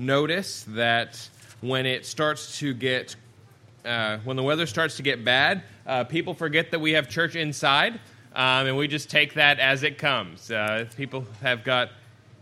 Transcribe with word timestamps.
notice 0.00 0.64
that 0.68 1.28
when 1.60 1.86
it 1.86 2.06
starts 2.06 2.58
to 2.58 2.72
get, 2.74 3.14
uh, 3.84 4.18
when 4.24 4.36
the 4.36 4.42
weather 4.42 4.66
starts 4.66 4.96
to 4.96 5.02
get 5.02 5.24
bad, 5.24 5.62
uh, 5.86 6.04
people 6.04 6.34
forget 6.34 6.70
that 6.70 6.78
we 6.80 6.92
have 6.92 7.08
church 7.08 7.36
inside, 7.36 7.94
um, 8.34 8.66
and 8.66 8.76
we 8.76 8.88
just 8.88 9.10
take 9.10 9.34
that 9.34 9.58
as 9.58 9.82
it 9.82 9.98
comes. 9.98 10.50
Uh, 10.50 10.86
people 10.96 11.26
have 11.42 11.64
got, 11.64 11.90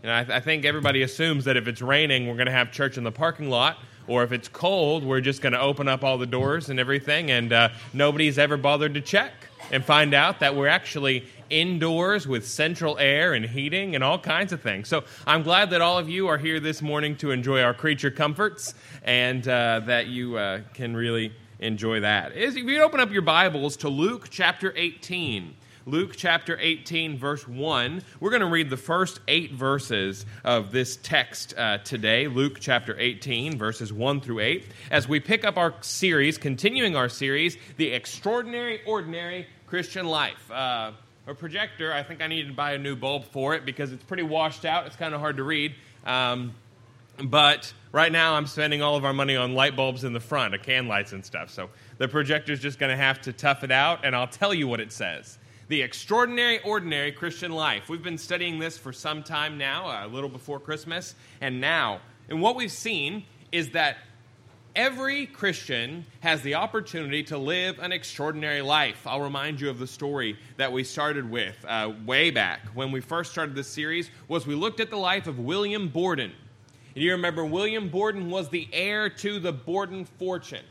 you 0.01 0.07
know, 0.07 0.15
I, 0.15 0.23
th- 0.23 0.35
I 0.35 0.39
think 0.39 0.65
everybody 0.65 1.01
assumes 1.01 1.45
that 1.45 1.57
if 1.57 1.67
it's 1.67 1.81
raining, 1.81 2.27
we're 2.27 2.35
going 2.35 2.45
to 2.45 2.51
have 2.51 2.71
church 2.71 2.97
in 2.97 3.03
the 3.03 3.11
parking 3.11 3.49
lot 3.49 3.77
or 4.09 4.23
if 4.23 4.31
it's 4.31 4.47
cold, 4.47 5.03
we're 5.03 5.21
just 5.21 5.41
going 5.41 5.53
to 5.53 5.61
open 5.61 5.87
up 5.87 6.03
all 6.03 6.17
the 6.17 6.25
doors 6.25 6.69
and 6.69 6.79
everything, 6.79 7.29
and 7.29 7.53
uh, 7.53 7.69
nobody's 7.93 8.39
ever 8.39 8.57
bothered 8.57 8.95
to 8.95 9.01
check 9.01 9.31
and 9.71 9.85
find 9.85 10.15
out 10.15 10.39
that 10.39 10.55
we're 10.55 10.67
actually 10.67 11.27
indoors 11.49 12.27
with 12.27 12.47
central 12.47 12.97
air 12.97 13.33
and 13.33 13.45
heating 13.45 13.95
and 13.95 14.03
all 14.03 14.19
kinds 14.19 14.53
of 14.53 14.61
things. 14.61 14.87
So 14.87 15.03
I'm 15.25 15.43
glad 15.43 15.69
that 15.71 15.81
all 15.81 15.97
of 15.97 16.09
you 16.09 16.27
are 16.27 16.37
here 16.37 16.59
this 16.59 16.81
morning 16.81 17.15
to 17.17 17.31
enjoy 17.31 17.61
our 17.61 17.73
creature 17.73 18.11
comforts 18.11 18.73
and 19.03 19.47
uh, 19.47 19.81
that 19.85 20.07
you 20.07 20.37
uh, 20.37 20.61
can 20.73 20.95
really 20.95 21.33
enjoy 21.59 22.01
that. 22.01 22.35
If 22.35 22.55
you 22.55 22.81
open 22.81 22.99
up 22.99 23.11
your 23.11 23.21
Bibles 23.21 23.77
to 23.77 23.89
Luke 23.89 24.27
chapter 24.29 24.73
18. 24.75 25.55
Luke 25.85 26.13
chapter 26.15 26.57
18, 26.59 27.17
verse 27.17 27.47
1. 27.47 28.03
We're 28.19 28.29
going 28.29 28.41
to 28.41 28.47
read 28.47 28.69
the 28.69 28.77
first 28.77 29.21
eight 29.27 29.53
verses 29.53 30.25
of 30.43 30.71
this 30.71 30.97
text 30.97 31.55
uh, 31.57 31.79
today, 31.79 32.27
Luke 32.27 32.57
chapter 32.59 32.95
18, 32.99 33.57
verses 33.57 33.91
1 33.91 34.21
through 34.21 34.39
8, 34.39 34.67
as 34.91 35.07
we 35.07 35.19
pick 35.19 35.43
up 35.43 35.57
our 35.57 35.73
series, 35.81 36.37
continuing 36.37 36.95
our 36.95 37.09
series, 37.09 37.57
The 37.77 37.91
Extraordinary 37.91 38.81
Ordinary 38.85 39.47
Christian 39.65 40.05
Life. 40.05 40.51
Uh, 40.51 40.91
a 41.29 41.35
projector, 41.35 41.93
I 41.93 42.01
think 42.03 42.21
I 42.21 42.27
need 42.27 42.47
to 42.47 42.53
buy 42.53 42.73
a 42.73 42.77
new 42.77 42.95
bulb 42.95 43.25
for 43.25 43.53
it 43.53 43.65
because 43.65 43.91
it's 43.91 44.03
pretty 44.03 44.23
washed 44.23 44.65
out. 44.65 44.87
It's 44.87 44.95
kind 44.95 45.13
of 45.13 45.21
hard 45.21 45.37
to 45.37 45.43
read. 45.43 45.75
Um, 46.05 46.55
but 47.23 47.71
right 47.91 48.11
now, 48.11 48.33
I'm 48.33 48.47
spending 48.47 48.81
all 48.81 48.95
of 48.95 49.05
our 49.05 49.13
money 49.13 49.35
on 49.35 49.53
light 49.53 49.75
bulbs 49.75 50.03
in 50.03 50.13
the 50.13 50.19
front, 50.19 50.55
a 50.55 50.57
can 50.57 50.87
lights 50.87 51.11
and 51.11 51.23
stuff. 51.23 51.51
So 51.51 51.69
the 51.97 52.07
projector's 52.07 52.59
just 52.59 52.79
going 52.79 52.89
to 52.89 52.97
have 52.97 53.21
to 53.21 53.33
tough 53.33 53.63
it 53.63 53.71
out, 53.71 54.05
and 54.05 54.15
I'll 54.15 54.27
tell 54.27 54.53
you 54.53 54.67
what 54.67 54.79
it 54.79 54.91
says. 54.91 55.37
The 55.67 55.83
Extraordinary 55.83 56.59
Ordinary 56.63 57.11
Christian 57.11 57.51
Life. 57.51 57.89
We've 57.89 58.01
been 58.01 58.17
studying 58.17 58.57
this 58.57 58.77
for 58.77 58.91
some 58.91 59.21
time 59.21 59.57
now, 59.57 60.05
a 60.05 60.07
little 60.07 60.29
before 60.29 60.59
Christmas, 60.59 61.13
and 61.41 61.61
now. 61.61 61.99
And 62.27 62.41
what 62.41 62.55
we've 62.55 62.71
seen 62.71 63.25
is 63.51 63.71
that 63.71 63.97
every 64.75 65.25
Christian 65.25 66.05
has 66.21 66.41
the 66.41 66.55
opportunity 66.55 67.23
to 67.23 67.37
live 67.37 67.79
an 67.79 67.91
extraordinary 67.91 68.61
life. 68.61 69.05
I'll 69.05 69.21
remind 69.21 69.61
you 69.61 69.69
of 69.69 69.79
the 69.79 69.87
story 69.87 70.37
that 70.57 70.71
we 70.71 70.83
started 70.83 71.29
with 71.29 71.55
uh, 71.67 71.91
way 72.05 72.31
back 72.31 72.61
when 72.73 72.91
we 72.91 73.01
first 73.01 73.31
started 73.31 73.55
this 73.55 73.67
series 73.67 74.09
was 74.27 74.47
we 74.47 74.55
looked 74.55 74.79
at 74.79 74.89
the 74.89 74.97
life 74.97 75.27
of 75.27 75.39
William 75.39 75.87
Borden. 75.87 76.31
And 76.95 77.03
you 77.03 77.11
remember 77.11 77.45
William 77.45 77.89
Borden 77.89 78.29
was 78.29 78.49
the 78.49 78.67
heir 78.73 79.09
to 79.09 79.39
the 79.39 79.51
Borden 79.51 80.05
fortune. 80.05 80.65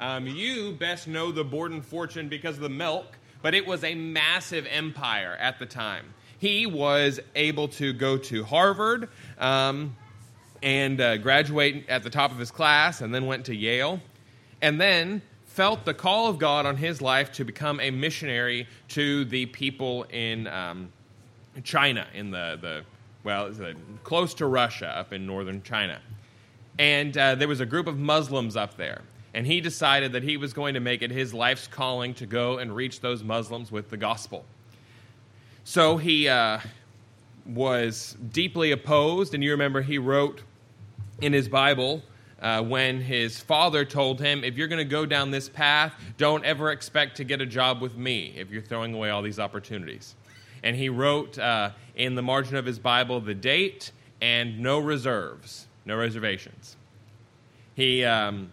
Um, 0.00 0.26
you 0.26 0.72
best 0.72 1.08
know 1.08 1.32
the 1.32 1.44
Borden 1.44 1.82
fortune 1.82 2.28
because 2.28 2.56
of 2.56 2.62
the 2.62 2.68
milk 2.68 3.18
but 3.42 3.54
it 3.54 3.66
was 3.66 3.84
a 3.84 3.94
massive 3.94 4.66
empire 4.70 5.36
at 5.38 5.58
the 5.58 5.66
time. 5.66 6.14
He 6.38 6.66
was 6.66 7.18
able 7.34 7.68
to 7.68 7.92
go 7.92 8.16
to 8.18 8.44
Harvard 8.44 9.08
um, 9.38 9.96
and 10.62 11.00
uh, 11.00 11.16
graduate 11.18 11.84
at 11.88 12.02
the 12.02 12.10
top 12.10 12.30
of 12.30 12.38
his 12.38 12.50
class, 12.50 13.00
and 13.00 13.14
then 13.14 13.26
went 13.26 13.46
to 13.46 13.54
Yale, 13.54 14.00
and 14.60 14.80
then 14.80 15.22
felt 15.46 15.84
the 15.84 15.94
call 15.94 16.28
of 16.28 16.38
God 16.38 16.66
on 16.66 16.76
his 16.76 17.02
life 17.02 17.32
to 17.32 17.44
become 17.44 17.80
a 17.80 17.90
missionary 17.90 18.66
to 18.88 19.24
the 19.24 19.46
people 19.46 20.04
in 20.04 20.46
um, 20.46 20.92
China, 21.64 22.06
in 22.14 22.30
the, 22.30 22.58
the 22.60 22.82
well, 23.24 23.52
close 24.04 24.34
to 24.34 24.46
Russia, 24.46 24.86
up 24.96 25.12
in 25.12 25.26
northern 25.26 25.62
China. 25.62 26.00
And 26.78 27.16
uh, 27.18 27.34
there 27.34 27.48
was 27.48 27.60
a 27.60 27.66
group 27.66 27.86
of 27.88 27.98
Muslims 27.98 28.56
up 28.56 28.76
there 28.76 29.02
and 29.34 29.46
he 29.46 29.60
decided 29.60 30.12
that 30.12 30.22
he 30.22 30.36
was 30.36 30.52
going 30.52 30.74
to 30.74 30.80
make 30.80 31.02
it 31.02 31.10
his 31.10 31.34
life's 31.34 31.66
calling 31.66 32.14
to 32.14 32.26
go 32.26 32.58
and 32.58 32.74
reach 32.74 33.00
those 33.00 33.22
Muslims 33.22 33.70
with 33.70 33.90
the 33.90 33.96
gospel. 33.96 34.44
So 35.64 35.96
he 35.96 36.28
uh, 36.28 36.60
was 37.46 38.16
deeply 38.32 38.72
opposed, 38.72 39.34
and 39.34 39.44
you 39.44 39.50
remember 39.50 39.82
he 39.82 39.98
wrote 39.98 40.42
in 41.20 41.32
his 41.32 41.48
Bible 41.48 42.02
uh, 42.40 42.62
when 42.62 43.00
his 43.00 43.40
father 43.40 43.84
told 43.84 44.20
him, 44.20 44.44
If 44.44 44.56
you're 44.56 44.68
going 44.68 44.78
to 44.78 44.84
go 44.84 45.06
down 45.06 45.30
this 45.30 45.48
path, 45.48 45.94
don't 46.16 46.44
ever 46.44 46.70
expect 46.70 47.16
to 47.16 47.24
get 47.24 47.40
a 47.40 47.46
job 47.46 47.80
with 47.80 47.96
me 47.96 48.34
if 48.36 48.50
you're 48.50 48.62
throwing 48.62 48.94
away 48.94 49.10
all 49.10 49.22
these 49.22 49.38
opportunities. 49.38 50.14
And 50.62 50.76
he 50.76 50.88
wrote 50.88 51.38
uh, 51.38 51.70
in 51.94 52.14
the 52.14 52.22
margin 52.22 52.56
of 52.56 52.66
his 52.66 52.78
Bible 52.78 53.20
the 53.20 53.34
date 53.34 53.92
and 54.20 54.60
no 54.60 54.78
reserves, 54.78 55.66
no 55.84 55.96
reservations. 55.96 56.76
He. 57.74 58.04
Um, 58.04 58.50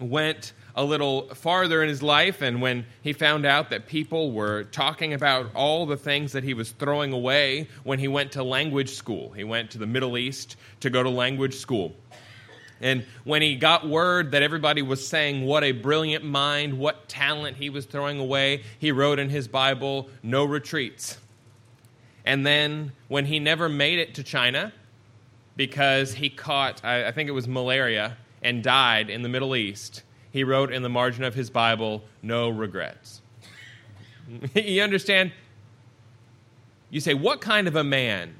went 0.00 0.52
a 0.80 0.84
little 0.84 1.28
farther 1.34 1.82
in 1.82 1.90
his 1.90 2.02
life, 2.02 2.40
and 2.40 2.62
when 2.62 2.86
he 3.02 3.12
found 3.12 3.44
out 3.44 3.68
that 3.68 3.86
people 3.86 4.32
were 4.32 4.64
talking 4.64 5.12
about 5.12 5.54
all 5.54 5.84
the 5.84 5.96
things 5.98 6.32
that 6.32 6.42
he 6.42 6.54
was 6.54 6.72
throwing 6.72 7.12
away 7.12 7.68
when 7.84 7.98
he 7.98 8.08
went 8.08 8.32
to 8.32 8.42
language 8.42 8.94
school, 8.94 9.30
he 9.32 9.44
went 9.44 9.70
to 9.72 9.76
the 9.76 9.86
Middle 9.86 10.16
East 10.16 10.56
to 10.80 10.88
go 10.88 11.02
to 11.02 11.10
language 11.10 11.56
school. 11.56 11.94
And 12.80 13.04
when 13.24 13.42
he 13.42 13.56
got 13.56 13.86
word 13.86 14.30
that 14.30 14.42
everybody 14.42 14.80
was 14.80 15.06
saying 15.06 15.44
what 15.44 15.62
a 15.64 15.72
brilliant 15.72 16.24
mind, 16.24 16.78
what 16.78 17.10
talent 17.10 17.58
he 17.58 17.68
was 17.68 17.84
throwing 17.84 18.18
away, 18.18 18.62
he 18.78 18.90
wrote 18.90 19.18
in 19.18 19.28
his 19.28 19.48
Bible, 19.48 20.08
No 20.22 20.46
retreats. 20.46 21.18
And 22.24 22.46
then 22.46 22.92
when 23.08 23.26
he 23.26 23.38
never 23.38 23.68
made 23.68 23.98
it 23.98 24.14
to 24.14 24.22
China 24.22 24.72
because 25.58 26.14
he 26.14 26.30
caught, 26.30 26.82
I, 26.82 27.12
think 27.12 27.28
it 27.28 27.32
was 27.32 27.46
malaria, 27.46 28.16
and 28.40 28.62
died 28.62 29.10
in 29.10 29.20
the 29.20 29.28
Middle 29.28 29.54
East, 29.54 30.04
he 30.32 30.44
wrote 30.44 30.72
in 30.72 30.82
the 30.82 30.88
margin 30.88 31.24
of 31.24 31.34
his 31.34 31.50
Bible, 31.50 32.02
No 32.22 32.48
regrets. 32.48 33.20
you 34.54 34.82
understand? 34.82 35.32
You 36.90 37.00
say, 37.00 37.14
What 37.14 37.40
kind 37.40 37.66
of 37.68 37.76
a 37.76 37.84
man 37.84 38.34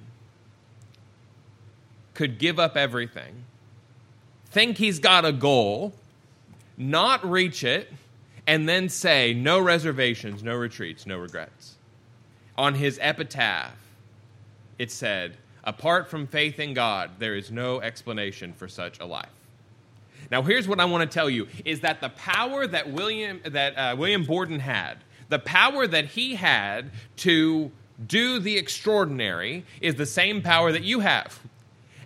could 2.15 2.39
give 2.39 2.59
up 2.59 2.77
everything, 2.77 3.45
think 4.47 4.77
he's 4.77 4.99
got 4.99 5.25
a 5.25 5.33
goal, 5.33 5.95
not 6.77 7.29
reach 7.29 7.65
it, 7.65 7.93
and 8.47 8.69
then 8.69 8.89
say, 8.89 9.35
No 9.35 9.59
reservations, 9.59 10.43
no 10.43 10.55
retreats, 10.55 11.07
no 11.07 11.19
regrets? 11.19 11.77
On 12.57 12.75
his 12.75 12.99
epitaph, 13.01 13.73
it 14.79 14.91
said, 14.91 15.37
Apart 15.65 16.09
from 16.09 16.27
faith 16.27 16.59
in 16.59 16.73
God, 16.73 17.11
there 17.19 17.37
is 17.37 17.51
no 17.51 17.81
explanation 17.81 18.53
for 18.53 18.67
such 18.69 18.99
a 18.99 19.05
life. 19.05 19.29
Now, 20.31 20.43
here's 20.43 20.69
what 20.69 20.79
I 20.81 20.85
want 20.85 21.11
to 21.11 21.13
tell 21.13 21.29
you: 21.29 21.49
is 21.65 21.81
that 21.81 22.01
the 22.01 22.11
power 22.11 22.67
that 22.67 22.93
William 22.93 23.41
that 23.45 23.75
uh, 23.77 23.97
William 23.97 24.25
Borden 24.25 24.61
had, 24.61 24.99
the 25.29 25.39
power 25.39 25.87
that 25.87 26.07
he 26.07 26.35
had 26.35 26.91
to 27.17 27.71
do 28.07 28.39
the 28.39 28.57
extraordinary, 28.57 29.65
is 29.81 29.97
the 29.97 30.07
same 30.07 30.43
power 30.43 30.73
that 30.73 30.85
you 30.85 31.01
have. 31.01 31.39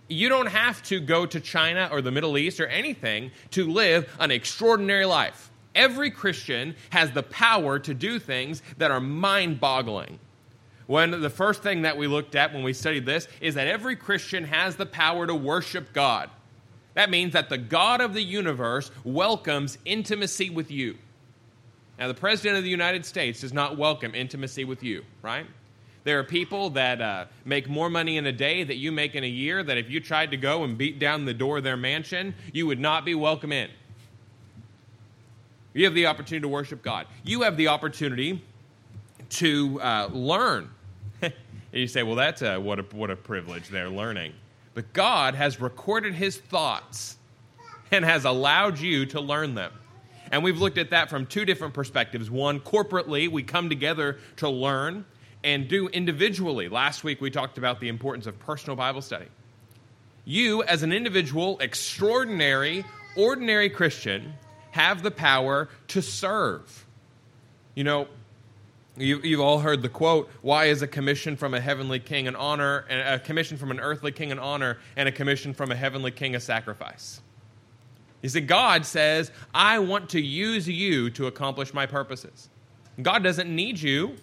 You 0.09 0.29
don't 0.29 0.47
have 0.47 0.83
to 0.85 1.01
go 1.01 1.25
to 1.25 1.41
China 1.41 1.89
or 1.91 2.03
the 2.03 2.11
Middle 2.11 2.37
East 2.37 2.61
or 2.61 2.67
anything 2.67 3.31
to 3.53 3.71
live 3.71 4.15
an 4.19 4.31
extraordinary 4.31 5.06
life. 5.06 5.51
Every 5.75 6.11
Christian 6.11 6.77
has 6.91 7.11
the 7.12 7.23
power 7.23 7.79
to 7.81 7.95
do 7.95 8.19
things 8.19 8.62
that 8.79 8.91
are 8.91 9.01
mind 9.01 9.61
boggling. 9.61 10.19
When 10.87 11.23
the 11.23 11.31
first 11.31 11.62
thing 11.62 11.83
that 11.83 11.97
we 11.97 12.06
looked 12.06 12.35
at 12.35 12.53
when 12.53 12.62
we 12.62 12.75
studied 12.75 13.06
this 13.06 13.27
is 13.41 13.55
that 13.55 13.67
every 13.67 13.97
Christian 13.97 14.45
has 14.45 14.77
the 14.77 14.87
power 14.87 15.27
to 15.27 15.35
worship 15.35 15.93
God. 15.93 16.31
That 16.94 17.10
means 17.10 17.32
that 17.32 17.49
the 17.49 17.59
God 17.59 18.00
of 18.00 18.15
the 18.15 18.22
universe 18.22 18.91
welcomes 19.05 19.78
intimacy 19.84 20.50
with 20.50 20.71
you. 20.71 20.97
Now, 21.99 22.09
the 22.09 22.15
President 22.15 22.56
of 22.56 22.65
the 22.65 22.71
United 22.71 23.05
States 23.05 23.41
does 23.41 23.53
not 23.53 23.77
welcome 23.77 24.15
intimacy 24.15 24.65
with 24.65 24.82
you, 24.82 25.05
right? 25.22 25.47
There 26.05 26.19
are 26.19 26.25
people 26.25 26.71
that 26.71 27.00
uh, 27.00 27.27
make 27.44 27.69
more 27.69 27.88
money 27.88 28.16
in 28.16 28.27
a 28.27 28.32
day 28.32 28.62
that 28.62 28.77
you 28.77 28.93
make 28.93 29.15
in 29.15 29.25
a 29.25 29.28
year 29.28 29.62
that 29.62 29.78
if 29.78 29.91
you 29.91 30.00
tried 30.00 30.31
to 30.32 30.37
go 30.37 30.65
and 30.65 30.77
beat 30.77 30.99
down 30.99 31.25
the 31.25 31.34
door 31.34 31.59
of 31.59 31.65
their 31.65 31.77
mansion, 31.77 32.34
you 32.52 32.67
would 32.67 32.81
not 32.81 33.05
be 33.05 33.14
welcome 33.14 33.52
in. 33.52 33.70
You 35.73 35.85
have 35.85 35.94
the 35.94 36.06
opportunity 36.06 36.43
to 36.43 36.49
worship 36.49 36.82
God. 36.82 37.06
You 37.25 37.43
have 37.43 37.56
the 37.56 37.69
opportunity 37.69 38.43
to 39.31 39.81
uh, 39.81 40.08
learn. 40.12 40.70
and 41.23 41.32
you 41.73 41.88
say, 41.88 42.02
well, 42.02 42.17
that's 42.17 42.43
a, 42.43 42.58
what, 42.58 42.79
a, 42.79 42.82
what 42.93 43.11
a 43.11 43.17
privilege 43.17 43.69
they're 43.69 43.88
learning. 43.88 44.35
But 44.75 44.93
God 44.93 45.35
has 45.35 45.61
recorded 45.61 46.15
his 46.15 46.37
thoughts 46.37 47.17
and 47.91 48.05
has 48.05 48.25
allowed 48.25 48.79
you 48.79 49.06
to 49.06 49.21
learn 49.21 49.55
them. 49.55 49.73
And 50.32 50.43
we've 50.43 50.59
looked 50.59 50.79
at 50.79 50.91
that 50.91 51.11
from 51.11 51.26
two 51.26 51.44
different 51.44 51.75
perspectives. 51.75 52.31
One, 52.31 52.59
corporately, 52.59 53.31
we 53.31 53.43
come 53.43 53.69
together 53.69 54.19
to 54.37 54.49
learn 54.49 55.05
and 55.44 55.69
do 55.69 55.88
individually. 55.88 56.69
Last 56.69 57.05
week, 57.05 57.21
we 57.21 57.31
talked 57.31 57.59
about 57.59 57.79
the 57.79 57.88
importance 57.88 58.26
of 58.26 58.38
personal 58.41 58.75
Bible 58.75 59.03
study. 59.03 59.26
You, 60.25 60.62
as 60.65 60.82
an 60.82 60.93
individual, 60.93 61.59
extraordinary, 61.61 62.85
ordinary 63.17 63.70
Christian, 63.70 64.32
have 64.70 65.03
the 65.03 65.11
power 65.11 65.69
to 65.88 66.03
serve. 66.03 66.87
You 67.75 67.85
know, 67.85 68.09
You, 68.96 69.20
you've 69.23 69.41
all 69.41 69.58
heard 69.58 69.82
the 69.82 69.88
quote, 69.88 70.31
why 70.41 70.67
is 70.67 70.81
a 70.81 70.87
commission 70.87 71.37
from 71.37 71.52
a 71.52 71.61
heavenly 71.61 71.99
king 71.99 72.29
an 72.29 72.37
honor, 72.37 72.85
and 72.88 73.00
a 73.00 73.19
commission 73.19 73.56
from 73.56 73.73
an 73.73 73.81
earthly 73.81 74.12
king 74.12 74.31
an 74.31 74.38
honor, 74.38 74.79
and 74.96 75.08
a 75.08 75.12
commission 75.12 75.52
from 75.52 75.73
a 75.73 75.76
heavenly 75.76 76.12
king 76.12 76.37
a 76.37 76.41
sacrifice? 76.41 77.20
You 78.23 78.29
see, 78.29 78.41
God 78.41 78.87
says, 78.87 79.32
I 79.52 79.81
want 79.81 80.11
to 80.11 80.20
use 80.20 80.69
you 80.69 81.11
to 81.11 81.26
accomplish 81.26 81.75
my 81.75 81.87
purposes. 81.87 82.49
God 83.02 83.25
doesn't 83.25 83.55
need 83.55 83.81
you, 83.81 84.17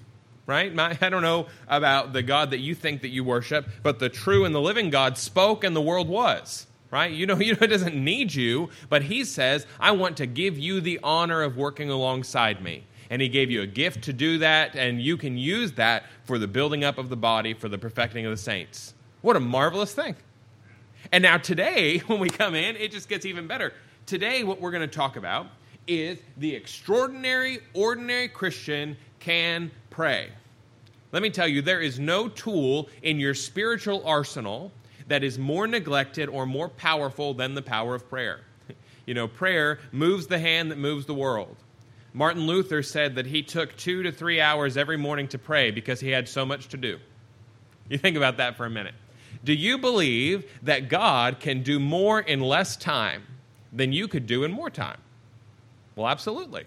right? 0.45 0.77
I 0.79 1.09
don't 1.09 1.21
know 1.21 1.47
about 1.67 2.13
the 2.13 2.23
God 2.23 2.51
that 2.51 2.59
you 2.59 2.73
think 2.73 3.01
that 3.01 3.09
you 3.09 3.23
worship, 3.25 3.67
but 3.83 3.99
the 3.99 4.09
true 4.09 4.45
and 4.45 4.55
the 4.55 4.61
living 4.61 4.89
God 4.89 5.17
spoke 5.17 5.63
and 5.63 5.75
the 5.75 5.81
world 5.81 6.07
was 6.07 6.65
right? 6.91 7.11
You 7.11 7.25
know, 7.25 7.35
you 7.39 7.53
know, 7.53 7.59
it 7.61 7.67
doesn't 7.67 7.95
need 7.95 8.33
you, 8.35 8.69
but 8.89 9.03
he 9.03 9.23
says, 9.23 9.65
I 9.79 9.91
want 9.91 10.17
to 10.17 10.25
give 10.27 10.59
you 10.59 10.81
the 10.81 10.99
honor 11.01 11.41
of 11.41 11.57
working 11.57 11.89
alongside 11.89 12.61
me. 12.61 12.83
And 13.11 13.21
he 13.21 13.27
gave 13.27 13.51
you 13.51 13.61
a 13.61 13.67
gift 13.67 14.05
to 14.05 14.13
do 14.13 14.37
that, 14.37 14.75
and 14.75 15.01
you 15.01 15.17
can 15.17 15.37
use 15.37 15.73
that 15.73 16.05
for 16.23 16.39
the 16.39 16.47
building 16.47 16.85
up 16.85 16.97
of 16.97 17.09
the 17.09 17.17
body, 17.17 17.53
for 17.53 17.67
the 17.67 17.77
perfecting 17.77 18.25
of 18.25 18.31
the 18.31 18.37
saints. 18.37 18.93
What 19.21 19.35
a 19.35 19.39
marvelous 19.41 19.93
thing. 19.93 20.15
And 21.11 21.21
now, 21.21 21.37
today, 21.37 21.97
when 22.07 22.19
we 22.19 22.29
come 22.29 22.55
in, 22.55 22.77
it 22.77 22.89
just 22.89 23.09
gets 23.09 23.25
even 23.25 23.47
better. 23.47 23.73
Today, 24.05 24.45
what 24.45 24.61
we're 24.61 24.71
going 24.71 24.87
to 24.89 24.95
talk 24.95 25.17
about 25.17 25.47
is 25.87 26.19
the 26.37 26.55
extraordinary, 26.55 27.59
ordinary 27.73 28.29
Christian 28.29 28.95
can 29.19 29.71
pray. 29.89 30.29
Let 31.11 31.21
me 31.21 31.29
tell 31.29 31.49
you, 31.49 31.61
there 31.61 31.81
is 31.81 31.99
no 31.99 32.29
tool 32.29 32.87
in 33.03 33.19
your 33.19 33.33
spiritual 33.33 34.01
arsenal 34.05 34.71
that 35.09 35.21
is 35.21 35.37
more 35.37 35.67
neglected 35.67 36.29
or 36.29 36.45
more 36.45 36.69
powerful 36.69 37.33
than 37.33 37.55
the 37.55 37.61
power 37.61 37.93
of 37.93 38.09
prayer. 38.09 38.41
You 39.07 39.15
know, 39.15 39.27
prayer 39.27 39.79
moves 39.91 40.27
the 40.27 40.37
hand 40.37 40.71
that 40.71 40.77
moves 40.77 41.07
the 41.07 41.13
world. 41.15 41.57
Martin 42.13 42.45
Luther 42.45 42.83
said 42.83 43.15
that 43.15 43.25
he 43.25 43.41
took 43.41 43.75
two 43.77 44.03
to 44.03 44.11
three 44.11 44.41
hours 44.41 44.77
every 44.77 44.97
morning 44.97 45.27
to 45.29 45.37
pray 45.37 45.71
because 45.71 45.99
he 45.99 46.09
had 46.09 46.27
so 46.27 46.45
much 46.45 46.67
to 46.69 46.77
do. 46.77 46.99
You 47.89 47.97
think 47.97 48.17
about 48.17 48.37
that 48.37 48.57
for 48.57 48.65
a 48.65 48.69
minute. 48.69 48.95
Do 49.43 49.53
you 49.53 49.77
believe 49.77 50.49
that 50.63 50.89
God 50.89 51.39
can 51.39 51.63
do 51.63 51.79
more 51.79 52.19
in 52.19 52.41
less 52.41 52.75
time 52.75 53.23
than 53.71 53.93
you 53.93 54.07
could 54.07 54.27
do 54.27 54.43
in 54.43 54.51
more 54.51 54.69
time? 54.69 54.99
Well, 55.95 56.07
absolutely. 56.07 56.65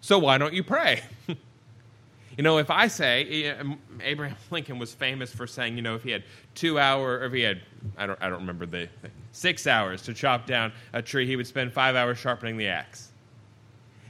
So 0.00 0.18
why 0.18 0.38
don't 0.38 0.54
you 0.54 0.62
pray? 0.62 1.02
You 2.38 2.44
know, 2.44 2.58
if 2.58 2.70
I 2.70 2.86
say 2.86 3.52
Abraham 4.00 4.36
Lincoln 4.52 4.78
was 4.78 4.94
famous 4.94 5.34
for 5.34 5.48
saying, 5.48 5.74
you 5.74 5.82
know, 5.82 5.96
if 5.96 6.04
he 6.04 6.12
had 6.12 6.22
two 6.54 6.78
hours, 6.78 7.20
or 7.20 7.24
if 7.24 7.32
he 7.32 7.40
had, 7.40 7.62
I 7.96 8.06
don't, 8.06 8.22
I 8.22 8.28
don't 8.28 8.38
remember 8.38 8.64
the 8.64 8.88
six 9.32 9.66
hours 9.66 10.02
to 10.02 10.14
chop 10.14 10.46
down 10.46 10.72
a 10.92 11.02
tree, 11.02 11.26
he 11.26 11.34
would 11.34 11.48
spend 11.48 11.72
five 11.72 11.96
hours 11.96 12.16
sharpening 12.16 12.56
the 12.56 12.68
axe. 12.68 13.07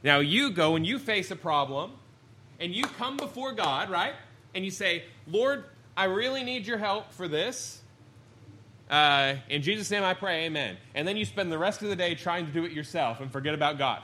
Now 0.02 0.20
you 0.20 0.50
go 0.50 0.76
and 0.76 0.86
you 0.86 0.98
face 0.98 1.30
a 1.30 1.36
problem, 1.36 1.92
and 2.60 2.74
you 2.74 2.84
come 2.84 3.16
before 3.16 3.52
God, 3.52 3.90
right? 3.90 4.14
And 4.54 4.64
you 4.64 4.70
say, 4.70 5.04
Lord, 5.26 5.64
I 5.96 6.04
really 6.04 6.44
need 6.44 6.66
your 6.66 6.78
help 6.78 7.12
for 7.12 7.28
this. 7.28 7.82
Uh, 8.90 9.34
in 9.48 9.62
Jesus' 9.62 9.90
name 9.90 10.02
I 10.02 10.14
pray, 10.14 10.46
amen. 10.46 10.76
And 10.94 11.06
then 11.06 11.16
you 11.16 11.24
spend 11.24 11.52
the 11.52 11.58
rest 11.58 11.82
of 11.82 11.88
the 11.88 11.96
day 11.96 12.14
trying 12.14 12.46
to 12.46 12.52
do 12.52 12.64
it 12.64 12.72
yourself 12.72 13.20
and 13.20 13.30
forget 13.30 13.54
about 13.54 13.78
God. 13.78 14.02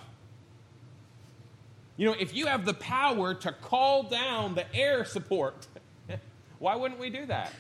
You 1.96 2.06
know, 2.06 2.16
if 2.18 2.34
you 2.34 2.46
have 2.46 2.64
the 2.64 2.74
power 2.74 3.34
to 3.34 3.52
call 3.52 4.02
down 4.02 4.54
the 4.54 4.72
air 4.74 5.04
support, 5.04 5.66
why 6.58 6.74
wouldn't 6.74 7.00
we 7.00 7.08
do 7.10 7.24
that? 7.26 7.52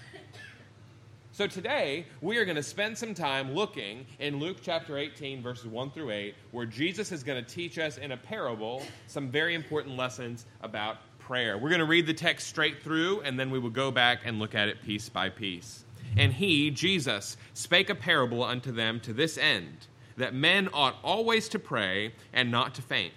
So 1.34 1.48
today, 1.48 2.06
we 2.20 2.36
are 2.36 2.44
going 2.44 2.54
to 2.54 2.62
spend 2.62 2.96
some 2.96 3.12
time 3.12 3.56
looking 3.56 4.06
in 4.20 4.38
Luke 4.38 4.58
chapter 4.62 4.96
18, 4.96 5.42
verses 5.42 5.66
1 5.66 5.90
through 5.90 6.12
8, 6.12 6.32
where 6.52 6.64
Jesus 6.64 7.10
is 7.10 7.24
going 7.24 7.44
to 7.44 7.50
teach 7.50 7.76
us 7.76 7.98
in 7.98 8.12
a 8.12 8.16
parable 8.16 8.84
some 9.08 9.32
very 9.32 9.56
important 9.56 9.96
lessons 9.96 10.46
about 10.62 10.98
prayer. 11.18 11.58
We're 11.58 11.70
going 11.70 11.80
to 11.80 11.86
read 11.86 12.06
the 12.06 12.14
text 12.14 12.46
straight 12.46 12.84
through, 12.84 13.22
and 13.22 13.36
then 13.36 13.50
we 13.50 13.58
will 13.58 13.70
go 13.70 13.90
back 13.90 14.20
and 14.24 14.38
look 14.38 14.54
at 14.54 14.68
it 14.68 14.80
piece 14.80 15.08
by 15.08 15.28
piece. 15.28 15.84
And 16.16 16.32
he, 16.32 16.70
Jesus, 16.70 17.36
spake 17.52 17.90
a 17.90 17.96
parable 17.96 18.44
unto 18.44 18.70
them 18.70 19.00
to 19.00 19.12
this 19.12 19.36
end, 19.36 19.88
that 20.16 20.34
men 20.34 20.68
ought 20.72 20.98
always 21.02 21.48
to 21.48 21.58
pray 21.58 22.14
and 22.32 22.52
not 22.52 22.76
to 22.76 22.82
faint 22.82 23.12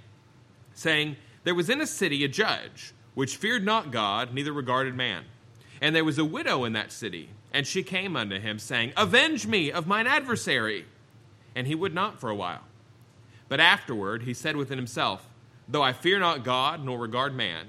saying, 0.73 1.17
There 1.43 1.53
was 1.53 1.69
in 1.69 1.81
a 1.81 1.87
city 1.87 2.23
a 2.23 2.27
judge, 2.27 2.95
which 3.13 3.37
feared 3.37 3.63
not 3.63 3.91
God, 3.91 4.33
neither 4.33 4.53
regarded 4.53 4.95
man. 4.95 5.23
And 5.81 5.95
there 5.95 6.05
was 6.05 6.17
a 6.17 6.25
widow 6.25 6.63
in 6.63 6.73
that 6.73 6.91
city, 6.91 7.29
and 7.53 7.65
she 7.67 7.83
came 7.83 8.15
unto 8.15 8.39
him, 8.39 8.59
saying, 8.59 8.93
Avenge 8.97 9.45
me 9.45 9.71
of 9.71 9.87
mine 9.87 10.07
adversary. 10.07 10.85
And 11.55 11.67
he 11.67 11.75
would 11.75 11.93
not 11.93 12.19
for 12.19 12.29
a 12.29 12.35
while. 12.35 12.63
But 13.49 13.59
afterward 13.59 14.23
he 14.23 14.33
said 14.33 14.55
within 14.55 14.77
himself, 14.77 15.27
Though 15.67 15.83
I 15.83 15.93
fear 15.93 16.19
not 16.19 16.43
God, 16.43 16.83
nor 16.83 16.99
regard 16.99 17.35
man, 17.35 17.67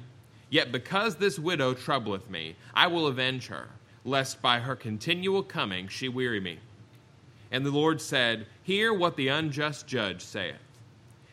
yet 0.50 0.72
because 0.72 1.16
this 1.16 1.38
widow 1.38 1.74
troubleth 1.74 2.28
me, 2.30 2.56
I 2.74 2.86
will 2.86 3.06
avenge 3.06 3.48
her, 3.48 3.68
lest 4.04 4.40
by 4.40 4.60
her 4.60 4.76
continual 4.76 5.42
coming 5.42 5.88
she 5.88 6.08
weary 6.08 6.40
me. 6.40 6.58
And 7.50 7.64
the 7.64 7.70
Lord 7.70 8.00
said, 8.00 8.46
Hear 8.62 8.92
what 8.92 9.16
the 9.16 9.28
unjust 9.28 9.86
judge 9.86 10.22
saith. 10.22 10.56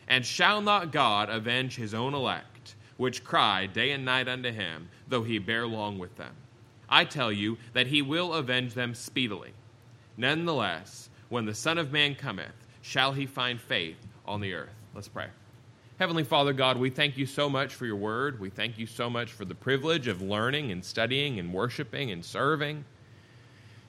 And 0.08 0.24
shall 0.24 0.60
not 0.60 0.92
God 0.92 1.28
avenge 1.28 1.76
his 1.76 1.94
own 1.94 2.14
elect, 2.14 2.74
which 2.96 3.24
cry 3.24 3.66
day 3.66 3.92
and 3.92 4.04
night 4.04 4.28
unto 4.28 4.50
him, 4.50 4.88
though 5.08 5.22
he 5.22 5.38
bear 5.38 5.66
long 5.66 5.98
with 5.98 6.16
them? 6.16 6.34
I 6.88 7.04
tell 7.04 7.32
you 7.32 7.58
that 7.72 7.88
he 7.88 8.02
will 8.02 8.34
avenge 8.34 8.74
them 8.74 8.94
speedily. 8.94 9.52
Nonetheless, 10.16 11.08
when 11.28 11.44
the 11.44 11.54
Son 11.54 11.78
of 11.78 11.92
Man 11.92 12.14
cometh, 12.14 12.54
shall 12.82 13.12
he 13.12 13.26
find 13.26 13.60
faith 13.60 13.98
on 14.24 14.40
the 14.40 14.54
earth? 14.54 14.74
Let's 14.94 15.08
pray. 15.08 15.26
Heavenly 15.98 16.24
Father 16.24 16.52
God, 16.52 16.76
we 16.76 16.90
thank 16.90 17.16
you 17.16 17.26
so 17.26 17.48
much 17.48 17.74
for 17.74 17.86
your 17.86 17.96
word. 17.96 18.38
We 18.38 18.50
thank 18.50 18.78
you 18.78 18.86
so 18.86 19.08
much 19.08 19.32
for 19.32 19.44
the 19.44 19.54
privilege 19.54 20.08
of 20.08 20.20
learning 20.20 20.70
and 20.70 20.84
studying 20.84 21.38
and 21.38 21.52
worshiping 21.52 22.10
and 22.10 22.24
serving. 22.24 22.84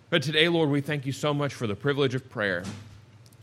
But 0.09 0.23
today, 0.23 0.47
Lord, 0.47 0.69
we 0.69 0.79
thank 0.79 1.05
you 1.05 1.11
so 1.11 1.33
much 1.33 1.53
for 1.53 1.67
the 1.67 1.75
privilege 1.75 2.15
of 2.15 2.29
prayer 2.29 2.63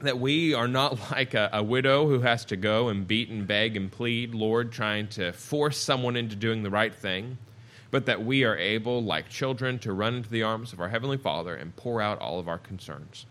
that 0.01 0.19
we 0.19 0.55
are 0.55 0.69
not 0.69 1.11
like 1.11 1.35
a, 1.35 1.51
a, 1.53 1.63
widow 1.63 2.09
who 2.09 2.21
has 2.21 2.45
to 2.47 2.57
go 2.57 2.89
and 2.89 3.07
beat 3.07 3.29
and 3.29 3.47
beg 3.47 3.77
and 3.77 3.93
plead, 3.93 4.35
Lord, 4.35 4.73
trying 4.73 5.09
to 5.09 5.33
force 5.33 5.79
someone 5.79 6.17
into 6.17 6.37
doing 6.37 6.63
the 6.63 6.71
right 6.71 6.95
thing, 6.95 7.37
but 7.95 8.07
that 8.07 8.25
we 8.25 8.43
are 8.43 8.59
able, 8.59 9.05
like 9.05 9.29
children, 9.29 9.79
to 9.79 9.93
run 9.93 10.17
into 10.17 10.29
the 10.29 10.43
arms 10.43 10.73
of 10.73 10.81
our 10.81 10.89
Heavenly 10.89 11.17
Father 11.17 11.55
and 11.55 11.77
pour 11.77 12.03
out 12.03 12.19
all 12.19 12.41
of 12.41 12.49
our 12.49 12.59
concerns. 12.59 13.25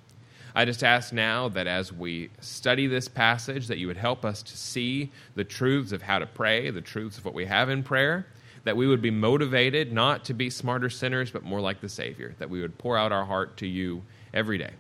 I 0.56 0.63
just 0.63 0.86
ask 0.86 1.12
now 1.12 1.50
that 1.50 1.68
as 1.68 1.92
we 1.92 2.30
study 2.39 2.88
this 2.88 3.10
passage, 3.10 3.68
that 3.68 3.77
you 3.77 3.88
would 3.88 3.98
help 3.98 4.24
us 4.24 4.42
to 4.42 4.56
see 4.56 5.12
the 5.36 5.44
truths 5.44 5.92
of 5.92 6.01
how 6.01 6.18
to 6.18 6.25
pray, 6.25 6.69
the 6.69 6.80
truths 6.80 7.18
of 7.18 7.25
what 7.25 7.33
we 7.33 7.45
have 7.45 7.69
in 7.69 7.83
prayer, 7.83 8.25
that 8.63 8.77
we 8.77 8.88
would 8.88 9.01
be 9.01 9.12
motivated 9.12 9.92
not 9.92 10.24
to 10.24 10.33
be 10.33 10.50
smarter 10.50 10.89
sinners, 10.89 11.30
but 11.30 11.44
more 11.44 11.59
like 11.59 11.81
the 11.81 11.89
Savior, 11.89 12.33
that 12.39 12.50
we 12.50 12.62
would 12.62 12.77
pour 12.77 12.98
out 12.98 13.12
our 13.12 13.25
heart 13.25 13.57
to 13.57 13.68
you 13.68 14.01
every 14.33 14.57
day. 14.57 14.71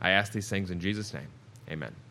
I 0.00 0.10
ask 0.10 0.30
these 0.32 0.48
things 0.48 0.70
in 0.70 0.78
Jesus' 0.78 1.12
name. 1.12 1.26
Amen. 1.68 2.03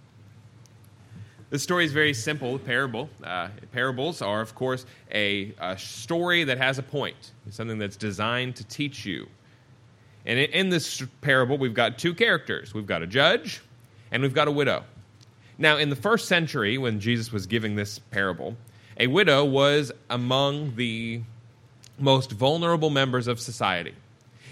This 1.54 1.62
story 1.62 1.86
is 1.86 1.92
very 1.92 2.16
simple, 2.16 2.58
parable. 2.58 3.12
Uh, 3.24 3.50
parables 3.72 4.24
are, 4.24 4.42
of 4.42 4.56
course, 4.56 4.88
a, 5.12 5.54
a, 5.60 5.78
story 5.78 6.46
that 6.46 6.58
has 6.58 6.80
a 6.80 6.82
point, 6.82 7.32
something 7.52 7.78
that's 7.78 7.96
designed 7.96 8.56
to 8.56 8.64
teach 8.64 9.06
you. 9.06 9.28
And 10.26 10.40
in 10.40 10.70
this 10.70 11.04
parable, 11.22 11.60
we've 11.60 11.76
got 11.76 12.00
two 12.00 12.16
characters 12.16 12.74
we've 12.74 12.88
got 12.88 13.04
a 13.04 13.06
judge 13.06 13.62
and 14.10 14.24
we've 14.24 14.34
got 14.34 14.48
a 14.48 14.52
widow. 14.52 14.84
Now, 15.60 15.78
in 15.78 15.92
the 15.92 15.96
first 15.96 16.28
century, 16.28 16.80
when 16.80 17.00
Jesus 17.00 17.32
was 17.32 17.46
giving 17.46 17.76
this 17.76 18.00
parable, 18.00 18.58
a 19.00 19.06
widow 19.06 19.46
was 19.46 19.92
among 20.10 20.76
the 20.76 21.22
most 22.00 22.32
vulnerable 22.32 22.90
members 22.90 23.28
of 23.28 23.40
society. 23.40 23.94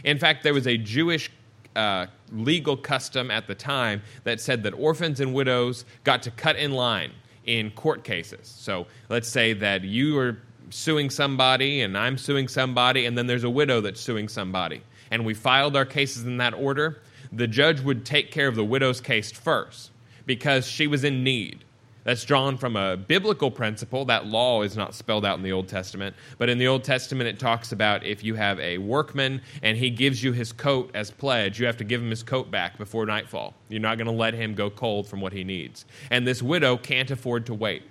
In 0.04 0.20
fact, 0.20 0.44
there 0.44 0.54
was 0.54 0.68
a 0.68 0.78
Jewish 0.78 1.32
uh, 1.76 2.08
legal 2.32 2.78
custom 2.78 3.32
at 3.32 3.48
the 3.48 3.56
time 3.56 4.02
that 4.24 4.40
said 4.40 4.64
that 4.64 4.74
orphans 4.74 5.20
and 5.20 5.34
widows 5.34 5.86
got 6.04 6.24
to 6.24 6.32
cut 6.32 6.56
in 6.56 6.72
line 6.72 7.12
in 7.46 7.72
court 7.72 8.04
cases. 8.04 8.48
So 8.48 8.88
let's 9.10 9.28
say 9.28 9.54
that 9.54 9.84
you 9.84 10.18
are 10.20 10.38
suing 10.70 11.10
somebody 11.10 11.82
and 11.82 11.98
I'm 11.98 12.18
suing 12.18 12.48
somebody, 12.48 13.06
and 13.06 13.18
then 13.18 13.28
there's 13.28 13.44
a 13.44 13.50
widow 13.50 13.82
that's 13.82 14.02
suing 14.02 14.28
somebody. 14.28 14.82
And 15.10 15.26
we 15.26 15.34
filed 15.34 15.76
our 15.76 15.86
cases 15.86 16.26
in 16.26 16.38
that 16.38 16.54
order. 16.54 17.02
The 17.32 17.48
judge 17.48 17.82
would 17.82 18.06
take 18.06 18.32
care 18.32 18.48
of 18.48 18.56
the 18.56 18.64
widow's 18.64 19.02
case 19.02 19.32
first 19.32 19.92
because 20.26 20.68
she 20.68 20.88
was 20.88 21.04
in 21.04 21.24
need. 21.24 21.64
That's 22.04 22.24
drawn 22.24 22.58
from 22.58 22.76
a 22.76 22.98
biblical 22.98 23.52
principle. 23.52 24.06
That 24.06 24.26
law 24.26 24.64
is 24.64 24.76
not 24.76 24.96
spelled 24.96 25.24
out 25.24 25.38
in 25.38 25.44
the 25.44 25.52
Old 25.52 25.68
Testament. 25.68 26.16
But 26.38 26.50
in 26.50 26.58
the 26.58 26.68
Old 26.68 26.84
Testament, 26.84 27.28
it 27.28 27.40
talks 27.40 27.72
about 27.72 28.04
if 28.04 28.24
you 28.24 28.36
have 28.36 28.60
a 28.60 28.80
workman 28.80 29.42
and 29.62 29.78
he 29.78 29.92
gives 29.92 30.24
you 30.24 30.32
his 30.32 30.52
coat 30.52 30.90
as 30.96 31.12
pledge, 31.12 31.60
you 31.60 31.68
have 31.68 31.78
to 31.78 31.84
give 31.84 32.02
him 32.02 32.10
his 32.10 32.24
coat 32.24 32.50
back 32.50 32.78
before 32.78 33.06
nightfall. 33.06 33.54
You're 33.70 33.82
not 33.82 33.98
going 33.98 34.08
to 34.08 34.14
let 34.14 34.34
him 34.34 34.56
go 34.56 34.70
cold 34.70 35.08
from 35.08 35.22
what 35.22 35.34
he 35.34 35.44
needs. 35.44 35.86
And 36.10 36.26
this 36.26 36.42
widow 36.42 36.78
can't 36.78 37.12
afford 37.12 37.46
to 37.46 37.54
wait. 37.54 37.84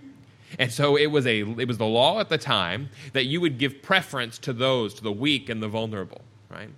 And 0.59 0.73
so 0.73 0.97
it 0.97 1.07
was, 1.07 1.27
a, 1.27 1.41
it 1.41 1.69
was 1.69 1.79
the 1.79 1.87
law 1.87 2.19
at 2.19 2.29
the 2.29 2.39
time 2.39 2.89
that 3.13 3.27
you 3.27 3.41
would 3.41 3.59
give 3.59 3.83
preference 3.83 4.39
to 4.39 4.53
those, 4.53 4.95
to 4.95 5.03
the 5.05 5.13
weak 5.13 5.49
and 5.49 5.63
the 5.63 5.69
vulnerable, 5.69 6.23
right? 6.51 6.71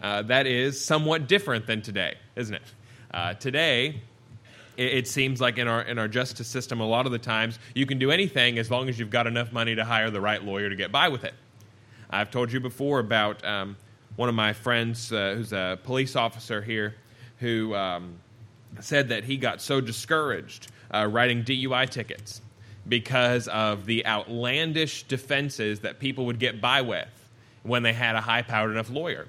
Uh, 0.00 0.22
that 0.22 0.46
is 0.46 0.82
somewhat 0.82 1.26
different 1.26 1.66
than 1.66 1.82
today, 1.82 2.14
isn't 2.36 2.54
it? 2.54 2.62
Uh, 3.12 3.34
today, 3.34 4.02
it, 4.76 5.08
seems 5.08 5.40
like 5.40 5.58
in 5.58 5.68
our 5.68 5.82
in 5.82 5.98
our 5.98 6.08
justice 6.08 6.48
system, 6.48 6.80
a 6.80 6.86
lot 6.86 7.06
of 7.06 7.12
the 7.12 7.18
times 7.18 7.58
you 7.74 7.86
can 7.86 7.98
do 7.98 8.10
anything 8.10 8.58
as 8.58 8.70
long 8.70 8.88
as 8.88 8.98
you've 8.98 9.10
got 9.10 9.26
enough 9.26 9.52
money 9.52 9.74
to 9.74 9.84
hire 9.84 10.10
the 10.10 10.20
right 10.20 10.42
lawyer 10.42 10.68
to 10.68 10.76
get 10.76 10.92
by 10.92 11.08
with 11.08 11.24
it. 11.24 11.34
I've 12.10 12.30
told 12.30 12.52
you 12.52 12.60
before 12.60 13.00
about 13.00 13.44
um, 13.44 13.76
one 14.16 14.28
of 14.28 14.34
my 14.34 14.52
friends 14.52 15.12
uh, 15.12 15.34
who's 15.36 15.52
a 15.52 15.78
police 15.82 16.16
officer 16.16 16.62
here 16.62 16.94
who 17.38 17.74
um, 17.74 18.14
said 18.80 19.08
that 19.08 19.24
he 19.24 19.36
got 19.36 19.60
so 19.60 19.80
discouraged 19.80 20.68
uh, 20.92 21.06
writing 21.10 21.42
DUI 21.42 21.88
tickets 21.88 22.40
because 22.88 23.48
of 23.48 23.86
the 23.86 24.06
outlandish 24.06 25.02
defenses 25.04 25.80
that 25.80 25.98
people 25.98 26.26
would 26.26 26.38
get 26.38 26.60
by 26.60 26.80
with 26.82 27.08
when 27.62 27.82
they 27.82 27.92
had 27.92 28.14
a 28.14 28.20
high 28.20 28.42
powered 28.42 28.70
enough 28.70 28.90
lawyer. 28.90 29.26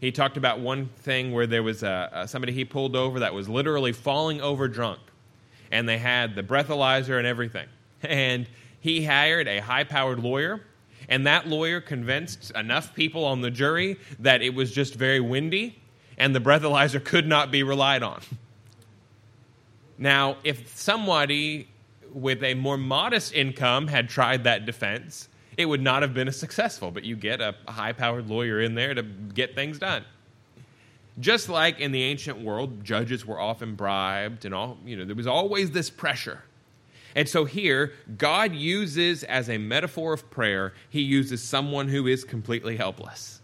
He 0.00 0.12
talked 0.12 0.36
about 0.36 0.60
one 0.60 0.86
thing 0.98 1.32
where 1.32 1.46
there 1.46 1.62
was 1.62 1.82
a, 1.82 2.10
a, 2.12 2.28
somebody 2.28 2.52
he 2.52 2.64
pulled 2.64 2.94
over 2.94 3.20
that 3.20 3.34
was 3.34 3.48
literally 3.48 3.92
falling 3.92 4.40
over 4.40 4.68
drunk, 4.68 5.00
and 5.70 5.88
they 5.88 5.98
had 5.98 6.34
the 6.34 6.42
breathalyzer 6.42 7.18
and 7.18 7.26
everything. 7.26 7.68
And 8.02 8.46
he 8.80 9.04
hired 9.04 9.48
a 9.48 9.58
high 9.58 9.82
powered 9.82 10.20
lawyer, 10.20 10.60
and 11.08 11.26
that 11.26 11.48
lawyer 11.48 11.80
convinced 11.80 12.52
enough 12.52 12.94
people 12.94 13.24
on 13.24 13.40
the 13.40 13.50
jury 13.50 13.96
that 14.20 14.40
it 14.40 14.54
was 14.54 14.70
just 14.70 14.94
very 14.94 15.18
windy 15.18 15.80
and 16.18 16.34
the 16.34 16.40
breathalyzer 16.40 17.02
could 17.02 17.26
not 17.26 17.50
be 17.50 17.62
relied 17.62 18.02
on. 18.02 18.20
Now, 20.00 20.36
if 20.44 20.76
somebody 20.76 21.66
with 22.12 22.44
a 22.44 22.54
more 22.54 22.76
modest 22.76 23.34
income 23.34 23.88
had 23.88 24.08
tried 24.08 24.44
that 24.44 24.64
defense, 24.64 25.28
it 25.58 25.66
would 25.66 25.82
not 25.82 26.00
have 26.02 26.14
been 26.14 26.28
as 26.28 26.38
successful. 26.38 26.90
But 26.90 27.04
you 27.04 27.16
get 27.16 27.42
a 27.42 27.54
high 27.66 27.92
powered 27.92 28.30
lawyer 28.30 28.62
in 28.62 28.74
there 28.74 28.94
to 28.94 29.02
get 29.02 29.54
things 29.54 29.78
done. 29.78 30.04
Just 31.20 31.48
like 31.48 31.80
in 31.80 31.90
the 31.90 32.02
ancient 32.04 32.40
world, 32.40 32.84
judges 32.84 33.26
were 33.26 33.40
often 33.40 33.74
bribed, 33.74 34.44
and 34.44 34.54
all, 34.54 34.78
you 34.86 34.96
know, 34.96 35.04
there 35.04 35.16
was 35.16 35.26
always 35.26 35.72
this 35.72 35.90
pressure. 35.90 36.44
And 37.16 37.28
so 37.28 37.44
here, 37.44 37.92
God 38.16 38.54
uses 38.54 39.24
as 39.24 39.50
a 39.50 39.58
metaphor 39.58 40.12
of 40.12 40.30
prayer, 40.30 40.74
he 40.88 41.00
uses 41.00 41.42
someone 41.42 41.88
who 41.88 42.06
is 42.06 42.22
completely 42.22 42.76
helpless. 42.76 43.40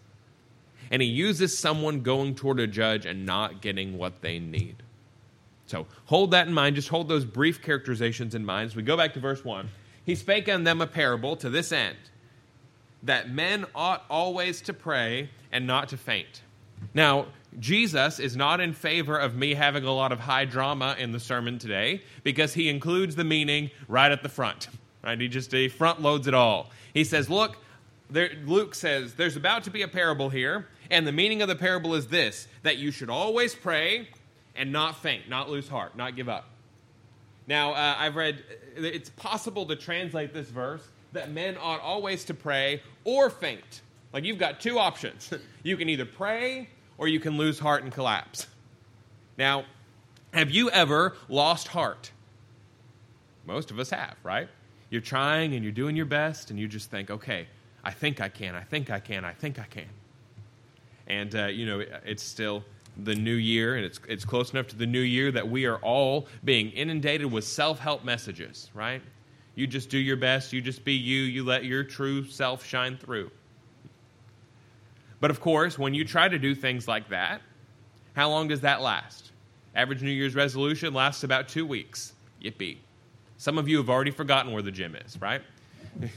And 0.92 1.02
he 1.02 1.08
uses 1.08 1.58
someone 1.58 2.02
going 2.02 2.36
toward 2.36 2.60
a 2.60 2.68
judge 2.68 3.06
and 3.06 3.26
not 3.26 3.60
getting 3.60 3.98
what 3.98 4.20
they 4.20 4.38
need. 4.38 4.76
So 5.66 5.86
hold 6.04 6.30
that 6.30 6.46
in 6.46 6.54
mind. 6.54 6.76
Just 6.76 6.88
hold 6.88 7.08
those 7.08 7.24
brief 7.24 7.60
characterizations 7.60 8.36
in 8.36 8.44
mind 8.44 8.66
as 8.66 8.76
we 8.76 8.84
go 8.84 8.96
back 8.96 9.14
to 9.14 9.20
verse 9.20 9.44
1. 9.44 9.68
He 10.04 10.14
spake 10.14 10.48
unto 10.48 10.64
them 10.64 10.80
a 10.80 10.86
parable 10.86 11.36
to 11.36 11.50
this 11.50 11.72
end 11.72 11.96
that 13.02 13.30
men 13.30 13.66
ought 13.74 14.04
always 14.08 14.62
to 14.62 14.72
pray 14.72 15.28
and 15.52 15.66
not 15.66 15.90
to 15.90 15.96
faint. 15.96 16.42
Now, 16.94 17.26
Jesus 17.60 18.18
is 18.18 18.36
not 18.36 18.60
in 18.60 18.72
favor 18.72 19.16
of 19.16 19.36
me 19.36 19.54
having 19.54 19.84
a 19.84 19.92
lot 19.92 20.10
of 20.10 20.20
high 20.20 20.44
drama 20.44 20.96
in 20.98 21.12
the 21.12 21.20
sermon 21.20 21.58
today 21.58 22.02
because 22.24 22.54
he 22.54 22.68
includes 22.68 23.14
the 23.14 23.24
meaning 23.24 23.70
right 23.88 24.10
at 24.10 24.22
the 24.22 24.28
front. 24.28 24.68
Right? 25.02 25.20
He 25.20 25.28
just 25.28 25.52
he 25.52 25.68
front 25.68 26.02
loads 26.02 26.26
it 26.26 26.34
all. 26.34 26.70
He 26.94 27.04
says, 27.04 27.30
"Look, 27.30 27.58
there, 28.10 28.30
Luke 28.44 28.74
says 28.74 29.14
there's 29.14 29.36
about 29.36 29.64
to 29.64 29.70
be 29.70 29.82
a 29.82 29.88
parable 29.88 30.30
here, 30.30 30.68
and 30.90 31.06
the 31.06 31.12
meaning 31.12 31.42
of 31.42 31.48
the 31.48 31.56
parable 31.56 31.94
is 31.94 32.08
this: 32.08 32.48
that 32.62 32.78
you 32.78 32.90
should 32.90 33.10
always 33.10 33.54
pray 33.54 34.08
and 34.56 34.72
not 34.72 35.00
faint, 35.00 35.28
not 35.28 35.50
lose 35.50 35.68
heart, 35.68 35.96
not 35.96 36.16
give 36.16 36.28
up." 36.28 36.48
Now, 37.46 37.72
uh, 37.72 37.96
I've 37.98 38.16
read 38.16 38.42
it's 38.76 39.10
possible 39.10 39.66
to 39.66 39.76
translate 39.76 40.32
this 40.32 40.48
verse 40.48 40.82
that 41.12 41.30
men 41.30 41.56
ought 41.60 41.80
always 41.80 42.24
to 42.24 42.34
pray 42.34 42.82
or 43.04 43.30
faint. 43.30 43.82
Like 44.12 44.24
you've 44.24 44.38
got 44.38 44.60
two 44.60 44.78
options. 44.78 45.32
you 45.62 45.76
can 45.76 45.88
either 45.88 46.06
pray 46.06 46.68
or 46.98 47.08
you 47.08 47.20
can 47.20 47.36
lose 47.36 47.58
heart 47.58 47.82
and 47.82 47.92
collapse. 47.92 48.46
Now, 49.36 49.64
have 50.32 50.50
you 50.50 50.70
ever 50.70 51.16
lost 51.28 51.68
heart? 51.68 52.10
Most 53.46 53.70
of 53.70 53.78
us 53.78 53.90
have, 53.90 54.16
right? 54.22 54.48
You're 54.90 55.00
trying 55.00 55.54
and 55.54 55.62
you're 55.62 55.72
doing 55.72 55.96
your 55.96 56.06
best, 56.06 56.50
and 56.50 56.58
you 56.58 56.68
just 56.68 56.90
think, 56.90 57.10
okay, 57.10 57.48
I 57.82 57.90
think 57.90 58.20
I 58.20 58.28
can, 58.28 58.54
I 58.54 58.62
think 58.62 58.90
I 58.90 59.00
can, 59.00 59.24
I 59.24 59.32
think 59.32 59.58
I 59.58 59.64
can. 59.64 59.88
And, 61.06 61.34
uh, 61.34 61.46
you 61.46 61.66
know, 61.66 61.84
it's 62.04 62.22
still 62.22 62.64
the 62.96 63.14
new 63.14 63.34
year, 63.34 63.76
and 63.76 63.84
it's, 63.84 64.00
it's 64.08 64.24
close 64.24 64.52
enough 64.52 64.68
to 64.68 64.76
the 64.76 64.86
new 64.86 65.00
year 65.00 65.32
that 65.32 65.48
we 65.48 65.66
are 65.66 65.76
all 65.78 66.28
being 66.44 66.70
inundated 66.70 67.30
with 67.30 67.44
self 67.44 67.78
help 67.78 68.04
messages, 68.04 68.70
right? 68.74 69.02
You 69.54 69.66
just 69.66 69.90
do 69.90 69.98
your 69.98 70.16
best, 70.16 70.52
you 70.52 70.60
just 70.60 70.84
be 70.84 70.94
you, 70.94 71.22
you 71.22 71.44
let 71.44 71.64
your 71.64 71.84
true 71.84 72.24
self 72.24 72.64
shine 72.64 72.96
through. 72.96 73.30
But 75.20 75.30
of 75.30 75.40
course, 75.40 75.78
when 75.78 75.94
you 75.94 76.04
try 76.04 76.28
to 76.28 76.38
do 76.38 76.54
things 76.54 76.86
like 76.86 77.08
that, 77.08 77.40
how 78.14 78.30
long 78.30 78.48
does 78.48 78.60
that 78.60 78.80
last? 78.80 79.32
Average 79.74 80.02
New 80.02 80.10
Year's 80.10 80.34
resolution 80.34 80.94
lasts 80.94 81.24
about 81.24 81.48
two 81.48 81.66
weeks. 81.66 82.12
Yippee. 82.42 82.78
Some 83.38 83.58
of 83.58 83.68
you 83.68 83.78
have 83.78 83.90
already 83.90 84.10
forgotten 84.10 84.52
where 84.52 84.62
the 84.62 84.70
gym 84.70 84.94
is, 84.94 85.20
right? 85.20 85.42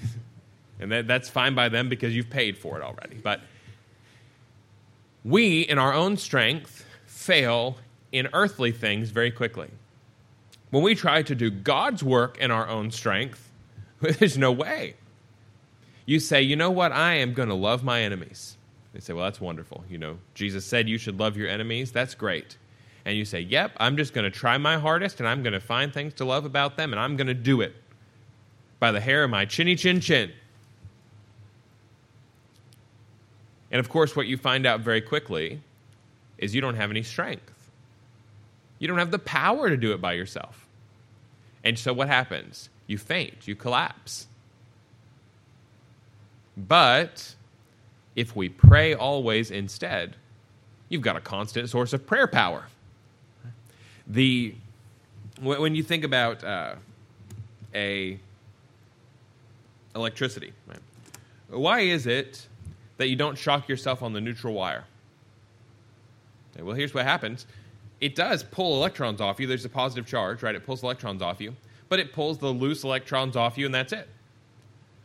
and 0.79 0.91
that, 0.91 1.07
that's 1.07 1.29
fine 1.29 1.55
by 1.55 1.69
them 1.69 1.89
because 1.89 2.15
you've 2.15 2.29
paid 2.29 2.57
for 2.57 2.77
it 2.77 2.83
already. 2.83 3.15
But 3.15 3.41
we, 5.27 5.61
in 5.61 5.77
our 5.77 5.93
own 5.93 6.15
strength, 6.15 6.85
fail 7.05 7.77
in 8.13 8.29
earthly 8.31 8.71
things 8.71 9.09
very 9.09 9.29
quickly. 9.29 9.69
When 10.69 10.83
we 10.83 10.95
try 10.95 11.21
to 11.21 11.35
do 11.35 11.51
God's 11.51 12.01
work 12.01 12.37
in 12.37 12.49
our 12.49 12.67
own 12.67 12.91
strength, 12.91 13.51
there's 13.99 14.37
no 14.37 14.53
way. 14.53 14.95
You 16.05 16.21
say, 16.21 16.41
you 16.41 16.55
know 16.55 16.71
what? 16.71 16.93
I 16.93 17.15
am 17.15 17.33
going 17.33 17.49
to 17.49 17.55
love 17.55 17.83
my 17.83 18.01
enemies. 18.01 18.55
They 18.93 19.01
say, 19.01 19.11
well, 19.11 19.25
that's 19.25 19.41
wonderful. 19.41 19.83
You 19.89 19.97
know, 19.97 20.17
Jesus 20.33 20.65
said 20.65 20.87
you 20.87 20.97
should 20.97 21.19
love 21.19 21.35
your 21.35 21.49
enemies. 21.49 21.91
That's 21.91 22.15
great. 22.15 22.57
And 23.03 23.17
you 23.17 23.25
say, 23.25 23.41
yep, 23.41 23.73
I'm 23.77 23.97
just 23.97 24.13
going 24.13 24.23
to 24.23 24.31
try 24.31 24.57
my 24.57 24.77
hardest 24.77 25.19
and 25.19 25.27
I'm 25.27 25.43
going 25.43 25.53
to 25.53 25.59
find 25.59 25.93
things 25.93 26.13
to 26.15 26.25
love 26.25 26.45
about 26.45 26.77
them 26.77 26.93
and 26.93 26.99
I'm 26.99 27.17
going 27.17 27.27
to 27.27 27.33
do 27.33 27.59
it 27.59 27.75
by 28.79 28.93
the 28.93 29.01
hair 29.01 29.25
of 29.25 29.29
my 29.29 29.43
chinny 29.43 29.75
chin 29.75 29.99
chin. 29.99 30.31
And 33.77 33.85
of 33.85 33.91
course, 33.91 34.15
what 34.15 34.25
you 34.25 34.37
find 34.37 34.65
out 34.65 34.79
very 34.79 35.01
quickly 35.01 35.61
is 36.39 36.55
you 36.55 36.61
don't 36.61 36.77
have 36.77 36.89
any 36.89 37.03
strength. 37.03 37.69
You 38.79 38.87
don't 38.87 38.97
have 38.97 39.11
the 39.11 39.19
power 39.19 39.69
to 39.69 39.77
do 39.77 39.93
it 39.93 40.01
by 40.01 40.13
yourself. 40.13 40.65
And 41.63 41.77
so 41.77 41.93
what 41.93 42.07
happens? 42.07 42.69
You 42.87 42.97
faint, 42.97 43.47
you 43.47 43.55
collapse. 43.55 44.25
But 46.57 47.35
if 48.15 48.35
we 48.35 48.49
pray 48.49 48.95
always 48.95 49.51
instead, 49.51 50.15
you've 50.89 51.03
got 51.03 51.15
a 51.15 51.21
constant 51.21 51.69
source 51.69 51.93
of 51.93 52.07
prayer 52.07 52.25
power. 52.25 52.65
The 54.07 54.55
when 55.39 55.75
you 55.75 55.83
think 55.83 56.03
about 56.03 56.43
uh, 56.43 56.73
a 57.75 58.19
electricity, 59.95 60.53
right? 60.65 60.79
why 61.49 61.81
is 61.81 62.07
it 62.07 62.47
that 62.97 63.09
you 63.09 63.15
don't 63.15 63.37
shock 63.37 63.69
yourself 63.69 64.03
on 64.03 64.13
the 64.13 64.21
neutral 64.21 64.53
wire? 64.53 64.85
Okay, 66.53 66.63
well, 66.63 66.75
here's 66.75 66.93
what 66.93 67.03
happens. 67.05 67.45
It 67.99 68.15
does 68.15 68.43
pull 68.43 68.75
electrons 68.75 69.21
off 69.21 69.39
you. 69.39 69.47
There's 69.47 69.65
a 69.65 69.69
positive 69.69 70.05
charge, 70.05 70.43
right? 70.43 70.55
It 70.55 70.65
pulls 70.65 70.83
electrons 70.83 71.21
off 71.21 71.41
you, 71.41 71.55
but 71.89 71.99
it 71.99 72.13
pulls 72.13 72.37
the 72.37 72.49
loose 72.49 72.83
electrons 72.83 73.35
off 73.35 73.57
you, 73.57 73.65
and 73.65 73.73
that's 73.73 73.93
it. 73.93 74.07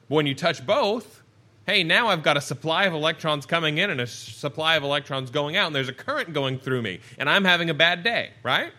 But 0.08 0.16
When 0.16 0.26
you 0.26 0.34
touch 0.34 0.64
both, 0.66 1.22
hey, 1.66 1.84
now 1.84 2.08
I've 2.08 2.22
got 2.22 2.36
a 2.36 2.40
supply 2.40 2.84
of 2.84 2.92
electrons 2.92 3.46
coming 3.46 3.78
in 3.78 3.90
and 3.90 4.00
a 4.00 4.06
supply 4.06 4.76
of 4.76 4.82
electrons 4.82 5.30
going 5.30 5.56
out, 5.56 5.68
and 5.68 5.76
there's 5.76 5.88
a 5.88 5.94
current 5.94 6.32
going 6.32 6.58
through 6.58 6.82
me, 6.82 7.00
and 7.18 7.28
I'm 7.30 7.44
having 7.44 7.70
a 7.70 7.74
bad 7.74 8.02
day, 8.02 8.30
right? 8.42 8.72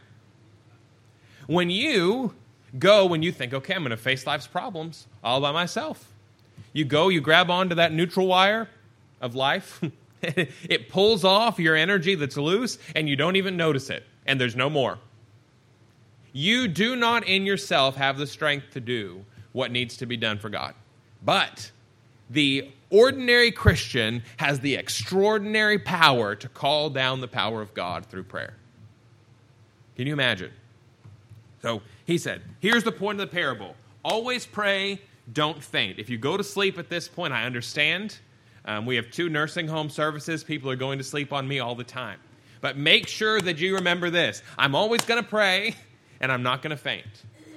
When 1.47 1.69
you 1.69 2.33
go, 2.77 3.05
when 3.05 3.23
you 3.23 3.31
think, 3.31 3.53
okay, 3.53 3.73
I'm 3.73 3.81
going 3.81 3.91
to 3.91 3.97
face 3.97 4.25
life's 4.25 4.47
problems 4.47 5.07
all 5.23 5.41
by 5.41 5.51
myself, 5.51 6.11
you 6.71 6.85
go, 6.85 7.09
you 7.09 7.21
grab 7.21 7.49
onto 7.49 7.75
that 7.75 7.91
neutral 7.91 8.27
wire 8.27 8.69
of 9.23 9.33
life, 9.33 9.81
it 10.21 10.89
pulls 10.89 11.23
off 11.23 11.57
your 11.57 11.75
energy 11.75 12.13
that's 12.13 12.37
loose, 12.37 12.77
and 12.95 13.09
you 13.09 13.15
don't 13.15 13.35
even 13.35 13.57
notice 13.57 13.89
it, 13.89 14.05
and 14.27 14.39
there's 14.39 14.55
no 14.55 14.69
more. 14.69 14.99
You 16.31 16.67
do 16.67 16.95
not 16.95 17.27
in 17.27 17.45
yourself 17.45 17.95
have 17.95 18.17
the 18.17 18.27
strength 18.27 18.71
to 18.71 18.79
do 18.79 19.25
what 19.51 19.71
needs 19.71 19.97
to 19.97 20.05
be 20.05 20.17
done 20.17 20.37
for 20.37 20.49
God. 20.49 20.75
But 21.23 21.71
the 22.29 22.71
ordinary 22.89 23.51
Christian 23.51 24.23
has 24.37 24.59
the 24.59 24.75
extraordinary 24.75 25.79
power 25.79 26.35
to 26.35 26.49
call 26.49 26.89
down 26.89 27.21
the 27.21 27.27
power 27.27 27.61
of 27.61 27.73
God 27.73 28.05
through 28.05 28.23
prayer. 28.23 28.55
Can 29.95 30.07
you 30.07 30.13
imagine? 30.13 30.51
So 31.61 31.81
he 32.05 32.17
said, 32.17 32.41
Here's 32.59 32.83
the 32.83 32.91
point 32.91 33.19
of 33.21 33.29
the 33.29 33.33
parable 33.33 33.75
always 34.03 34.45
pray, 34.45 34.99
don't 35.31 35.63
faint. 35.63 35.99
If 35.99 36.09
you 36.09 36.17
go 36.17 36.35
to 36.35 36.43
sleep 36.43 36.77
at 36.77 36.89
this 36.89 37.07
point, 37.07 37.31
I 37.33 37.45
understand. 37.45 38.17
Um, 38.65 38.85
we 38.85 38.95
have 38.95 39.11
two 39.11 39.29
nursing 39.29 39.67
home 39.67 39.89
services. 39.89 40.43
People 40.43 40.69
are 40.69 40.75
going 40.75 40.97
to 40.97 41.03
sleep 41.03 41.33
on 41.33 41.47
me 41.47 41.59
all 41.59 41.75
the 41.75 41.83
time. 41.83 42.19
But 42.61 42.77
make 42.77 43.07
sure 43.07 43.41
that 43.41 43.59
you 43.59 43.75
remember 43.75 44.09
this 44.09 44.41
I'm 44.57 44.75
always 44.75 45.01
going 45.01 45.21
to 45.21 45.27
pray, 45.27 45.75
and 46.21 46.31
I'm 46.31 46.43
not 46.43 46.61
going 46.61 46.71
to 46.71 46.77
faint. 46.77 47.05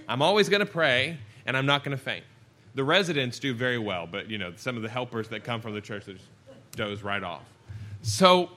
I'm 0.08 0.22
always 0.22 0.48
going 0.48 0.60
to 0.60 0.66
pray, 0.66 1.18
and 1.46 1.56
I'm 1.56 1.66
not 1.66 1.84
going 1.84 1.96
to 1.96 2.02
faint 2.02 2.24
the 2.76 2.84
residents 2.84 3.38
do 3.38 3.54
very 3.54 3.78
well, 3.78 4.06
but 4.06 4.30
you 4.30 4.38
know 4.38 4.52
some 4.54 4.76
of 4.76 4.82
the 4.82 4.88
helpers 4.88 5.28
that 5.28 5.42
come 5.42 5.60
from 5.60 5.74
the 5.74 5.80
church 5.80 6.04
doze 6.76 7.02
right 7.02 7.22
off. 7.22 7.42
So, 8.02 8.50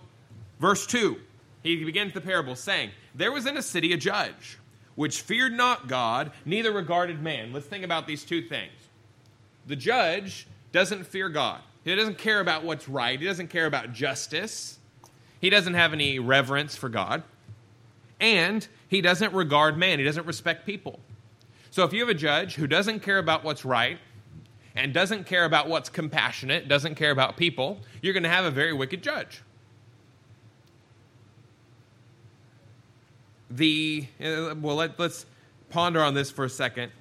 verse 0.60 0.86
two, 0.86 1.18
he 1.63 1.84
begins 1.84 2.13
the 2.13 2.22
parable 2.22 2.56
saying, 2.56 2.91
"There 3.15 3.32
was 3.32 3.46
in 3.46 3.56
a 3.58 3.62
city 3.62 3.94
a 3.94 3.98
judge 3.98 4.60
which 4.96 5.22
feared 5.22 5.53
not 5.53 5.88
God, 5.88 6.34
neither 6.46 6.72
regarded 6.72 7.24
man." 7.24 7.53
Let's 7.53 7.65
think 7.65 7.86
about 7.86 8.08
these 8.08 8.25
two 8.25 8.41
things. 8.41 8.74
The 9.68 9.77
judge 9.77 10.48
doesn't 10.74 11.06
fear 11.06 11.29
God. 11.29 11.62
He 11.83 11.95
doesn't 11.95 12.17
care 12.17 12.39
about 12.39 12.63
what's 12.63 12.88
right. 12.89 13.19
He 13.19 13.25
doesn't 13.25 13.48
care 13.48 13.65
about 13.65 13.93
justice. 13.93 14.77
He 15.39 15.50
doesn't 15.50 15.74
have 15.74 15.93
any 15.93 16.19
reverence 16.19 16.75
for 16.75 16.89
God. 16.89 17.24
And 18.19 18.67
he 18.88 19.01
doesn't 19.01 19.33
regard 19.33 19.77
man. 19.77 20.00
He 20.00 20.05
doesn't 20.05 20.25
respect 20.25 20.65
people. 20.65 21.00
So 21.71 21.83
if 21.83 21.93
you 21.93 22.01
have 22.01 22.09
a 22.09 22.13
judge 22.13 22.55
who 22.55 22.67
doesn't 22.67 23.00
care 23.01 23.17
about 23.17 23.43
what's 23.43 23.63
right 23.63 23.98
and 24.75 24.93
doesn't 24.93 25.25
care 25.25 25.45
about 25.45 25.69
what's 25.69 25.89
compassionate, 25.89 26.67
doesn't 26.67 26.95
care 26.95 27.12
about 27.12 27.38
people, 27.38 27.79
you're 28.01 28.13
going 28.13 28.24
to 28.24 28.29
have 28.29 28.45
a 28.45 28.51
very 28.51 28.74
wicked 28.74 29.01
judge. 29.01 29.41
The 33.51 34.05
uh, 34.19 34.53
well, 34.59 34.75
let, 34.75 35.00
let's 35.00 35.25
ponder 35.69 36.03
on 36.03 36.13
this 36.13 36.29
for 36.29 36.45
a 36.45 36.50
second. 36.50 36.91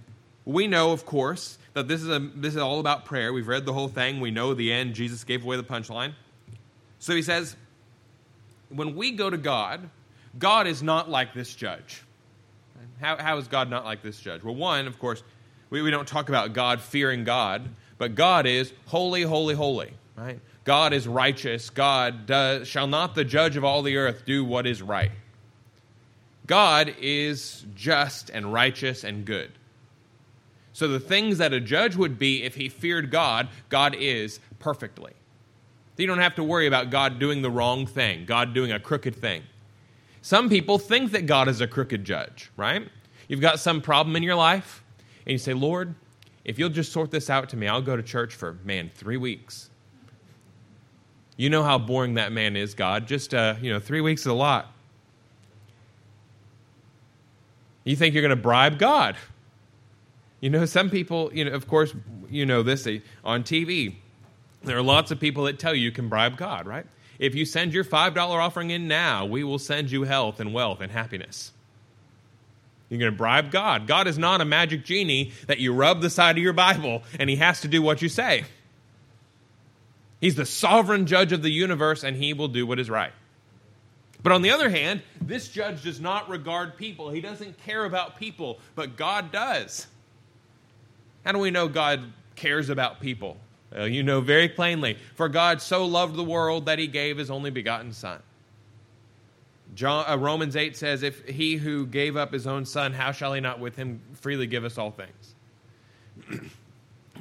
We 0.44 0.66
know, 0.66 0.92
of 0.92 1.04
course, 1.04 1.57
that 1.74 1.88
this 1.88 2.02
is 2.02 2.08
a 2.08 2.18
this 2.18 2.54
is 2.54 2.60
all 2.60 2.80
about 2.80 3.04
prayer. 3.04 3.32
We've 3.32 3.48
read 3.48 3.64
the 3.64 3.72
whole 3.72 3.88
thing. 3.88 4.20
We 4.20 4.30
know 4.30 4.54
the 4.54 4.72
end. 4.72 4.94
Jesus 4.94 5.24
gave 5.24 5.44
away 5.44 5.56
the 5.56 5.64
punchline. 5.64 6.14
So 6.98 7.14
he 7.14 7.22
says, 7.22 7.56
when 8.70 8.96
we 8.96 9.12
go 9.12 9.30
to 9.30 9.36
God, 9.36 9.88
God 10.38 10.66
is 10.66 10.82
not 10.82 11.08
like 11.08 11.32
this 11.32 11.54
judge. 11.54 12.02
How, 13.00 13.16
how 13.16 13.38
is 13.38 13.48
God 13.48 13.70
not 13.70 13.84
like 13.84 14.02
this 14.02 14.18
judge? 14.18 14.42
Well, 14.42 14.54
one, 14.54 14.86
of 14.86 14.98
course, 14.98 15.22
we, 15.70 15.82
we 15.82 15.90
don't 15.90 16.08
talk 16.08 16.28
about 16.28 16.52
God 16.52 16.80
fearing 16.80 17.24
God, 17.24 17.68
but 17.96 18.14
God 18.14 18.46
is 18.46 18.72
holy, 18.86 19.22
holy, 19.22 19.54
holy. 19.54 19.92
Right? 20.16 20.40
God 20.64 20.92
is 20.92 21.06
righteous. 21.06 21.70
God 21.70 22.26
does, 22.26 22.66
shall 22.66 22.88
not 22.88 23.14
the 23.14 23.24
judge 23.24 23.56
of 23.56 23.64
all 23.64 23.82
the 23.82 23.96
earth 23.96 24.24
do 24.26 24.44
what 24.44 24.66
is 24.66 24.82
right. 24.82 25.12
God 26.46 26.94
is 27.00 27.64
just 27.74 28.30
and 28.30 28.52
righteous 28.52 29.04
and 29.04 29.24
good. 29.24 29.52
So 30.78 30.86
the 30.86 31.00
things 31.00 31.38
that 31.38 31.52
a 31.52 31.58
judge 31.58 31.96
would 31.96 32.20
be 32.20 32.44
if 32.44 32.54
he 32.54 32.68
feared 32.68 33.10
God, 33.10 33.48
God 33.68 33.96
is 33.98 34.38
perfectly. 34.60 35.12
You 35.96 36.06
don't 36.06 36.20
have 36.20 36.36
to 36.36 36.44
worry 36.44 36.68
about 36.68 36.90
God 36.90 37.18
doing 37.18 37.42
the 37.42 37.50
wrong 37.50 37.84
thing, 37.84 38.24
God 38.26 38.54
doing 38.54 38.70
a 38.70 38.78
crooked 38.78 39.16
thing. 39.16 39.42
Some 40.22 40.48
people 40.48 40.78
think 40.78 41.10
that 41.10 41.26
God 41.26 41.48
is 41.48 41.60
a 41.60 41.66
crooked 41.66 42.04
judge, 42.04 42.52
right? 42.56 42.88
You've 43.26 43.40
got 43.40 43.58
some 43.58 43.80
problem 43.80 44.14
in 44.14 44.22
your 44.22 44.36
life, 44.36 44.84
and 45.26 45.32
you 45.32 45.38
say, 45.38 45.52
Lord, 45.52 45.96
if 46.44 46.60
you'll 46.60 46.68
just 46.68 46.92
sort 46.92 47.10
this 47.10 47.28
out 47.28 47.48
to 47.48 47.56
me, 47.56 47.66
I'll 47.66 47.82
go 47.82 47.96
to 47.96 48.02
church 48.04 48.36
for, 48.36 48.56
man, 48.62 48.88
three 48.94 49.16
weeks. 49.16 49.70
You 51.36 51.50
know 51.50 51.64
how 51.64 51.78
boring 51.78 52.14
that 52.14 52.30
man 52.30 52.54
is, 52.54 52.74
God. 52.74 53.08
Just, 53.08 53.34
uh, 53.34 53.56
you 53.60 53.72
know, 53.72 53.80
three 53.80 54.00
weeks 54.00 54.20
is 54.20 54.28
a 54.28 54.32
lot. 54.32 54.72
You 57.82 57.96
think 57.96 58.14
you're 58.14 58.22
going 58.22 58.30
to 58.30 58.36
bribe 58.36 58.78
God. 58.78 59.16
You 60.40 60.50
know, 60.50 60.66
some 60.66 60.90
people, 60.90 61.30
you 61.32 61.44
know, 61.44 61.52
of 61.52 61.66
course, 61.66 61.94
you 62.30 62.46
know 62.46 62.62
this 62.62 62.86
on 63.24 63.42
TV. 63.42 63.96
There 64.62 64.76
are 64.76 64.82
lots 64.82 65.10
of 65.10 65.18
people 65.18 65.44
that 65.44 65.58
tell 65.58 65.74
you 65.74 65.82
you 65.82 65.92
can 65.92 66.08
bribe 66.08 66.36
God, 66.36 66.66
right? 66.66 66.86
If 67.18 67.34
you 67.34 67.44
send 67.44 67.72
your 67.72 67.84
$5 67.84 68.16
offering 68.16 68.70
in 68.70 68.86
now, 68.86 69.24
we 69.26 69.42
will 69.42 69.58
send 69.58 69.90
you 69.90 70.04
health 70.04 70.38
and 70.38 70.54
wealth 70.54 70.80
and 70.80 70.92
happiness. 70.92 71.52
You're 72.88 73.00
going 73.00 73.12
to 73.12 73.16
bribe 73.16 73.50
God. 73.50 73.86
God 73.86 74.06
is 74.06 74.16
not 74.16 74.40
a 74.40 74.44
magic 74.44 74.84
genie 74.84 75.32
that 75.46 75.58
you 75.58 75.74
rub 75.74 76.00
the 76.00 76.10
side 76.10 76.38
of 76.38 76.42
your 76.42 76.52
Bible 76.52 77.02
and 77.18 77.28
he 77.28 77.36
has 77.36 77.60
to 77.62 77.68
do 77.68 77.82
what 77.82 78.00
you 78.00 78.08
say. 78.08 78.44
He's 80.20 80.36
the 80.36 80.46
sovereign 80.46 81.06
judge 81.06 81.32
of 81.32 81.42
the 81.42 81.50
universe 81.50 82.02
and 82.02 82.16
he 82.16 82.32
will 82.32 82.48
do 82.48 82.66
what 82.66 82.78
is 82.78 82.88
right. 82.88 83.12
But 84.22 84.32
on 84.32 84.42
the 84.42 84.50
other 84.50 84.70
hand, 84.70 85.02
this 85.20 85.48
judge 85.48 85.82
does 85.82 86.00
not 86.00 86.28
regard 86.28 86.76
people. 86.76 87.10
He 87.10 87.20
doesn't 87.20 87.58
care 87.58 87.84
about 87.84 88.16
people, 88.16 88.58
but 88.74 88.96
God 88.96 89.30
does. 89.30 89.86
How 91.28 91.32
do 91.32 91.40
we 91.40 91.50
know 91.50 91.68
God 91.68 92.10
cares 92.36 92.70
about 92.70 93.00
people? 93.00 93.36
Uh, 93.76 93.82
you 93.82 94.02
know 94.02 94.22
very 94.22 94.48
plainly, 94.48 94.96
for 95.14 95.28
God 95.28 95.60
so 95.60 95.84
loved 95.84 96.16
the 96.16 96.24
world 96.24 96.64
that 96.64 96.78
he 96.78 96.86
gave 96.86 97.18
his 97.18 97.30
only 97.30 97.50
begotten 97.50 97.92
Son. 97.92 98.22
John, 99.74 100.06
uh, 100.08 100.16
Romans 100.16 100.56
8 100.56 100.74
says, 100.74 101.02
If 101.02 101.28
he 101.28 101.56
who 101.56 101.84
gave 101.84 102.16
up 102.16 102.32
his 102.32 102.46
own 102.46 102.64
Son, 102.64 102.94
how 102.94 103.12
shall 103.12 103.34
he 103.34 103.42
not 103.42 103.60
with 103.60 103.76
him 103.76 104.00
freely 104.14 104.46
give 104.46 104.64
us 104.64 104.78
all 104.78 104.90
things? 104.90 105.34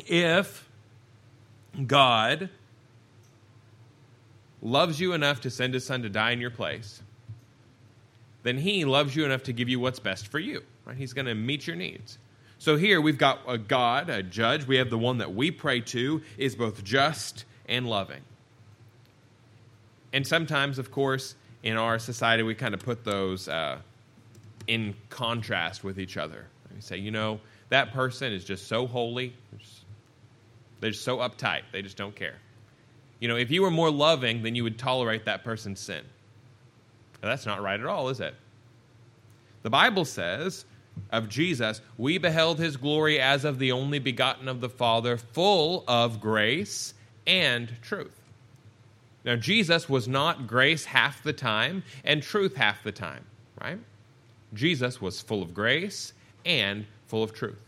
if 0.08 0.70
God 1.86 2.50
loves 4.62 5.02
you 5.02 5.12
enough 5.12 5.42
to 5.42 5.50
send 5.50 5.74
his 5.74 5.86
Son 5.86 6.02
to 6.04 6.10
die 6.10 6.32
in 6.32 6.40
your 6.40 6.52
place, 6.52 7.02
then 8.44 8.58
he 8.58 8.86
loves 8.86 9.18
you 9.18 9.26
enough 9.26 9.44
to 9.44 9.52
give 9.52 9.68
you 9.68 9.82
what's 9.82 10.00
best 10.00 10.28
for 10.28 10.40
you. 10.40 10.64
Right? 10.86 10.96
He's 10.96 11.12
going 11.12 11.26
to 11.26 11.36
meet 11.36 11.68
your 11.68 11.76
needs. 11.76 12.20
So 12.60 12.76
here 12.76 13.00
we've 13.00 13.18
got 13.18 13.42
a 13.48 13.58
God, 13.58 14.10
a 14.10 14.24
judge. 14.24 14.66
We 14.66 14.78
have 14.78 14.90
the 14.90 14.98
one 14.98 15.20
that 15.20 15.34
we 15.34 15.52
pray 15.52 15.82
to 15.82 16.22
is 16.38 16.56
both 16.56 16.84
just 16.84 17.46
and 17.68 17.88
loving. 17.88 18.22
And 20.14 20.26
sometimes, 20.26 20.80
of 20.80 20.90
course, 20.90 21.36
in 21.64 21.78
our 21.78 22.00
society, 22.00 22.44
we 22.44 22.56
kind 22.56 22.74
of 22.74 22.80
put 22.80 23.04
those 23.04 23.48
uh, 23.48 23.78
in 24.68 24.96
contrast 25.10 25.84
with 25.84 26.00
each 26.00 26.18
other. 26.18 26.46
We 26.74 26.82
say, 26.82 26.98
you 26.98 27.12
know, 27.12 27.40
that 27.70 27.94
person 27.94 28.32
is 28.32 28.44
just 28.44 28.68
so 28.68 28.88
holy, 28.88 29.34
they're 30.80 30.92
just, 30.92 31.04
so 31.04 31.18
uptight, 31.18 31.64
they 31.72 31.82
just 31.82 31.98
don't 31.98 32.16
care. 32.16 32.36
You 33.20 33.28
know, 33.28 33.36
if 33.36 33.52
you 33.52 33.62
were 33.62 33.72
more 33.72 33.92
loving, 33.92 34.44
then 34.44 34.56
you 34.56 34.64
would 34.64 34.78
tolerate 34.78 35.26
that 35.26 35.44
person's 35.44 35.80
sin. 35.80 36.04
Now, 37.22 37.30
that's 37.30 37.46
not 37.46 37.62
right 37.62 37.80
at 37.80 37.86
all, 37.86 38.10
is 38.10 38.20
it? 38.20 38.36
The 39.64 39.70
Bible 39.70 40.06
says 40.06 40.66
of 41.12 41.30
Jesus, 41.30 41.82
we 41.98 42.18
beheld 42.18 42.60
his 42.60 42.78
glory 42.78 43.20
as 43.20 43.46
of 43.46 43.60
the 43.60 43.72
only 43.72 44.00
begotten 44.00 44.48
of 44.48 44.62
the 44.62 44.70
Father, 44.70 45.18
full 45.18 45.84
of 45.88 46.20
grace 46.20 46.94
and 47.26 47.72
truth. 47.82 48.16
Now, 49.24 49.36
Jesus 49.36 49.90
was 49.90 50.08
not 50.08 50.48
grace 50.48 50.86
half 50.86 51.22
the 51.22 51.34
time 51.34 51.84
and 52.04 52.24
truth 52.24 52.56
half 52.56 52.84
the 52.84 52.92
time, 52.92 53.26
right? 53.62 53.80
Jesus 54.54 55.02
was 55.02 55.22
full 55.22 55.42
of 55.42 55.54
grace 55.54 56.14
and 56.46 56.86
full 57.08 57.24
of 57.24 57.34
truth. 57.34 57.60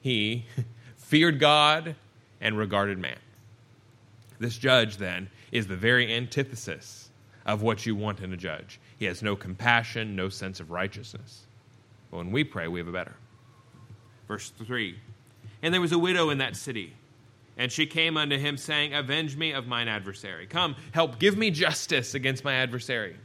He 0.00 0.46
feared 0.96 1.40
God 1.40 1.96
and 2.40 2.56
regarded 2.56 2.98
man. 2.98 3.18
This 4.38 4.56
judge, 4.56 4.96
then, 4.96 5.28
is 5.52 5.66
the 5.66 5.76
very 5.76 6.14
antithesis 6.14 7.10
of 7.44 7.62
what 7.62 7.84
you 7.84 7.96
want 7.96 8.20
in 8.20 8.32
a 8.32 8.36
judge. 8.36 8.80
He 8.98 9.06
has 9.06 9.22
no 9.22 9.34
compassion, 9.34 10.14
no 10.14 10.28
sense 10.28 10.60
of 10.60 10.70
righteousness. 10.70 11.46
But 12.10 12.18
when 12.18 12.32
we 12.32 12.44
pray, 12.44 12.68
we 12.68 12.80
have 12.80 12.88
a 12.88 12.92
better. 12.92 13.14
Verse 14.28 14.50
3 14.50 14.96
And 15.62 15.72
there 15.72 15.80
was 15.80 15.92
a 15.92 15.98
widow 15.98 16.30
in 16.30 16.38
that 16.38 16.56
city, 16.56 16.94
and 17.56 17.70
she 17.70 17.86
came 17.86 18.16
unto 18.16 18.38
him, 18.38 18.56
saying, 18.56 18.94
Avenge 18.94 19.36
me 19.36 19.52
of 19.52 19.66
mine 19.66 19.88
adversary. 19.88 20.46
Come, 20.46 20.76
help, 20.92 21.18
give 21.18 21.36
me 21.36 21.50
justice 21.50 22.14
against 22.14 22.44
my 22.44 22.54
adversary. 22.54 23.16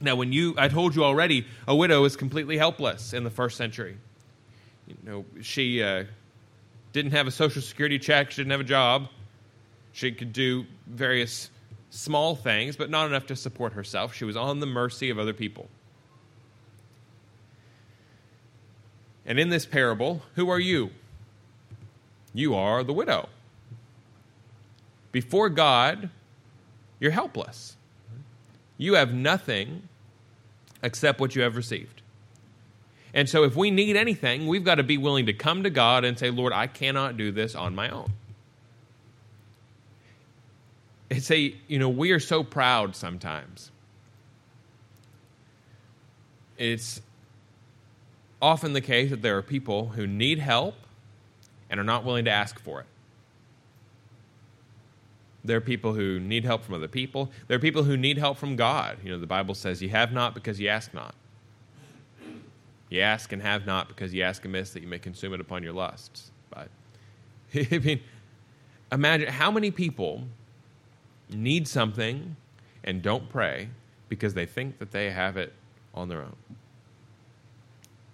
Now, 0.00 0.16
when 0.16 0.32
you, 0.32 0.54
I 0.58 0.68
told 0.68 0.96
you 0.96 1.04
already, 1.04 1.46
a 1.68 1.74
widow 1.74 2.04
is 2.04 2.16
completely 2.16 2.58
helpless 2.58 3.12
in 3.12 3.22
the 3.22 3.30
first 3.30 3.56
century. 3.56 3.96
You 4.88 4.96
know, 5.04 5.24
she 5.40 5.82
uh, 5.82 6.04
didn't 6.92 7.12
have 7.12 7.26
a 7.26 7.30
social 7.30 7.62
security 7.62 7.98
check, 7.98 8.30
she 8.30 8.42
didn't 8.42 8.50
have 8.50 8.60
a 8.60 8.64
job. 8.64 9.08
She 9.92 10.10
could 10.10 10.32
do 10.32 10.64
various 10.86 11.50
small 11.90 12.34
things, 12.34 12.76
but 12.76 12.90
not 12.90 13.06
enough 13.06 13.26
to 13.26 13.36
support 13.36 13.74
herself. 13.74 14.14
She 14.14 14.24
was 14.24 14.36
on 14.36 14.58
the 14.58 14.66
mercy 14.66 15.10
of 15.10 15.18
other 15.18 15.34
people. 15.34 15.68
And 19.24 19.38
in 19.38 19.50
this 19.50 19.66
parable, 19.66 20.22
who 20.34 20.50
are 20.50 20.58
you? 20.58 20.90
You 22.34 22.54
are 22.54 22.82
the 22.82 22.92
widow. 22.92 23.28
Before 25.12 25.48
God, 25.48 26.08
you're 26.98 27.10
helpless. 27.10 27.76
You 28.78 28.94
have 28.94 29.12
nothing 29.12 29.88
except 30.82 31.20
what 31.20 31.36
you 31.36 31.42
have 31.42 31.56
received. 31.56 32.02
And 33.14 33.28
so, 33.28 33.44
if 33.44 33.54
we 33.54 33.70
need 33.70 33.96
anything, 33.96 34.46
we've 34.46 34.64
got 34.64 34.76
to 34.76 34.82
be 34.82 34.96
willing 34.96 35.26
to 35.26 35.34
come 35.34 35.64
to 35.64 35.70
God 35.70 36.04
and 36.04 36.18
say, 36.18 36.30
Lord, 36.30 36.52
I 36.52 36.66
cannot 36.66 37.18
do 37.18 37.30
this 37.30 37.54
on 37.54 37.74
my 37.74 37.90
own. 37.90 38.12
It's 41.10 41.30
a, 41.30 41.54
you 41.68 41.78
know, 41.78 41.90
we 41.90 42.12
are 42.12 42.20
so 42.20 42.42
proud 42.42 42.96
sometimes. 42.96 43.70
It's 46.56 47.02
often 48.42 48.72
the 48.72 48.80
case 48.80 49.10
that 49.10 49.22
there 49.22 49.38
are 49.38 49.42
people 49.42 49.90
who 49.90 50.06
need 50.06 50.40
help 50.40 50.74
and 51.70 51.78
are 51.78 51.84
not 51.84 52.04
willing 52.04 52.24
to 52.24 52.30
ask 52.30 52.58
for 52.58 52.80
it. 52.80 52.86
There 55.44 55.56
are 55.56 55.62
people 55.62 55.94
who 55.94 56.20
need 56.20 56.44
help 56.44 56.64
from 56.64 56.74
other 56.74 56.88
people. 56.88 57.30
There 57.48 57.56
are 57.56 57.60
people 57.60 57.84
who 57.84 57.96
need 57.96 58.18
help 58.18 58.36
from 58.36 58.56
God. 58.56 58.98
You 59.02 59.12
know, 59.12 59.18
the 59.18 59.26
Bible 59.26 59.54
says, 59.54 59.80
You 59.80 59.88
have 59.88 60.12
not 60.12 60.34
because 60.34 60.60
you 60.60 60.68
ask 60.68 60.92
not. 60.92 61.14
You 62.90 63.00
ask 63.00 63.32
and 63.32 63.40
have 63.40 63.64
not 63.64 63.88
because 63.88 64.12
you 64.12 64.22
ask 64.22 64.44
amiss 64.44 64.72
that 64.72 64.82
you 64.82 64.88
may 64.88 64.98
consume 64.98 65.32
it 65.32 65.40
upon 65.40 65.62
your 65.62 65.72
lusts. 65.72 66.30
But, 66.50 66.68
I 67.72 67.78
mean, 67.78 68.00
imagine 68.92 69.28
how 69.32 69.50
many 69.50 69.70
people 69.70 70.24
need 71.30 71.66
something 71.66 72.36
and 72.84 73.02
don't 73.02 73.28
pray 73.30 73.68
because 74.08 74.34
they 74.34 74.46
think 74.46 74.78
that 74.78 74.90
they 74.90 75.10
have 75.10 75.36
it 75.36 75.54
on 75.94 76.08
their 76.08 76.20
own. 76.20 76.36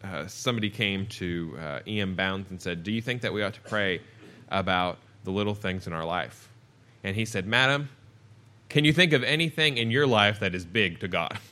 Uh, 0.02 0.26
somebody 0.26 0.70
came 0.70 1.06
to 1.06 1.56
uh, 1.61 1.80
E.M. 1.87 2.14
Bounds 2.14 2.50
and 2.50 2.61
said, 2.61 2.84
Do 2.84 2.92
you 2.92 3.02
think 3.02 3.22
that 3.22 3.32
we 3.32 3.42
ought 3.42 3.54
to 3.54 3.61
pray 3.62 4.00
about 4.48 4.98
the 5.24 5.30
little 5.30 5.54
things 5.54 5.87
in 5.87 5.92
our 5.92 6.04
life? 6.04 6.48
And 7.02 7.16
he 7.16 7.24
said, 7.24 7.46
Madam, 7.46 7.88
can 8.68 8.84
you 8.84 8.92
think 8.92 9.12
of 9.12 9.22
anything 9.22 9.76
in 9.76 9.90
your 9.90 10.06
life 10.06 10.40
that 10.40 10.54
is 10.54 10.64
big 10.64 11.00
to 11.00 11.08
God? 11.08 11.38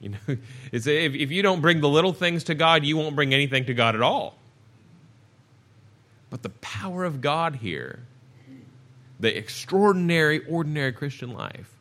You 0.00 0.10
know, 0.10 0.36
if, 0.70 0.86
if 0.86 1.30
you 1.30 1.40
don't 1.40 1.62
bring 1.62 1.80
the 1.80 1.88
little 1.88 2.12
things 2.12 2.44
to 2.44 2.54
God, 2.54 2.84
you 2.84 2.98
won't 2.98 3.16
bring 3.16 3.32
anything 3.32 3.64
to 3.64 3.72
God 3.72 3.94
at 3.94 4.02
all. 4.02 4.36
But 6.28 6.42
the 6.42 6.50
power 6.50 7.04
of 7.04 7.22
God 7.22 7.56
here, 7.56 8.00
the 9.18 9.34
extraordinary, 9.34 10.44
ordinary 10.46 10.92
Christian 10.92 11.32
life, 11.32 11.73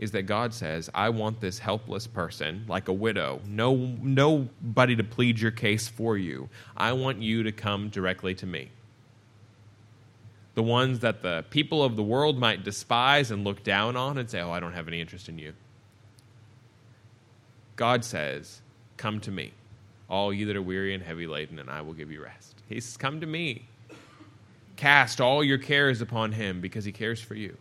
is 0.00 0.10
that 0.12 0.22
God 0.22 0.52
says, 0.52 0.90
I 0.92 1.10
want 1.10 1.40
this 1.40 1.60
helpless 1.60 2.08
person, 2.08 2.64
like 2.66 2.88
a 2.88 2.92
widow, 2.92 3.40
no, 3.46 3.76
nobody 4.02 4.96
to 4.96 5.04
plead 5.04 5.38
your 5.38 5.52
case 5.52 5.86
for 5.86 6.16
you. 6.16 6.48
I 6.76 6.94
want 6.94 7.22
you 7.22 7.44
to 7.44 7.52
come 7.52 7.90
directly 7.90 8.34
to 8.36 8.46
me 8.46 8.70
the 10.54 10.62
ones 10.62 11.00
that 11.00 11.22
the 11.22 11.44
people 11.50 11.82
of 11.82 11.96
the 11.96 12.02
world 12.02 12.38
might 12.38 12.64
despise 12.64 13.30
and 13.30 13.44
look 13.44 13.62
down 13.62 13.96
on 13.96 14.18
and 14.18 14.28
say, 14.28 14.40
Oh, 14.40 14.50
I 14.50 14.60
don't 14.60 14.72
have 14.72 14.88
any 14.88 15.00
interest 15.00 15.28
in 15.28 15.38
you. 15.38 15.54
God 17.76 18.04
says, 18.04 18.60
Come 18.96 19.20
to 19.20 19.30
me, 19.30 19.52
all 20.08 20.32
you 20.32 20.46
that 20.46 20.56
are 20.56 20.62
weary 20.62 20.92
and 20.92 21.02
heavy 21.02 21.26
laden, 21.26 21.58
and 21.58 21.70
I 21.70 21.80
will 21.80 21.94
give 21.94 22.10
you 22.10 22.22
rest. 22.22 22.56
He 22.68 22.80
says, 22.80 22.96
Come 22.96 23.20
to 23.20 23.26
me. 23.26 23.68
Cast 24.76 25.20
all 25.20 25.44
your 25.44 25.58
cares 25.58 26.00
upon 26.00 26.32
him 26.32 26.60
because 26.60 26.84
he 26.84 26.92
cares 26.92 27.20
for 27.20 27.34
you. 27.34 27.56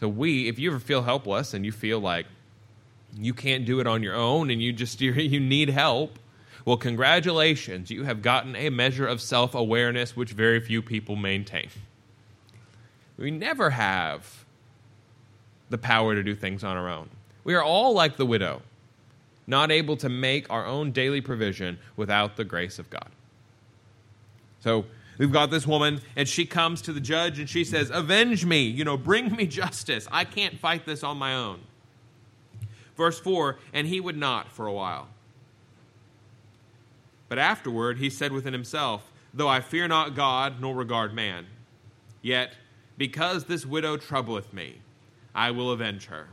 So, 0.00 0.08
we, 0.08 0.48
if 0.48 0.58
you 0.58 0.70
ever 0.70 0.78
feel 0.78 1.02
helpless 1.02 1.54
and 1.54 1.64
you 1.64 1.72
feel 1.72 2.00
like 2.00 2.26
you 3.14 3.32
can't 3.32 3.64
do 3.64 3.80
it 3.80 3.86
on 3.86 4.02
your 4.02 4.14
own 4.14 4.50
and 4.50 4.62
you 4.62 4.72
just 4.72 5.00
you 5.00 5.40
need 5.40 5.70
help, 5.70 6.18
well, 6.64 6.76
congratulations, 6.76 7.90
you 7.90 8.02
have 8.04 8.22
gotten 8.22 8.56
a 8.56 8.70
measure 8.70 9.06
of 9.06 9.20
self 9.20 9.54
awareness 9.54 10.16
which 10.16 10.32
very 10.32 10.60
few 10.60 10.82
people 10.82 11.16
maintain. 11.16 11.68
We 13.16 13.30
never 13.30 13.70
have 13.70 14.44
the 15.70 15.78
power 15.78 16.14
to 16.14 16.22
do 16.22 16.34
things 16.34 16.62
on 16.62 16.76
our 16.76 16.88
own. 16.88 17.08
We 17.44 17.54
are 17.54 17.62
all 17.62 17.92
like 17.92 18.16
the 18.16 18.26
widow, 18.26 18.62
not 19.46 19.70
able 19.70 19.96
to 19.98 20.08
make 20.08 20.50
our 20.50 20.66
own 20.66 20.90
daily 20.90 21.20
provision 21.20 21.78
without 21.96 22.36
the 22.36 22.44
grace 22.44 22.78
of 22.78 22.90
God. 22.90 23.08
So, 24.60 24.86
We've 25.18 25.32
got 25.32 25.50
this 25.50 25.66
woman, 25.66 26.00
and 26.14 26.28
she 26.28 26.44
comes 26.44 26.82
to 26.82 26.92
the 26.92 27.00
judge 27.00 27.38
and 27.38 27.48
she 27.48 27.64
says, 27.64 27.90
Avenge 27.92 28.44
me, 28.44 28.64
you 28.64 28.84
know, 28.84 28.96
bring 28.96 29.34
me 29.34 29.46
justice. 29.46 30.06
I 30.10 30.24
can't 30.24 30.58
fight 30.58 30.84
this 30.84 31.02
on 31.02 31.16
my 31.16 31.34
own. 31.34 31.60
Verse 32.96 33.18
4 33.18 33.58
And 33.72 33.86
he 33.86 34.00
would 34.00 34.16
not 34.16 34.50
for 34.50 34.66
a 34.66 34.72
while. 34.72 35.08
But 37.28 37.38
afterward 37.38 37.98
he 37.98 38.10
said 38.10 38.32
within 38.32 38.52
himself, 38.52 39.10
Though 39.32 39.48
I 39.48 39.60
fear 39.60 39.86
not 39.88 40.14
God, 40.14 40.60
nor 40.60 40.74
regard 40.74 41.12
man, 41.12 41.46
yet 42.22 42.54
because 42.96 43.44
this 43.44 43.66
widow 43.66 43.96
troubleth 43.96 44.52
me, 44.52 44.80
I 45.34 45.50
will 45.50 45.70
avenge 45.70 46.06
her, 46.06 46.28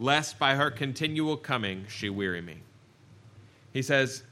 lest 0.00 0.38
by 0.38 0.56
her 0.56 0.70
continual 0.70 1.36
coming 1.36 1.86
she 1.88 2.10
weary 2.10 2.40
me. 2.40 2.58
He 3.72 3.82
says, 3.82 4.24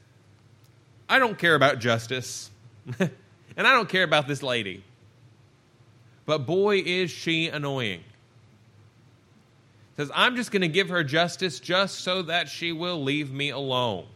I 1.07 1.19
don't 1.19 1.37
care 1.37 1.55
about 1.55 1.79
justice, 1.79 2.51
and 3.61 3.67
I 3.67 3.73
don't 3.73 3.87
care 3.87 4.01
about 4.01 4.27
this 4.27 4.41
lady. 4.41 4.83
But 6.25 6.47
boy, 6.47 6.79
is 6.79 7.11
she 7.11 7.47
annoying. 7.47 8.03
Says, 9.97 10.09
I'm 10.15 10.35
just 10.35 10.51
going 10.51 10.63
to 10.63 10.67
give 10.67 10.89
her 10.89 11.03
justice 11.03 11.59
just 11.59 11.99
so 11.99 12.23
that 12.23 12.49
she 12.49 12.71
will 12.71 13.03
leave 13.03 13.31
me 13.31 13.51
alone. 13.51 14.07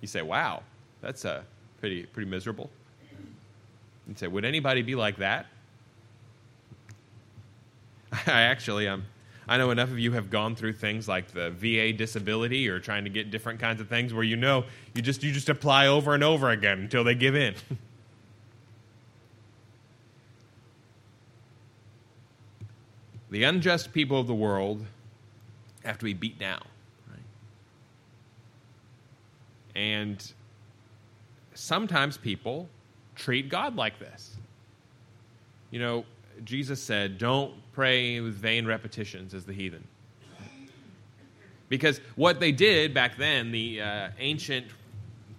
You 0.00 0.08
say, 0.08 0.22
wow, 0.22 0.64
that's 1.02 1.24
uh, 1.24 1.42
pretty, 1.78 2.02
pretty 2.06 2.28
miserable. 2.28 2.68
You 4.08 4.14
say, 4.16 4.26
would 4.26 4.44
anybody 4.44 4.82
be 4.82 4.96
like 4.96 5.18
that? 5.18 5.46
I 8.26 8.40
actually, 8.40 8.88
um, 8.88 9.04
I 9.46 9.58
know 9.58 9.70
enough 9.70 9.90
of 9.90 9.98
you 9.98 10.12
have 10.12 10.30
gone 10.30 10.56
through 10.56 10.72
things 10.74 11.06
like 11.06 11.32
the 11.32 11.50
VA 11.50 11.92
disability 11.92 12.68
or 12.68 12.80
trying 12.80 13.04
to 13.04 13.10
get 13.10 13.30
different 13.30 13.60
kinds 13.60 13.80
of 13.80 13.88
things 13.88 14.14
where 14.14 14.24
you 14.24 14.36
know 14.36 14.64
you 14.94 15.02
just 15.02 15.22
you 15.22 15.32
just 15.32 15.48
apply 15.48 15.86
over 15.86 16.14
and 16.14 16.24
over 16.24 16.50
again 16.50 16.78
until 16.80 17.04
they 17.04 17.14
give 17.14 17.34
in. 17.34 17.54
the 23.30 23.42
unjust 23.44 23.92
people 23.92 24.18
of 24.18 24.26
the 24.26 24.34
world 24.34 24.84
have 25.84 25.98
to 25.98 26.04
be 26.04 26.14
beat 26.14 26.38
down. 26.38 26.64
And 29.74 30.32
sometimes 31.54 32.16
people 32.16 32.68
treat 33.16 33.48
God 33.48 33.76
like 33.76 33.98
this. 33.98 34.36
You 35.70 35.80
know, 35.80 36.04
Jesus 36.42 36.82
said, 36.82 37.18
Don't 37.18 37.54
pray 37.72 38.20
with 38.20 38.34
vain 38.34 38.66
repetitions 38.66 39.34
as 39.34 39.44
the 39.44 39.52
heathen. 39.52 39.86
Because 41.68 42.00
what 42.14 42.40
they 42.40 42.52
did 42.52 42.94
back 42.94 43.16
then, 43.16 43.50
the 43.50 43.80
uh, 43.80 44.08
ancient 44.18 44.66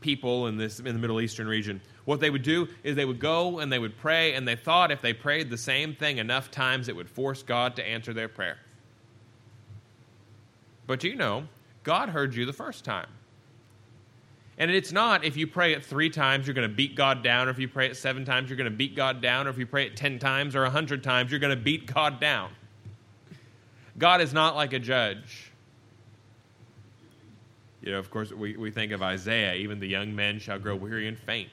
people 0.01 0.47
in, 0.47 0.57
this, 0.57 0.79
in 0.79 0.85
the 0.85 0.93
Middle 0.93 1.21
Eastern 1.21 1.47
region, 1.47 1.81
what 2.05 2.19
they 2.19 2.29
would 2.29 2.43
do 2.43 2.67
is 2.83 2.95
they 2.95 3.05
would 3.05 3.19
go 3.19 3.59
and 3.59 3.71
they 3.71 3.79
would 3.79 3.97
pray, 3.97 4.33
and 4.33 4.47
they 4.47 4.55
thought 4.55 4.91
if 4.91 5.01
they 5.01 5.13
prayed 5.13 5.49
the 5.49 5.57
same 5.57 5.95
thing 5.95 6.17
enough 6.17 6.51
times, 6.51 6.87
it 6.87 6.95
would 6.95 7.09
force 7.09 7.43
God 7.43 7.75
to 7.77 7.87
answer 7.87 8.13
their 8.13 8.27
prayer. 8.27 8.57
But 10.87 11.03
you 11.03 11.15
know, 11.15 11.47
God 11.83 12.09
heard 12.09 12.35
you 12.35 12.45
the 12.45 12.53
first 12.53 12.85
time. 12.85 13.07
And 14.57 14.71
it's 14.71 14.91
not 14.91 15.25
if 15.25 15.35
you 15.35 15.47
pray 15.47 15.73
it 15.73 15.83
three 15.83 16.09
times, 16.09 16.47
you're 16.47 16.53
going 16.53 16.69
to 16.69 16.73
beat 16.73 16.95
God 16.95 17.23
down, 17.23 17.47
or 17.47 17.51
if 17.51 17.59
you 17.59 17.67
pray 17.67 17.87
it 17.87 17.97
seven 17.97 18.23
times, 18.23 18.49
you're 18.49 18.57
going 18.57 18.71
to 18.71 18.75
beat 18.75 18.95
God 18.95 19.21
down, 19.21 19.47
or 19.47 19.49
if 19.49 19.57
you 19.57 19.65
pray 19.65 19.85
it 19.85 19.97
ten 19.97 20.17
times 20.17 20.55
or 20.55 20.63
a 20.63 20.69
hundred 20.69 21.03
times, 21.03 21.31
you're 21.31 21.39
going 21.39 21.55
to 21.55 21.61
beat 21.61 21.93
God 21.93 22.19
down. 22.19 22.51
God 23.97 24.21
is 24.21 24.33
not 24.33 24.55
like 24.55 24.73
a 24.73 24.79
judge. 24.79 25.51
You 27.81 27.91
know, 27.91 27.99
of 27.99 28.09
course, 28.09 28.31
we, 28.31 28.57
we 28.57 28.71
think 28.71 28.91
of 28.91 29.01
Isaiah, 29.01 29.55
even 29.55 29.79
the 29.79 29.87
young 29.87 30.15
men 30.15 30.39
shall 30.39 30.57
grow 30.57 30.75
weary 30.75 31.07
and 31.07 31.19
faint. 31.19 31.49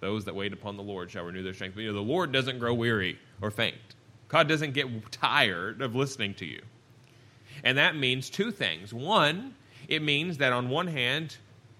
Those 0.00 0.24
that 0.26 0.34
wait 0.34 0.52
upon 0.52 0.76
the 0.76 0.82
Lord 0.82 1.10
shall 1.10 1.24
renew 1.24 1.42
their 1.42 1.54
strength. 1.54 1.74
But 1.74 1.80
you 1.80 1.88
know, 1.88 1.94
the 1.94 2.00
Lord 2.00 2.32
doesn't 2.32 2.58
grow 2.58 2.72
weary 2.72 3.18
or 3.40 3.50
faint. 3.50 3.76
God 4.28 4.46
doesn't 4.46 4.74
get 4.74 5.10
tired 5.10 5.82
of 5.82 5.96
listening 5.96 6.34
to 6.34 6.46
you. 6.46 6.62
And 7.64 7.78
that 7.78 7.96
means 7.96 8.30
two 8.30 8.52
things. 8.52 8.94
One, 8.94 9.54
it 9.88 10.02
means 10.02 10.38
that 10.38 10.52
on 10.52 10.68
one 10.68 10.86
hand, 10.86 11.36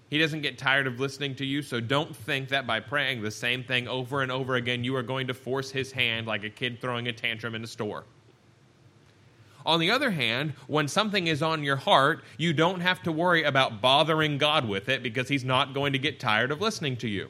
he 0.09 0.17
doesn't 0.17 0.41
get 0.41 0.57
tired 0.57 0.87
of 0.87 0.99
listening 0.99 1.35
to 1.35 1.45
you, 1.45 1.61
so 1.61 1.79
don't 1.79 2.15
think 2.15 2.49
that 2.49 2.65
by 2.65 2.79
praying 2.79 3.21
the 3.21 3.29
same 3.29 3.63
thing 3.63 3.87
over 3.87 4.23
and 4.23 4.31
over 4.31 4.55
again, 4.55 4.83
you 4.83 4.95
are 4.95 5.03
going 5.03 5.27
to 5.27 5.33
force 5.33 5.69
his 5.69 5.91
hand 5.91 6.25
like 6.25 6.43
a 6.43 6.49
kid 6.49 6.81
throwing 6.81 7.07
a 7.07 7.13
tantrum 7.13 7.53
in 7.53 7.63
a 7.63 7.67
store. 7.67 8.05
On 9.65 9.79
the 9.79 9.91
other 9.91 10.09
hand, 10.09 10.53
when 10.67 10.87
something 10.87 11.27
is 11.27 11.43
on 11.43 11.63
your 11.63 11.75
heart, 11.75 12.23
you 12.37 12.53
don't 12.53 12.79
have 12.79 13.03
to 13.03 13.11
worry 13.11 13.43
about 13.43 13.81
bothering 13.81 14.39
God 14.39 14.67
with 14.67 14.89
it 14.89 15.03
because 15.03 15.27
he's 15.27 15.45
not 15.45 15.75
going 15.75 15.93
to 15.93 15.99
get 15.99 16.19
tired 16.19 16.51
of 16.51 16.59
listening 16.59 16.97
to 16.97 17.07
you. 17.07 17.29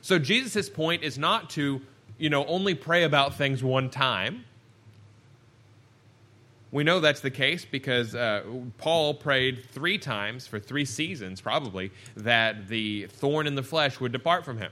So 0.00 0.18
Jesus' 0.18 0.70
point 0.70 1.02
is 1.02 1.18
not 1.18 1.50
to, 1.50 1.82
you 2.16 2.30
know, 2.30 2.46
only 2.46 2.74
pray 2.74 3.02
about 3.02 3.34
things 3.34 3.62
one 3.62 3.90
time 3.90 4.44
we 6.72 6.84
know 6.84 7.00
that's 7.00 7.20
the 7.20 7.30
case 7.30 7.64
because 7.64 8.14
uh, 8.14 8.42
Paul 8.78 9.14
prayed 9.14 9.64
three 9.70 9.98
times 9.98 10.46
for 10.46 10.60
three 10.60 10.84
seasons, 10.84 11.40
probably, 11.40 11.90
that 12.16 12.68
the 12.68 13.06
thorn 13.06 13.46
in 13.46 13.56
the 13.56 13.62
flesh 13.62 13.98
would 13.98 14.12
depart 14.12 14.44
from 14.44 14.58
him. 14.58 14.70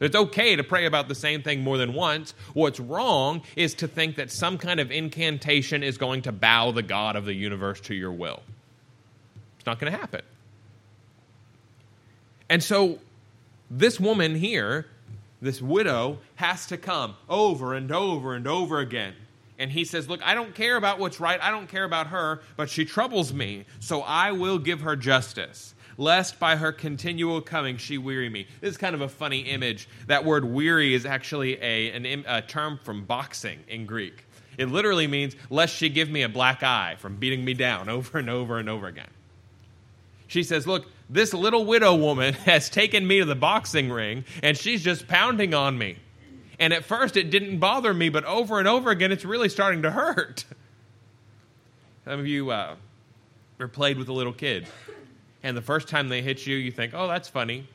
It's 0.00 0.16
okay 0.16 0.56
to 0.56 0.64
pray 0.64 0.86
about 0.86 1.08
the 1.08 1.14
same 1.14 1.42
thing 1.42 1.62
more 1.62 1.78
than 1.78 1.94
once. 1.94 2.34
What's 2.54 2.80
wrong 2.80 3.42
is 3.54 3.74
to 3.74 3.88
think 3.88 4.16
that 4.16 4.30
some 4.30 4.58
kind 4.58 4.80
of 4.80 4.90
incantation 4.90 5.82
is 5.82 5.98
going 5.98 6.22
to 6.22 6.32
bow 6.32 6.72
the 6.72 6.82
God 6.82 7.16
of 7.16 7.24
the 7.24 7.34
universe 7.34 7.80
to 7.82 7.94
your 7.94 8.12
will. 8.12 8.42
It's 9.58 9.66
not 9.66 9.78
going 9.78 9.92
to 9.92 9.98
happen. 9.98 10.22
And 12.48 12.62
so, 12.62 12.98
this 13.70 13.98
woman 13.98 14.36
here, 14.36 14.86
this 15.40 15.60
widow, 15.60 16.18
has 16.36 16.66
to 16.66 16.76
come 16.76 17.16
over 17.28 17.74
and 17.74 17.90
over 17.90 18.34
and 18.34 18.46
over 18.46 18.78
again 18.78 19.14
and 19.58 19.70
he 19.70 19.84
says, 19.84 20.08
Look, 20.08 20.22
I 20.22 20.34
don't 20.34 20.54
care 20.54 20.76
about 20.76 20.98
what's 20.98 21.20
right. 21.20 21.40
I 21.40 21.50
don't 21.50 21.68
care 21.68 21.84
about 21.84 22.08
her, 22.08 22.40
but 22.56 22.68
she 22.68 22.84
troubles 22.84 23.32
me. 23.32 23.64
So 23.80 24.02
I 24.02 24.32
will 24.32 24.58
give 24.58 24.80
her 24.80 24.96
justice, 24.96 25.74
lest 25.96 26.38
by 26.38 26.56
her 26.56 26.72
continual 26.72 27.40
coming 27.40 27.76
she 27.76 27.98
weary 27.98 28.28
me. 28.28 28.46
This 28.60 28.72
is 28.72 28.76
kind 28.76 28.94
of 28.94 29.00
a 29.00 29.08
funny 29.08 29.40
image. 29.40 29.88
That 30.06 30.24
word 30.24 30.44
weary 30.44 30.94
is 30.94 31.06
actually 31.06 31.60
a, 31.62 31.90
an, 31.92 32.24
a 32.26 32.42
term 32.42 32.78
from 32.82 33.04
boxing 33.04 33.60
in 33.68 33.86
Greek. 33.86 34.24
It 34.58 34.68
literally 34.68 35.06
means, 35.06 35.36
lest 35.50 35.74
she 35.74 35.88
give 35.88 36.08
me 36.08 36.22
a 36.22 36.28
black 36.28 36.62
eye 36.62 36.96
from 36.98 37.16
beating 37.16 37.44
me 37.44 37.54
down 37.54 37.88
over 37.88 38.18
and 38.18 38.30
over 38.30 38.58
and 38.58 38.68
over 38.68 38.86
again. 38.86 39.10
She 40.28 40.42
says, 40.42 40.66
Look, 40.66 40.86
this 41.08 41.32
little 41.32 41.64
widow 41.64 41.94
woman 41.94 42.34
has 42.44 42.68
taken 42.68 43.06
me 43.06 43.20
to 43.20 43.24
the 43.24 43.34
boxing 43.34 43.90
ring, 43.90 44.24
and 44.42 44.56
she's 44.56 44.82
just 44.82 45.08
pounding 45.08 45.54
on 45.54 45.78
me. 45.78 45.96
And 46.58 46.72
at 46.72 46.84
first 46.84 47.16
it 47.16 47.30
didn't 47.30 47.58
bother 47.58 47.92
me, 47.92 48.08
but 48.08 48.24
over 48.24 48.58
and 48.58 48.66
over 48.68 48.90
again 48.90 49.12
it's 49.12 49.24
really 49.24 49.48
starting 49.48 49.82
to 49.82 49.90
hurt. 49.90 50.44
Some 52.04 52.20
of 52.20 52.26
you 52.26 52.50
uh, 52.50 52.76
are 53.60 53.68
played 53.68 53.98
with 53.98 54.08
a 54.08 54.12
little 54.12 54.32
kid, 54.32 54.66
and 55.42 55.56
the 55.56 55.62
first 55.62 55.88
time 55.88 56.08
they 56.08 56.22
hit 56.22 56.46
you, 56.46 56.56
you 56.56 56.70
think, 56.70 56.92
oh, 56.94 57.08
that's 57.08 57.28
funny. 57.28 57.66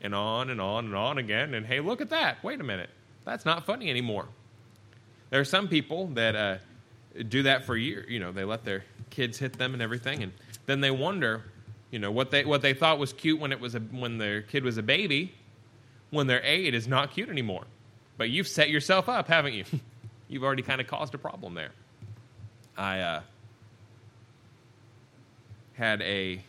and 0.00 0.14
on 0.14 0.50
and 0.50 0.60
on 0.60 0.86
and 0.86 0.94
on 0.94 1.18
again. 1.18 1.54
And 1.54 1.66
hey, 1.66 1.80
look 1.80 2.00
at 2.00 2.10
that. 2.10 2.42
Wait 2.42 2.60
a 2.60 2.64
minute. 2.64 2.90
That's 3.24 3.44
not 3.44 3.66
funny 3.66 3.90
anymore. 3.90 4.26
There 5.30 5.40
are 5.40 5.44
some 5.44 5.68
people 5.68 6.08
that 6.08 6.34
uh, 6.34 6.56
do 7.28 7.44
that 7.44 7.64
for 7.64 7.76
years. 7.76 8.06
You 8.10 8.20
know, 8.20 8.32
they 8.32 8.44
let 8.44 8.64
their 8.64 8.84
kids 9.10 9.38
hit 9.38 9.54
them 9.58 9.74
and 9.74 9.82
everything, 9.82 10.22
and 10.22 10.32
then 10.66 10.80
they 10.80 10.90
wonder, 10.90 11.44
you 11.90 11.98
know, 11.98 12.10
what 12.10 12.30
they 12.30 12.44
what 12.44 12.62
they 12.62 12.74
thought 12.74 12.98
was 12.98 13.12
cute 13.12 13.38
when 13.38 13.52
it 13.52 13.60
was 13.60 13.74
a, 13.74 13.80
when 13.80 14.18
their 14.18 14.42
kid 14.42 14.64
was 14.64 14.78
a 14.78 14.82
baby, 14.82 15.34
when 16.10 16.26
they're 16.26 16.42
eight 16.44 16.74
is 16.74 16.86
not 16.88 17.12
cute 17.12 17.28
anymore. 17.28 17.64
But 18.16 18.30
you've 18.30 18.48
set 18.48 18.70
yourself 18.70 19.08
up, 19.08 19.28
haven't 19.28 19.54
you? 19.54 19.64
you've 20.28 20.44
already 20.44 20.62
kind 20.62 20.80
of 20.80 20.86
caused 20.86 21.14
a 21.14 21.18
problem 21.18 21.54
there. 21.54 21.72
I 22.76 23.00
uh, 23.00 23.20
had 25.74 26.02
a 26.02 26.42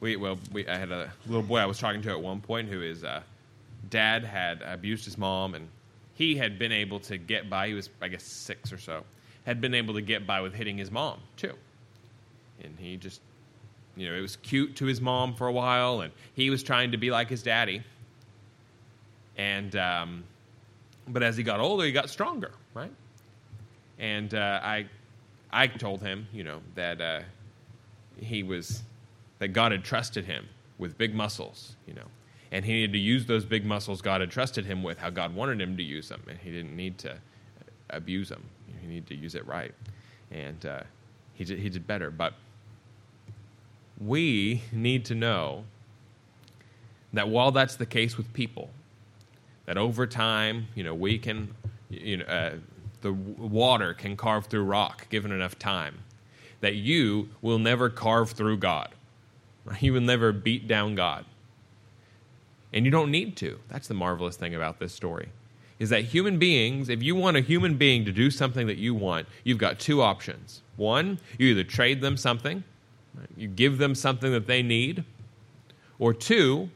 we 0.00 0.16
well 0.16 0.38
we, 0.52 0.66
I 0.66 0.76
had 0.76 0.90
a 0.90 1.12
little 1.26 1.42
boy 1.42 1.58
I 1.58 1.66
was 1.66 1.78
talking 1.78 2.02
to 2.02 2.10
at 2.10 2.20
one 2.20 2.40
point 2.40 2.68
who 2.68 2.82
uh, 3.04 3.20
dad 3.88 4.24
had 4.24 4.62
abused 4.62 5.04
his 5.04 5.18
mom 5.18 5.54
and 5.54 5.68
he 6.14 6.36
had 6.36 6.58
been 6.58 6.72
able 6.72 6.98
to 7.00 7.16
get 7.16 7.48
by. 7.48 7.68
He 7.68 7.74
was 7.74 7.88
I 8.02 8.08
guess 8.08 8.24
six 8.24 8.72
or 8.72 8.78
so. 8.78 9.04
Had 9.46 9.60
been 9.60 9.74
able 9.74 9.94
to 9.94 10.02
get 10.02 10.26
by 10.26 10.40
with 10.40 10.52
hitting 10.52 10.76
his 10.76 10.90
mom 10.90 11.20
too, 11.36 11.54
and 12.62 12.76
he 12.78 12.96
just 12.96 13.20
you 13.96 14.08
know 14.08 14.16
it 14.16 14.20
was 14.20 14.36
cute 14.36 14.76
to 14.76 14.84
his 14.84 15.00
mom 15.00 15.34
for 15.34 15.46
a 15.46 15.52
while, 15.52 16.00
and 16.00 16.12
he 16.34 16.50
was 16.50 16.62
trying 16.62 16.90
to 16.92 16.98
be 16.98 17.10
like 17.10 17.30
his 17.30 17.42
daddy. 17.42 17.82
And 19.38 19.74
um, 19.76 20.24
but 21.06 21.22
as 21.22 21.36
he 21.36 21.42
got 21.42 21.60
older, 21.60 21.84
he 21.84 21.92
got 21.92 22.10
stronger, 22.10 22.50
right? 22.74 22.92
And 23.98 24.34
uh, 24.34 24.60
I 24.62 24.86
I 25.50 25.66
told 25.68 26.02
him, 26.02 26.26
you 26.32 26.44
know, 26.44 26.60
that 26.74 27.00
uh, 27.00 27.20
he 28.20 28.42
was 28.42 28.82
that 29.38 29.48
God 29.48 29.72
had 29.72 29.84
trusted 29.84 30.24
him 30.24 30.48
with 30.78 30.98
big 30.98 31.14
muscles, 31.14 31.76
you 31.86 31.94
know, 31.94 32.06
and 32.50 32.64
he 32.64 32.72
needed 32.72 32.92
to 32.92 32.98
use 32.98 33.26
those 33.26 33.44
big 33.44 33.64
muscles 33.64 34.02
God 34.02 34.20
had 34.20 34.30
trusted 34.30 34.66
him 34.66 34.82
with, 34.82 34.98
how 34.98 35.10
God 35.10 35.34
wanted 35.34 35.60
him 35.60 35.76
to 35.76 35.82
use 35.82 36.08
them, 36.08 36.22
and 36.28 36.38
he 36.38 36.50
didn't 36.50 36.76
need 36.76 36.98
to 36.98 37.16
abuse 37.90 38.28
them. 38.28 38.44
He 38.80 38.86
needed 38.86 39.06
to 39.08 39.14
use 39.14 39.34
it 39.34 39.46
right, 39.46 39.72
and 40.30 40.64
uh, 40.66 40.80
he 41.34 41.44
did, 41.44 41.58
he 41.60 41.68
did 41.68 41.86
better. 41.86 42.10
But 42.10 42.34
we 44.00 44.62
need 44.72 45.04
to 45.06 45.14
know 45.14 45.64
that 47.12 47.28
while 47.28 47.50
that's 47.50 47.76
the 47.76 47.86
case 47.86 48.16
with 48.16 48.32
people, 48.32 48.70
that 49.68 49.76
over 49.76 50.06
time, 50.06 50.66
you 50.74 50.82
know, 50.82 50.94
we 50.94 51.18
can, 51.18 51.54
you 51.90 52.16
know, 52.16 52.24
uh, 52.24 52.52
the 53.02 53.12
water 53.12 53.92
can 53.92 54.16
carve 54.16 54.46
through 54.46 54.64
rock 54.64 55.06
given 55.10 55.30
enough 55.30 55.58
time. 55.58 55.98
That 56.62 56.76
you 56.76 57.28
will 57.42 57.58
never 57.58 57.90
carve 57.90 58.30
through 58.30 58.56
God. 58.56 58.88
You 59.80 59.92
will 59.92 60.00
never 60.00 60.32
beat 60.32 60.66
down 60.66 60.94
God. 60.94 61.26
And 62.72 62.86
you 62.86 62.90
don't 62.90 63.10
need 63.10 63.36
to. 63.36 63.58
That's 63.68 63.86
the 63.86 63.92
marvelous 63.92 64.36
thing 64.36 64.54
about 64.54 64.78
this 64.78 64.94
story. 64.94 65.28
Is 65.78 65.90
that 65.90 66.04
human 66.04 66.38
beings, 66.38 66.88
if 66.88 67.02
you 67.02 67.14
want 67.14 67.36
a 67.36 67.42
human 67.42 67.76
being 67.76 68.06
to 68.06 68.12
do 68.12 68.30
something 68.30 68.66
that 68.68 68.78
you 68.78 68.94
want, 68.94 69.28
you've 69.44 69.58
got 69.58 69.78
two 69.78 70.00
options. 70.00 70.62
One, 70.76 71.20
you 71.36 71.48
either 71.48 71.64
trade 71.64 72.00
them 72.00 72.16
something, 72.16 72.64
you 73.36 73.46
give 73.46 73.76
them 73.76 73.94
something 73.94 74.32
that 74.32 74.46
they 74.46 74.62
need, 74.62 75.04
or 75.98 76.14
two, 76.14 76.70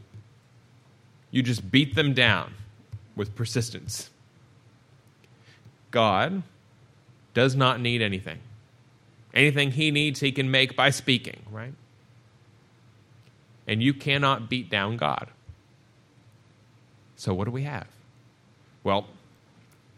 you 1.30 1.42
just 1.42 1.70
beat 1.70 1.94
them 1.94 2.12
down 2.12 2.52
with 3.16 3.34
persistence. 3.34 4.10
God 5.90 6.42
does 7.34 7.54
not 7.54 7.80
need 7.80 8.02
anything. 8.02 8.38
Anything 9.34 9.70
he 9.70 9.90
needs, 9.90 10.20
he 10.20 10.32
can 10.32 10.50
make 10.50 10.76
by 10.76 10.90
speaking, 10.90 11.42
right? 11.50 11.74
And 13.66 13.82
you 13.82 13.94
cannot 13.94 14.50
beat 14.50 14.68
down 14.68 14.96
God. 14.96 15.28
So, 17.16 17.32
what 17.32 17.44
do 17.44 17.50
we 17.50 17.62
have? 17.62 17.86
Well, 18.84 19.06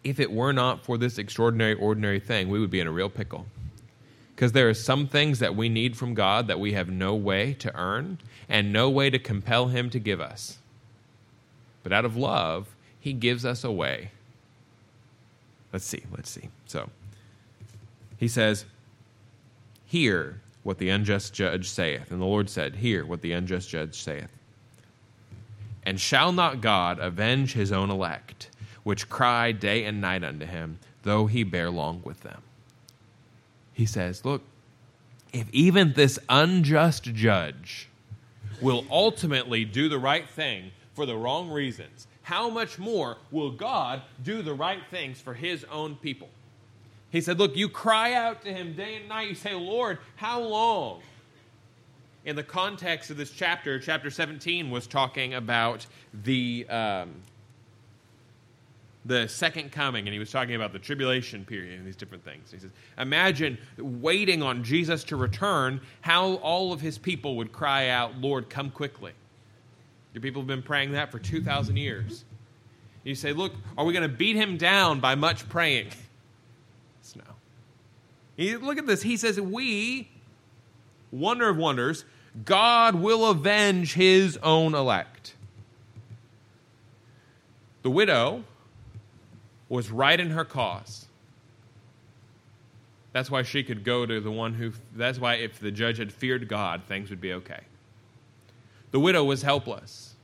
if 0.04 0.20
it 0.20 0.30
were 0.30 0.52
not 0.52 0.84
for 0.84 0.98
this 0.98 1.18
extraordinary, 1.18 1.74
ordinary 1.74 2.20
thing, 2.20 2.48
we 2.48 2.60
would 2.60 2.70
be 2.70 2.80
in 2.80 2.86
a 2.86 2.92
real 2.92 3.08
pickle. 3.08 3.46
Because 4.34 4.52
there 4.52 4.68
are 4.68 4.74
some 4.74 5.06
things 5.06 5.38
that 5.38 5.56
we 5.56 5.68
need 5.68 5.96
from 5.96 6.14
God 6.14 6.48
that 6.48 6.60
we 6.60 6.72
have 6.72 6.88
no 6.88 7.14
way 7.14 7.54
to 7.54 7.74
earn 7.74 8.18
and 8.48 8.72
no 8.72 8.90
way 8.90 9.08
to 9.08 9.18
compel 9.18 9.68
Him 9.68 9.90
to 9.90 9.98
give 9.98 10.20
us. 10.20 10.58
But 11.82 11.92
out 11.92 12.04
of 12.04 12.16
love, 12.16 12.73
He 13.04 13.12
gives 13.12 13.44
us 13.44 13.62
a 13.62 13.70
way 13.70 14.10
Let's 15.74 15.86
see, 15.86 16.04
let's 16.16 16.30
see. 16.30 16.50
So 16.66 16.88
he 18.16 18.28
says, 18.28 18.64
Hear 19.86 20.40
what 20.62 20.78
the 20.78 20.88
unjust 20.88 21.34
judge 21.34 21.68
saith. 21.68 22.12
And 22.12 22.20
the 22.20 22.26
Lord 22.26 22.48
said, 22.48 22.76
Hear 22.76 23.04
what 23.04 23.22
the 23.22 23.32
unjust 23.32 23.68
judge 23.68 24.00
saith. 24.00 24.28
And 25.82 25.98
shall 25.98 26.30
not 26.30 26.60
God 26.60 27.00
avenge 27.00 27.54
his 27.54 27.72
own 27.72 27.90
elect, 27.90 28.50
which 28.84 29.08
cry 29.08 29.50
day 29.50 29.84
and 29.84 30.00
night 30.00 30.22
unto 30.22 30.46
him, 30.46 30.78
though 31.02 31.26
he 31.26 31.42
bear 31.42 31.70
long 31.70 32.02
with 32.04 32.20
them? 32.20 32.42
He 33.72 33.84
says, 33.84 34.24
Look, 34.24 34.42
if 35.32 35.52
even 35.52 35.94
this 35.94 36.20
unjust 36.28 37.02
judge 37.02 37.88
will 38.60 38.84
ultimately 38.88 39.64
do 39.64 39.88
the 39.88 39.98
right 39.98 40.28
thing 40.28 40.70
for 40.92 41.04
the 41.04 41.16
wrong 41.16 41.50
reasons, 41.50 42.06
how 42.24 42.48
much 42.48 42.78
more 42.78 43.18
will 43.30 43.50
God 43.50 44.02
do 44.22 44.42
the 44.42 44.54
right 44.54 44.80
things 44.90 45.20
for 45.20 45.34
his 45.34 45.64
own 45.64 45.94
people? 45.96 46.30
He 47.10 47.20
said, 47.20 47.38
Look, 47.38 47.54
you 47.54 47.68
cry 47.68 48.14
out 48.14 48.42
to 48.42 48.52
him 48.52 48.74
day 48.74 48.96
and 48.96 49.08
night. 49.08 49.28
You 49.28 49.34
say, 49.34 49.54
Lord, 49.54 49.98
how 50.16 50.40
long? 50.40 51.02
In 52.24 52.34
the 52.34 52.42
context 52.42 53.10
of 53.10 53.18
this 53.18 53.30
chapter, 53.30 53.78
chapter 53.78 54.10
17 54.10 54.70
was 54.70 54.86
talking 54.86 55.34
about 55.34 55.86
the, 56.24 56.66
um, 56.70 57.10
the 59.04 59.28
second 59.28 59.70
coming, 59.70 60.06
and 60.06 60.14
he 60.14 60.18
was 60.18 60.30
talking 60.30 60.54
about 60.54 60.72
the 60.72 60.78
tribulation 60.78 61.44
period 61.44 61.78
and 61.78 61.86
these 61.86 61.94
different 61.94 62.24
things. 62.24 62.50
He 62.50 62.58
says, 62.58 62.70
Imagine 62.96 63.58
waiting 63.76 64.42
on 64.42 64.64
Jesus 64.64 65.04
to 65.04 65.16
return, 65.16 65.82
how 66.00 66.36
all 66.36 66.72
of 66.72 66.80
his 66.80 66.96
people 66.96 67.36
would 67.36 67.52
cry 67.52 67.90
out, 67.90 68.18
Lord, 68.18 68.48
come 68.48 68.70
quickly. 68.70 69.12
Your 70.14 70.22
people 70.22 70.40
have 70.40 70.46
been 70.46 70.62
praying 70.62 70.92
that 70.92 71.10
for 71.10 71.18
2,000 71.18 71.76
years. 71.76 72.24
You 73.02 73.14
say, 73.14 73.32
look, 73.32 73.52
are 73.76 73.84
we 73.84 73.92
going 73.92 74.08
to 74.08 74.16
beat 74.16 74.36
him 74.36 74.56
down 74.56 75.00
by 75.00 75.14
much 75.16 75.46
praying? 75.48 75.88
no. 77.16 77.22
He, 78.36 78.56
look 78.56 78.78
at 78.78 78.86
this. 78.86 79.02
He 79.02 79.16
says, 79.16 79.38
we, 79.38 80.08
wonder 81.10 81.48
of 81.48 81.56
wonders, 81.56 82.04
God 82.44 82.94
will 82.94 83.26
avenge 83.28 83.94
his 83.94 84.38
own 84.38 84.74
elect. 84.74 85.34
The 87.82 87.90
widow 87.90 88.44
was 89.68 89.90
right 89.90 90.18
in 90.18 90.30
her 90.30 90.44
cause. 90.44 91.06
That's 93.12 93.30
why 93.30 93.42
she 93.42 93.62
could 93.62 93.84
go 93.84 94.06
to 94.06 94.20
the 94.20 94.30
one 94.30 94.54
who, 94.54 94.72
that's 94.96 95.18
why 95.18 95.34
if 95.34 95.60
the 95.60 95.70
judge 95.70 95.98
had 95.98 96.12
feared 96.12 96.48
God, 96.48 96.82
things 96.88 97.10
would 97.10 97.20
be 97.20 97.32
okay. 97.34 97.60
The 98.94 99.00
widow 99.00 99.24
was 99.24 99.42
helpless. 99.42 100.14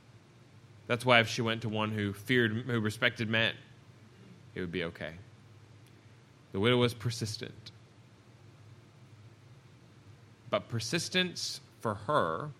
That's 0.87 1.05
why 1.05 1.19
if 1.19 1.27
she 1.27 1.41
went 1.41 1.61
to 1.63 1.67
one 1.67 1.91
who 1.91 2.13
feared, 2.13 2.53
who 2.53 2.79
respected 2.79 3.29
men, 3.29 3.53
it 4.55 4.61
would 4.61 4.71
be 4.71 4.85
okay. 4.85 5.11
The 6.53 6.59
widow 6.61 6.77
was 6.77 6.93
persistent. 6.93 7.71
But 10.49 10.69
persistence 10.69 11.59
for 11.81 11.95
her 11.95 12.51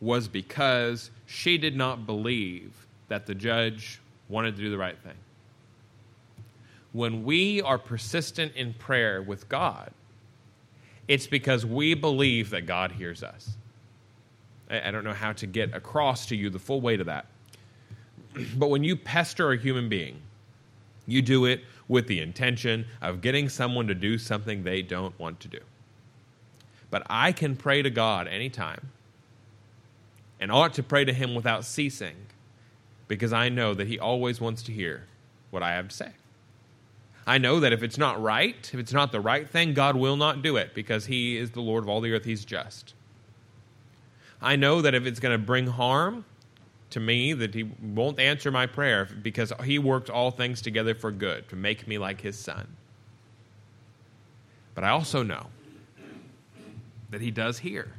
was 0.00 0.28
because 0.28 1.10
she 1.26 1.58
did 1.58 1.74
not 1.74 2.06
believe 2.06 2.86
that 3.08 3.26
the 3.26 3.34
judge 3.34 4.00
wanted 4.28 4.54
to 4.54 4.62
do 4.62 4.70
the 4.70 4.78
right 4.78 4.98
thing. 5.00 5.18
When 6.92 7.24
we 7.24 7.60
are 7.60 7.76
persistent 7.76 8.54
in 8.54 8.74
prayer 8.74 9.20
with 9.20 9.48
God, 9.48 9.90
it's 11.08 11.26
because 11.26 11.64
we 11.64 11.94
believe 11.94 12.50
that 12.50 12.66
God 12.66 12.92
hears 12.92 13.22
us. 13.22 13.56
I, 14.68 14.90
don't 14.90 15.04
know 15.04 15.12
how 15.12 15.32
to 15.34 15.46
get 15.46 15.74
across 15.74 16.26
to 16.26 16.36
you 16.36 16.50
the 16.50 16.58
full 16.58 16.80
weight 16.80 17.00
of 17.00 17.06
that. 17.06 17.26
But 18.56 18.68
when 18.68 18.84
you 18.84 18.96
pester 18.96 19.52
a 19.52 19.56
human 19.56 19.88
being, 19.88 20.20
you 21.06 21.22
do 21.22 21.46
it 21.46 21.62
with 21.88 22.06
the 22.06 22.20
intention 22.20 22.86
of 23.00 23.20
getting 23.20 23.48
someone 23.48 23.86
to 23.86 23.94
do 23.94 24.18
something 24.18 24.62
they 24.62 24.82
don't 24.82 25.18
want 25.18 25.40
to 25.40 25.48
do. 25.48 25.60
But 26.90 27.04
I 27.08 27.32
can 27.32 27.56
pray 27.56 27.82
to 27.82 27.90
God 27.90 28.28
anytime 28.28 28.88
and 30.40 30.50
ought 30.52 30.74
to 30.74 30.82
pray 30.82 31.04
to 31.04 31.12
Him 31.12 31.34
without 31.34 31.64
ceasing 31.64 32.16
because 33.08 33.32
I 33.32 33.48
know 33.48 33.72
that 33.74 33.86
He 33.86 33.98
always 33.98 34.40
wants 34.40 34.62
to 34.64 34.72
hear 34.72 35.04
what 35.50 35.62
I 35.62 35.72
have 35.72 35.88
to 35.88 35.96
say. 35.96 36.10
I 37.26 37.38
know 37.38 37.58
that 37.60 37.72
if 37.72 37.82
it's 37.82 37.98
not 37.98 38.22
right, 38.22 38.70
if 38.72 38.78
it's 38.78 38.92
not 38.92 39.10
the 39.10 39.20
right 39.20 39.48
thing, 39.48 39.74
God 39.74 39.96
will 39.96 40.16
not 40.16 40.42
do 40.42 40.56
it 40.56 40.74
because 40.74 41.06
He 41.06 41.36
is 41.36 41.50
the 41.50 41.60
Lord 41.60 41.82
of 41.82 41.88
all 41.88 42.00
the 42.00 42.12
earth. 42.12 42.24
He's 42.24 42.44
just. 42.44 42.94
I 44.40 44.54
know 44.56 44.82
that 44.82 44.94
if 44.94 45.06
it's 45.06 45.18
going 45.18 45.38
to 45.38 45.44
bring 45.44 45.66
harm 45.66 46.24
to 46.90 47.00
me, 47.00 47.32
that 47.32 47.54
He 47.54 47.64
won't 47.82 48.20
answer 48.20 48.50
my 48.50 48.66
prayer 48.66 49.08
because 49.22 49.52
He 49.64 49.78
works 49.78 50.08
all 50.08 50.30
things 50.30 50.62
together 50.62 50.94
for 50.94 51.10
good 51.10 51.48
to 51.48 51.56
make 51.56 51.88
me 51.88 51.98
like 51.98 52.20
His 52.20 52.38
Son. 52.38 52.68
But 54.74 54.84
I 54.84 54.90
also 54.90 55.22
know 55.24 55.46
that 57.10 57.20
He 57.20 57.32
does 57.32 57.58
hear. 57.58 57.92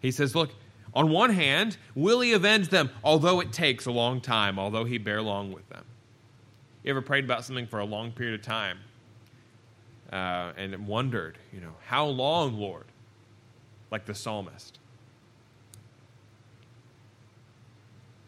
He 0.00 0.10
says, 0.10 0.34
Look, 0.34 0.50
on 0.94 1.10
one 1.10 1.30
hand, 1.30 1.76
will 1.94 2.20
he 2.20 2.32
avenge 2.32 2.70
them, 2.70 2.90
although 3.04 3.40
it 3.40 3.52
takes 3.52 3.86
a 3.86 3.90
long 3.90 4.20
time, 4.20 4.58
although 4.58 4.84
he 4.84 4.98
bear 4.98 5.20
long 5.20 5.52
with 5.52 5.68
them? 5.68 5.84
You 6.86 6.90
ever 6.90 7.02
prayed 7.02 7.24
about 7.24 7.44
something 7.44 7.66
for 7.66 7.80
a 7.80 7.84
long 7.84 8.12
period 8.12 8.38
of 8.38 8.46
time 8.46 8.78
uh, 10.12 10.52
and 10.56 10.86
wondered, 10.86 11.36
you 11.52 11.60
know, 11.60 11.72
how 11.84 12.06
long, 12.06 12.60
Lord? 12.60 12.84
Like 13.90 14.06
the 14.06 14.14
psalmist. 14.14 14.78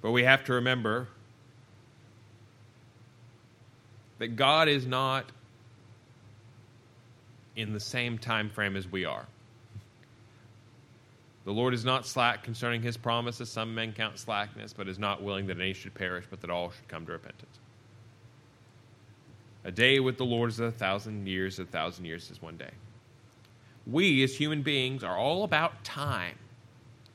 But 0.03 0.11
we 0.11 0.25
have 0.25 0.44
to 0.47 0.55
remember 0.55 1.07
that 4.18 4.35
God 4.35 4.68
is 4.68 4.87
not 4.87 5.27
in 7.55 7.73
the 7.73 7.81
same 7.81 8.18
time 8.18 8.51
frame 8.51 8.75
as 8.75 8.90
we 8.90 9.05
are. 9.05 9.27
The 11.44 11.53
Lord 11.53 11.75
is 11.75 11.85
not 11.85 12.07
slack 12.07 12.42
concerning 12.42 12.83
his 12.83 12.97
promises. 12.97 13.49
Some 13.51 13.73
men 13.73 13.92
count 13.92 14.18
slackness, 14.18 14.73
but 14.73 14.88
is 14.88 14.99
not 14.99 15.23
willing 15.23 15.47
that 15.47 15.61
any 15.61 15.75
should 15.75 15.94
perish, 15.94 16.25
but 16.29 16.40
that 16.40 16.51
all 16.51 16.73
should 16.73 16.88
come 16.88 17.07
to 17.07 17.12
repentance. 17.12 17.61
A 19.68 19.70
day 19.70 20.00
with 20.00 20.16
the 20.16 20.24
Lord 20.24 20.48
is 20.48 20.61
a 20.61 20.70
thousand 20.70 21.28
years, 21.28 21.59
a 21.59 21.64
thousand 21.66 22.07
years 22.07 22.31
is 22.31 22.40
one 22.40 22.57
day. 22.57 22.70
We, 23.87 24.24
as 24.24 24.35
human 24.35 24.62
beings, 24.62 25.04
are 25.04 25.14
all 25.14 25.44
about 25.44 25.85
time. 25.85 26.37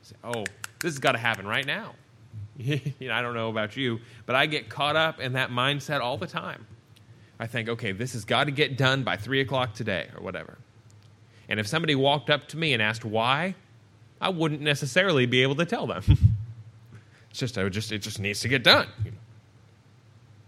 Say, 0.02 0.14
oh, 0.22 0.44
this 0.78 0.92
has 0.92 1.00
got 1.00 1.12
to 1.12 1.18
happen 1.18 1.48
right 1.48 1.66
now. 1.66 1.96
you 2.56 2.80
know, 3.00 3.12
I 3.12 3.22
don't 3.22 3.34
know 3.34 3.48
about 3.48 3.76
you, 3.76 3.98
but 4.24 4.36
I 4.36 4.46
get 4.46 4.68
caught 4.68 4.94
up 4.94 5.18
in 5.18 5.32
that 5.32 5.50
mindset 5.50 6.00
all 6.00 6.16
the 6.16 6.28
time. 6.28 6.64
I 7.40 7.48
think, 7.48 7.68
okay, 7.70 7.90
this 7.90 8.12
has 8.12 8.24
got 8.24 8.44
to 8.44 8.52
get 8.52 8.78
done 8.78 9.02
by 9.02 9.16
3 9.16 9.40
o'clock 9.40 9.74
today 9.74 10.06
or 10.16 10.22
whatever. 10.22 10.56
And 11.48 11.58
if 11.58 11.66
somebody 11.66 11.96
walked 11.96 12.30
up 12.30 12.46
to 12.50 12.56
me 12.56 12.72
and 12.72 12.80
asked 12.80 13.04
why, 13.04 13.56
I 14.20 14.28
wouldn't 14.28 14.60
necessarily 14.60 15.26
be 15.26 15.42
able 15.42 15.56
to 15.56 15.66
tell 15.66 15.88
them. 15.88 16.04
it's 17.30 17.40
just, 17.40 17.58
oh, 17.58 17.62
I 17.62 17.64
would 17.64 17.72
just, 17.72 17.90
it 17.90 17.98
just 17.98 18.20
needs 18.20 18.38
to 18.42 18.48
get 18.48 18.62
done. 18.62 18.86
You 19.04 19.10
know? 19.10 19.16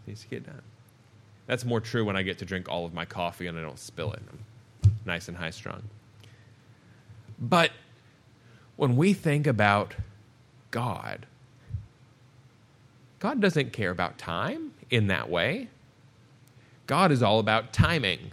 Needs 0.07 0.23
to 0.23 0.29
get 0.29 0.47
done. 0.47 0.63
That's 1.47 1.65
more 1.65 1.81
true 1.81 2.05
when 2.05 2.17
I 2.17 2.23
get 2.23 2.39
to 2.39 2.45
drink 2.45 2.69
all 2.69 2.85
of 2.85 2.93
my 2.93 3.05
coffee 3.05 3.47
and 3.47 3.59
I 3.59 3.63
don't 3.63 3.79
spill 3.79 4.13
it. 4.13 4.23
I'm 4.31 4.93
nice 5.05 5.29
and 5.29 5.37
high 5.37 5.51
strung. 5.51 5.83
But 7.39 7.71
when 8.77 8.97
we 8.97 9.13
think 9.13 9.47
about 9.47 9.95
God, 10.71 11.27
God 13.19 13.41
doesn't 13.41 13.73
care 13.73 13.91
about 13.91 14.19
time 14.19 14.73
in 14.91 15.07
that 15.09 15.29
way. 15.29 15.69
God 16.87 17.11
is 17.11 17.23
all 17.23 17.39
about 17.39 17.73
timing. 17.73 18.31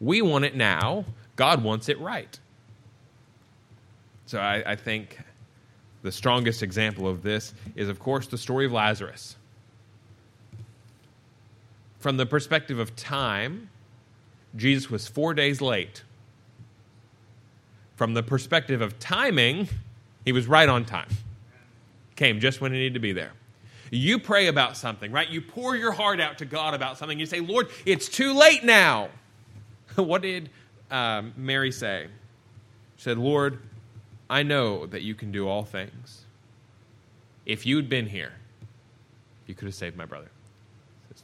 We 0.00 0.22
want 0.22 0.44
it 0.44 0.56
now, 0.56 1.04
God 1.36 1.62
wants 1.62 1.88
it 1.88 2.00
right. 2.00 2.38
So 4.26 4.38
I, 4.38 4.72
I, 4.72 4.76
think 4.76 5.18
the 6.02 6.12
strongest 6.12 6.62
example 6.62 7.08
of 7.08 7.22
this 7.22 7.52
is, 7.74 7.88
of 7.88 7.98
course, 7.98 8.26
the 8.26 8.38
story 8.38 8.66
of 8.66 8.72
Lazarus. 8.72 9.36
From 12.00 12.16
the 12.16 12.26
perspective 12.26 12.78
of 12.78 12.96
time, 12.96 13.68
Jesus 14.56 14.90
was 14.90 15.06
four 15.06 15.34
days 15.34 15.60
late. 15.60 16.02
From 17.96 18.14
the 18.14 18.22
perspective 18.22 18.80
of 18.80 18.98
timing, 18.98 19.68
he 20.24 20.32
was 20.32 20.46
right 20.46 20.68
on 20.68 20.86
time. 20.86 21.08
Came 22.16 22.40
just 22.40 22.60
when 22.60 22.72
he 22.72 22.78
needed 22.78 22.94
to 22.94 23.00
be 23.00 23.12
there. 23.12 23.32
You 23.90 24.18
pray 24.18 24.46
about 24.46 24.76
something, 24.76 25.12
right? 25.12 25.28
You 25.28 25.42
pour 25.42 25.76
your 25.76 25.92
heart 25.92 26.20
out 26.20 26.38
to 26.38 26.46
God 26.46 26.74
about 26.74 26.96
something. 26.96 27.18
You 27.18 27.26
say, 27.26 27.40
Lord, 27.40 27.68
it's 27.84 28.08
too 28.08 28.32
late 28.32 28.64
now. 28.64 29.10
what 29.96 30.22
did 30.22 30.48
um, 30.90 31.34
Mary 31.36 31.72
say? 31.72 32.06
She 32.96 33.02
said, 33.02 33.18
Lord, 33.18 33.58
I 34.30 34.42
know 34.42 34.86
that 34.86 35.02
you 35.02 35.14
can 35.14 35.32
do 35.32 35.48
all 35.48 35.64
things. 35.64 36.24
If 37.44 37.66
you'd 37.66 37.88
been 37.88 38.06
here, 38.06 38.32
you 39.46 39.54
could 39.54 39.66
have 39.66 39.74
saved 39.74 39.96
my 39.96 40.04
brother. 40.04 40.30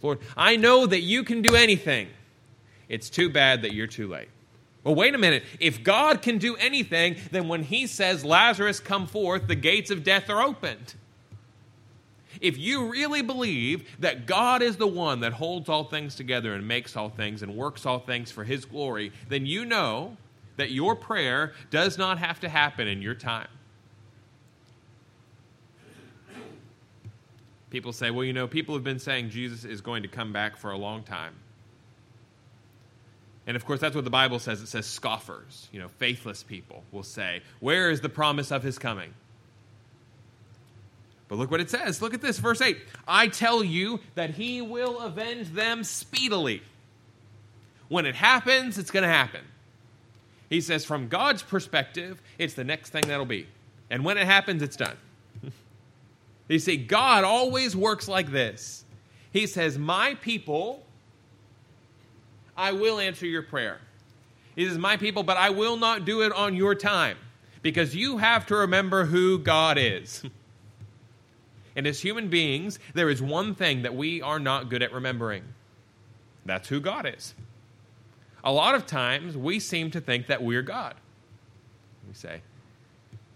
Lord, 0.06 0.20
I 0.36 0.54
know 0.54 0.86
that 0.86 1.00
you 1.00 1.24
can 1.24 1.42
do 1.42 1.56
anything. 1.56 2.08
It's 2.88 3.10
too 3.10 3.28
bad 3.28 3.62
that 3.62 3.74
you're 3.74 3.88
too 3.88 4.06
late. 4.06 4.28
Well, 4.84 4.94
wait 4.94 5.16
a 5.16 5.18
minute. 5.18 5.42
If 5.58 5.82
God 5.82 6.22
can 6.22 6.38
do 6.38 6.54
anything, 6.56 7.16
then 7.32 7.48
when 7.48 7.64
he 7.64 7.88
says, 7.88 8.24
Lazarus, 8.24 8.78
come 8.78 9.08
forth, 9.08 9.48
the 9.48 9.56
gates 9.56 9.90
of 9.90 10.04
death 10.04 10.30
are 10.30 10.40
opened. 10.40 10.94
If 12.40 12.56
you 12.56 12.88
really 12.88 13.20
believe 13.22 13.88
that 13.98 14.26
God 14.26 14.62
is 14.62 14.76
the 14.76 14.86
one 14.86 15.20
that 15.20 15.32
holds 15.32 15.68
all 15.68 15.84
things 15.84 16.14
together 16.14 16.54
and 16.54 16.68
makes 16.68 16.96
all 16.96 17.08
things 17.08 17.42
and 17.42 17.56
works 17.56 17.84
all 17.84 17.98
things 17.98 18.30
for 18.30 18.44
His 18.44 18.64
glory, 18.64 19.10
then 19.28 19.44
you 19.44 19.64
know 19.64 20.16
that 20.56 20.70
your 20.70 20.94
prayer 20.94 21.52
does 21.70 21.98
not 21.98 22.18
have 22.18 22.38
to 22.40 22.48
happen 22.48 22.86
in 22.86 23.02
your 23.02 23.16
time. 23.16 23.48
People 27.76 27.92
say, 27.92 28.10
well, 28.10 28.24
you 28.24 28.32
know, 28.32 28.48
people 28.48 28.74
have 28.74 28.84
been 28.84 28.98
saying 28.98 29.28
Jesus 29.28 29.62
is 29.62 29.82
going 29.82 30.00
to 30.00 30.08
come 30.08 30.32
back 30.32 30.56
for 30.56 30.70
a 30.70 30.78
long 30.78 31.02
time. 31.02 31.34
And 33.46 33.54
of 33.54 33.66
course, 33.66 33.80
that's 33.80 33.94
what 33.94 34.04
the 34.04 34.10
Bible 34.10 34.38
says. 34.38 34.62
It 34.62 34.68
says 34.68 34.86
scoffers, 34.86 35.68
you 35.72 35.78
know, 35.78 35.88
faithless 35.88 36.42
people 36.42 36.84
will 36.90 37.02
say, 37.02 37.42
Where 37.60 37.90
is 37.90 38.00
the 38.00 38.08
promise 38.08 38.50
of 38.50 38.62
his 38.62 38.78
coming? 38.78 39.12
But 41.28 41.36
look 41.36 41.50
what 41.50 41.60
it 41.60 41.68
says. 41.68 42.00
Look 42.00 42.14
at 42.14 42.22
this, 42.22 42.38
verse 42.38 42.62
8. 42.62 42.78
I 43.06 43.28
tell 43.28 43.62
you 43.62 44.00
that 44.14 44.30
he 44.30 44.62
will 44.62 44.98
avenge 45.00 45.50
them 45.50 45.84
speedily. 45.84 46.62
When 47.88 48.06
it 48.06 48.14
happens, 48.14 48.78
it's 48.78 48.90
going 48.90 49.02
to 49.02 49.08
happen. 49.10 49.42
He 50.48 50.62
says, 50.62 50.86
from 50.86 51.08
God's 51.08 51.42
perspective, 51.42 52.22
it's 52.38 52.54
the 52.54 52.64
next 52.64 52.88
thing 52.88 53.02
that'll 53.06 53.26
be. 53.26 53.46
And 53.90 54.02
when 54.02 54.16
it 54.16 54.26
happens, 54.26 54.62
it's 54.62 54.76
done. 54.76 54.96
You 56.48 56.58
see, 56.58 56.76
God 56.76 57.24
always 57.24 57.74
works 57.74 58.08
like 58.08 58.30
this. 58.30 58.84
He 59.32 59.46
says, 59.46 59.78
My 59.78 60.14
people, 60.14 60.84
I 62.56 62.72
will 62.72 63.00
answer 63.00 63.26
your 63.26 63.42
prayer. 63.42 63.80
He 64.54 64.66
says, 64.66 64.78
My 64.78 64.96
people, 64.96 65.22
but 65.22 65.36
I 65.36 65.50
will 65.50 65.76
not 65.76 66.04
do 66.04 66.22
it 66.22 66.32
on 66.32 66.54
your 66.54 66.74
time 66.74 67.18
because 67.62 67.94
you 67.94 68.18
have 68.18 68.46
to 68.46 68.56
remember 68.56 69.04
who 69.06 69.38
God 69.38 69.78
is. 69.78 70.24
And 71.76 71.86
as 71.86 72.00
human 72.00 72.28
beings, 72.28 72.78
there 72.94 73.10
is 73.10 73.20
one 73.20 73.54
thing 73.54 73.82
that 73.82 73.94
we 73.94 74.22
are 74.22 74.38
not 74.38 74.70
good 74.70 74.82
at 74.82 74.92
remembering 74.94 75.44
that's 76.46 76.68
who 76.68 76.80
God 76.80 77.06
is. 77.06 77.34
A 78.44 78.52
lot 78.52 78.74
of 78.74 78.86
times, 78.86 79.36
we 79.36 79.58
seem 79.58 79.90
to 79.90 80.00
think 80.00 80.28
that 80.28 80.42
we're 80.42 80.62
God. 80.62 80.94
We 82.08 82.14
say, 82.14 82.40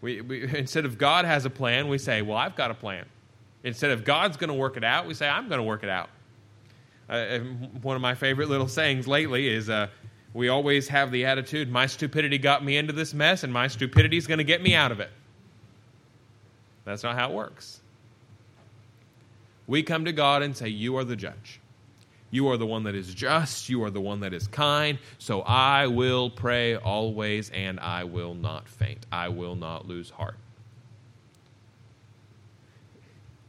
we, 0.00 0.20
we, 0.20 0.56
instead 0.56 0.84
of 0.84 0.98
God 0.98 1.24
has 1.24 1.44
a 1.44 1.50
plan, 1.50 1.88
we 1.88 1.98
say, 1.98 2.22
Well, 2.22 2.36
I've 2.36 2.56
got 2.56 2.70
a 2.70 2.74
plan. 2.74 3.04
Instead 3.62 3.90
of 3.90 4.04
God's 4.04 4.36
going 4.36 4.48
to 4.48 4.54
work 4.54 4.76
it 4.76 4.84
out, 4.84 5.06
we 5.06 5.14
say, 5.14 5.28
I'm 5.28 5.48
going 5.48 5.58
to 5.58 5.64
work 5.64 5.82
it 5.82 5.90
out. 5.90 6.08
Uh, 7.08 7.40
one 7.82 7.96
of 7.96 8.00
my 8.00 8.14
favorite 8.14 8.48
little 8.48 8.68
sayings 8.68 9.06
lately 9.06 9.48
is 9.48 9.68
uh, 9.68 9.88
we 10.32 10.48
always 10.48 10.88
have 10.88 11.10
the 11.10 11.26
attitude, 11.26 11.70
My 11.70 11.86
stupidity 11.86 12.38
got 12.38 12.64
me 12.64 12.76
into 12.76 12.92
this 12.92 13.12
mess, 13.12 13.42
and 13.42 13.52
my 13.52 13.66
stupidity 13.66 14.16
is 14.16 14.26
going 14.26 14.38
to 14.38 14.44
get 14.44 14.62
me 14.62 14.74
out 14.74 14.92
of 14.92 15.00
it. 15.00 15.10
That's 16.84 17.02
not 17.02 17.16
how 17.16 17.30
it 17.30 17.34
works. 17.34 17.80
We 19.66 19.82
come 19.82 20.04
to 20.06 20.12
God 20.12 20.42
and 20.42 20.56
say, 20.56 20.68
You 20.68 20.96
are 20.96 21.04
the 21.04 21.16
judge. 21.16 21.59
You 22.30 22.48
are 22.48 22.56
the 22.56 22.66
one 22.66 22.84
that 22.84 22.94
is 22.94 23.12
just. 23.12 23.68
You 23.68 23.82
are 23.84 23.90
the 23.90 24.00
one 24.00 24.20
that 24.20 24.32
is 24.32 24.46
kind. 24.46 24.98
So 25.18 25.40
I 25.40 25.88
will 25.88 26.30
pray 26.30 26.76
always 26.76 27.50
and 27.50 27.80
I 27.80 28.04
will 28.04 28.34
not 28.34 28.68
faint. 28.68 29.04
I 29.10 29.28
will 29.28 29.56
not 29.56 29.86
lose 29.86 30.10
heart. 30.10 30.36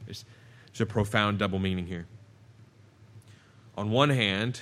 There's, 0.06 0.26
there's 0.68 0.82
a 0.82 0.86
profound 0.86 1.38
double 1.38 1.60
meaning 1.60 1.86
here. 1.86 2.08
On 3.78 3.92
one 3.92 4.10
hand, 4.10 4.60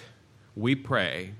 we 0.56 0.76
pray 0.76 1.32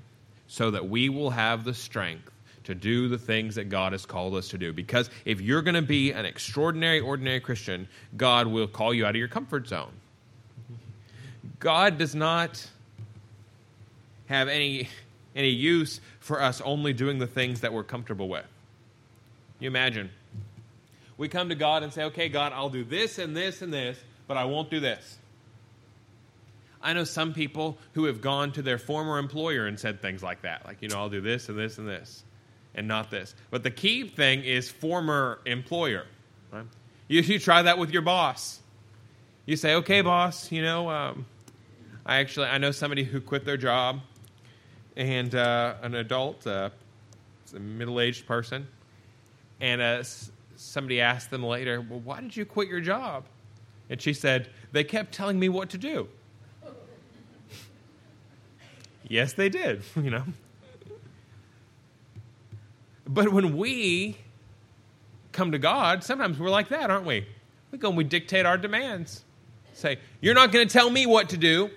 so 0.48 0.70
that 0.70 0.88
we 0.88 1.08
will 1.08 1.30
have 1.30 1.64
the 1.64 1.74
strength 1.74 2.30
to 2.64 2.74
do 2.74 3.08
the 3.08 3.18
things 3.18 3.54
that 3.54 3.68
God 3.68 3.92
has 3.92 4.06
called 4.06 4.34
us 4.34 4.48
to 4.48 4.58
do. 4.58 4.72
Because 4.72 5.10
if 5.24 5.40
you're 5.40 5.62
going 5.62 5.74
to 5.74 5.82
be 5.82 6.12
an 6.12 6.24
extraordinary, 6.24 7.00
ordinary 7.00 7.40
Christian, 7.40 7.88
God 8.16 8.46
will 8.46 8.66
call 8.66 8.92
you 8.94 9.04
out 9.04 9.10
of 9.10 9.16
your 9.16 9.28
comfort 9.28 9.68
zone. 9.68 9.92
God 11.60 11.98
does 11.98 12.14
not 12.14 12.66
have 14.26 14.48
any, 14.48 14.88
any 15.36 15.50
use 15.50 16.00
for 16.18 16.42
us 16.42 16.60
only 16.62 16.92
doing 16.92 17.18
the 17.18 17.26
things 17.26 17.60
that 17.60 17.72
we're 17.72 17.84
comfortable 17.84 18.28
with. 18.28 18.46
You 19.58 19.68
imagine. 19.68 20.10
We 21.18 21.28
come 21.28 21.50
to 21.50 21.54
God 21.54 21.82
and 21.82 21.92
say, 21.92 22.04
okay, 22.04 22.30
God, 22.30 22.52
I'll 22.54 22.70
do 22.70 22.82
this 22.82 23.18
and 23.18 23.36
this 23.36 23.60
and 23.60 23.72
this, 23.72 23.98
but 24.26 24.36
I 24.36 24.44
won't 24.44 24.70
do 24.70 24.80
this. 24.80 25.18
I 26.82 26.94
know 26.94 27.04
some 27.04 27.34
people 27.34 27.76
who 27.92 28.04
have 28.04 28.22
gone 28.22 28.52
to 28.52 28.62
their 28.62 28.78
former 28.78 29.18
employer 29.18 29.66
and 29.66 29.78
said 29.78 30.00
things 30.00 30.22
like 30.22 30.42
that, 30.42 30.64
like, 30.64 30.78
you 30.80 30.88
know, 30.88 30.96
I'll 30.96 31.10
do 31.10 31.20
this 31.20 31.50
and 31.50 31.58
this 31.58 31.76
and 31.76 31.86
this, 31.86 32.24
and 32.74 32.88
not 32.88 33.10
this. 33.10 33.34
But 33.50 33.62
the 33.62 33.70
key 33.70 34.08
thing 34.08 34.44
is 34.44 34.70
former 34.70 35.40
employer. 35.44 36.06
Right? 36.50 36.64
You, 37.08 37.20
you 37.20 37.38
try 37.38 37.60
that 37.62 37.76
with 37.76 37.90
your 37.90 38.00
boss. 38.00 38.60
You 39.44 39.56
say, 39.56 39.74
okay, 39.74 40.00
boss, 40.00 40.50
you 40.50 40.62
know, 40.62 40.88
um, 40.88 41.26
I 42.06 42.18
actually 42.18 42.48
I 42.48 42.58
know 42.58 42.70
somebody 42.70 43.04
who 43.04 43.20
quit 43.20 43.44
their 43.44 43.56
job, 43.56 44.00
and 44.96 45.34
uh, 45.34 45.74
an 45.82 45.94
adult, 45.94 46.46
uh, 46.46 46.70
a 47.54 47.58
middle-aged 47.58 48.26
person, 48.26 48.66
and 49.60 49.80
uh, 49.80 50.02
somebody 50.56 51.00
asked 51.00 51.30
them 51.30 51.42
later, 51.42 51.80
Well, 51.80 52.00
why 52.00 52.20
did 52.20 52.36
you 52.36 52.44
quit 52.44 52.68
your 52.68 52.80
job? 52.80 53.24
And 53.88 54.00
she 54.00 54.12
said, 54.12 54.48
They 54.72 54.84
kept 54.84 55.12
telling 55.12 55.38
me 55.38 55.48
what 55.48 55.70
to 55.70 55.78
do. 55.78 56.08
yes, 59.08 59.32
they 59.32 59.48
did, 59.48 59.82
you 59.96 60.10
know. 60.10 60.24
But 63.06 63.32
when 63.32 63.56
we 63.56 64.18
come 65.32 65.52
to 65.52 65.58
God, 65.58 66.04
sometimes 66.04 66.38
we're 66.38 66.50
like 66.50 66.68
that, 66.68 66.90
aren't 66.90 67.06
we? 67.06 67.26
We 67.72 67.78
go 67.78 67.88
and 67.88 67.96
we 67.96 68.04
dictate 68.04 68.46
our 68.46 68.56
demands. 68.56 69.24
Say, 69.72 69.98
You're 70.20 70.34
not 70.34 70.52
going 70.52 70.66
to 70.66 70.72
tell 70.72 70.90
me 70.90 71.06
what 71.06 71.30
to 71.30 71.36
do. 71.36 71.70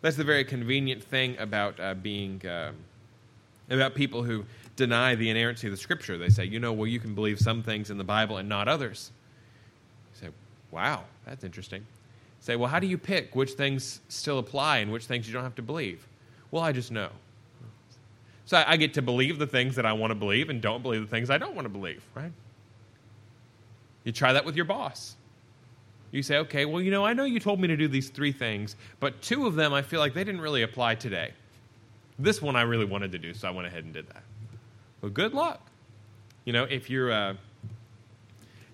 That's 0.00 0.16
the 0.16 0.24
very 0.24 0.44
convenient 0.44 1.02
thing 1.02 1.36
about 1.38 1.78
uh, 1.80 1.94
being, 1.94 2.44
uh, 2.46 2.72
about 3.68 3.94
people 3.94 4.22
who 4.22 4.44
deny 4.76 5.14
the 5.14 5.28
inerrancy 5.28 5.66
of 5.66 5.72
the 5.72 5.76
Scripture. 5.76 6.16
They 6.16 6.28
say, 6.28 6.44
you 6.44 6.60
know, 6.60 6.72
well, 6.72 6.86
you 6.86 7.00
can 7.00 7.14
believe 7.14 7.40
some 7.40 7.62
things 7.62 7.90
in 7.90 7.98
the 7.98 8.04
Bible 8.04 8.36
and 8.36 8.48
not 8.48 8.68
others. 8.68 9.10
You 10.14 10.28
say, 10.28 10.34
wow, 10.70 11.04
that's 11.26 11.42
interesting. 11.42 11.84
Say, 12.40 12.54
well, 12.56 12.70
how 12.70 12.78
do 12.78 12.86
you 12.86 12.96
pick 12.96 13.34
which 13.34 13.52
things 13.52 14.00
still 14.08 14.38
apply 14.38 14.78
and 14.78 14.92
which 14.92 15.06
things 15.06 15.26
you 15.26 15.34
don't 15.34 15.42
have 15.42 15.56
to 15.56 15.62
believe? 15.62 16.06
Well, 16.50 16.62
I 16.62 16.72
just 16.72 16.92
know. 16.92 17.10
So 18.46 18.56
I, 18.56 18.72
I 18.72 18.76
get 18.76 18.94
to 18.94 19.02
believe 19.02 19.38
the 19.38 19.46
things 19.46 19.76
that 19.76 19.84
I 19.84 19.92
want 19.92 20.12
to 20.12 20.14
believe 20.14 20.48
and 20.48 20.62
don't 20.62 20.82
believe 20.82 21.02
the 21.02 21.08
things 21.08 21.28
I 21.28 21.38
don't 21.38 21.54
want 21.54 21.66
to 21.66 21.70
believe, 21.70 22.02
right? 22.14 22.32
You 24.04 24.12
try 24.12 24.32
that 24.32 24.44
with 24.44 24.56
your 24.56 24.64
boss. 24.64 25.16
You 26.10 26.22
say, 26.22 26.38
okay, 26.38 26.64
well, 26.64 26.80
you 26.80 26.90
know, 26.90 27.04
I 27.04 27.12
know 27.12 27.24
you 27.24 27.38
told 27.38 27.60
me 27.60 27.68
to 27.68 27.76
do 27.76 27.86
these 27.86 28.08
three 28.08 28.32
things, 28.32 28.76
but 28.98 29.20
two 29.20 29.46
of 29.46 29.54
them 29.54 29.74
I 29.74 29.82
feel 29.82 30.00
like 30.00 30.14
they 30.14 30.24
didn't 30.24 30.40
really 30.40 30.62
apply 30.62 30.94
today. 30.94 31.32
This 32.18 32.40
one 32.40 32.56
I 32.56 32.62
really 32.62 32.86
wanted 32.86 33.12
to 33.12 33.18
do, 33.18 33.34
so 33.34 33.46
I 33.46 33.50
went 33.50 33.66
ahead 33.66 33.84
and 33.84 33.92
did 33.92 34.08
that. 34.08 34.22
Well, 35.02 35.10
good 35.10 35.34
luck. 35.34 35.60
You 36.44 36.52
know, 36.52 36.64
if 36.64 36.88
your 36.88 37.12
uh, 37.12 37.34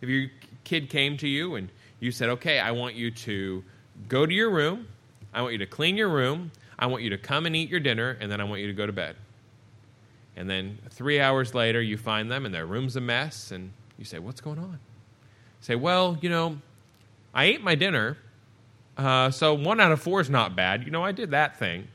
if 0.00 0.08
your 0.08 0.30
kid 0.62 0.88
came 0.88 1.16
to 1.18 1.28
you 1.28 1.56
and 1.56 1.68
you 2.00 2.12
said, 2.12 2.28
okay, 2.30 2.58
I 2.58 2.70
want 2.70 2.94
you 2.94 3.10
to 3.10 3.64
go 4.08 4.24
to 4.24 4.32
your 4.32 4.50
room, 4.50 4.86
I 5.32 5.42
want 5.42 5.52
you 5.52 5.58
to 5.58 5.66
clean 5.66 5.96
your 5.96 6.08
room, 6.08 6.52
I 6.78 6.86
want 6.86 7.02
you 7.02 7.10
to 7.10 7.18
come 7.18 7.46
and 7.46 7.56
eat 7.56 7.68
your 7.68 7.80
dinner, 7.80 8.16
and 8.20 8.30
then 8.30 8.40
I 8.40 8.44
want 8.44 8.60
you 8.60 8.68
to 8.68 8.72
go 8.72 8.86
to 8.86 8.92
bed. 8.92 9.16
And 10.36 10.48
then 10.48 10.78
three 10.90 11.20
hours 11.20 11.54
later, 11.54 11.80
you 11.80 11.96
find 11.96 12.30
them 12.30 12.46
and 12.46 12.54
their 12.54 12.66
room's 12.66 12.96
a 12.96 13.00
mess, 13.00 13.50
and 13.50 13.72
you 13.98 14.04
say, 14.04 14.18
what's 14.18 14.40
going 14.40 14.58
on? 14.58 14.72
You 14.72 15.62
say, 15.62 15.74
well, 15.76 16.18
you 16.20 16.28
know, 16.28 16.58
I 17.34 17.44
ate 17.46 17.62
my 17.62 17.74
dinner, 17.74 18.16
uh, 18.96 19.30
so 19.30 19.54
one 19.54 19.80
out 19.80 19.90
of 19.92 20.00
four 20.00 20.20
is 20.20 20.30
not 20.30 20.54
bad. 20.54 20.84
You 20.84 20.90
know, 20.90 21.02
I 21.02 21.12
did 21.12 21.32
that 21.32 21.58
thing. 21.58 21.88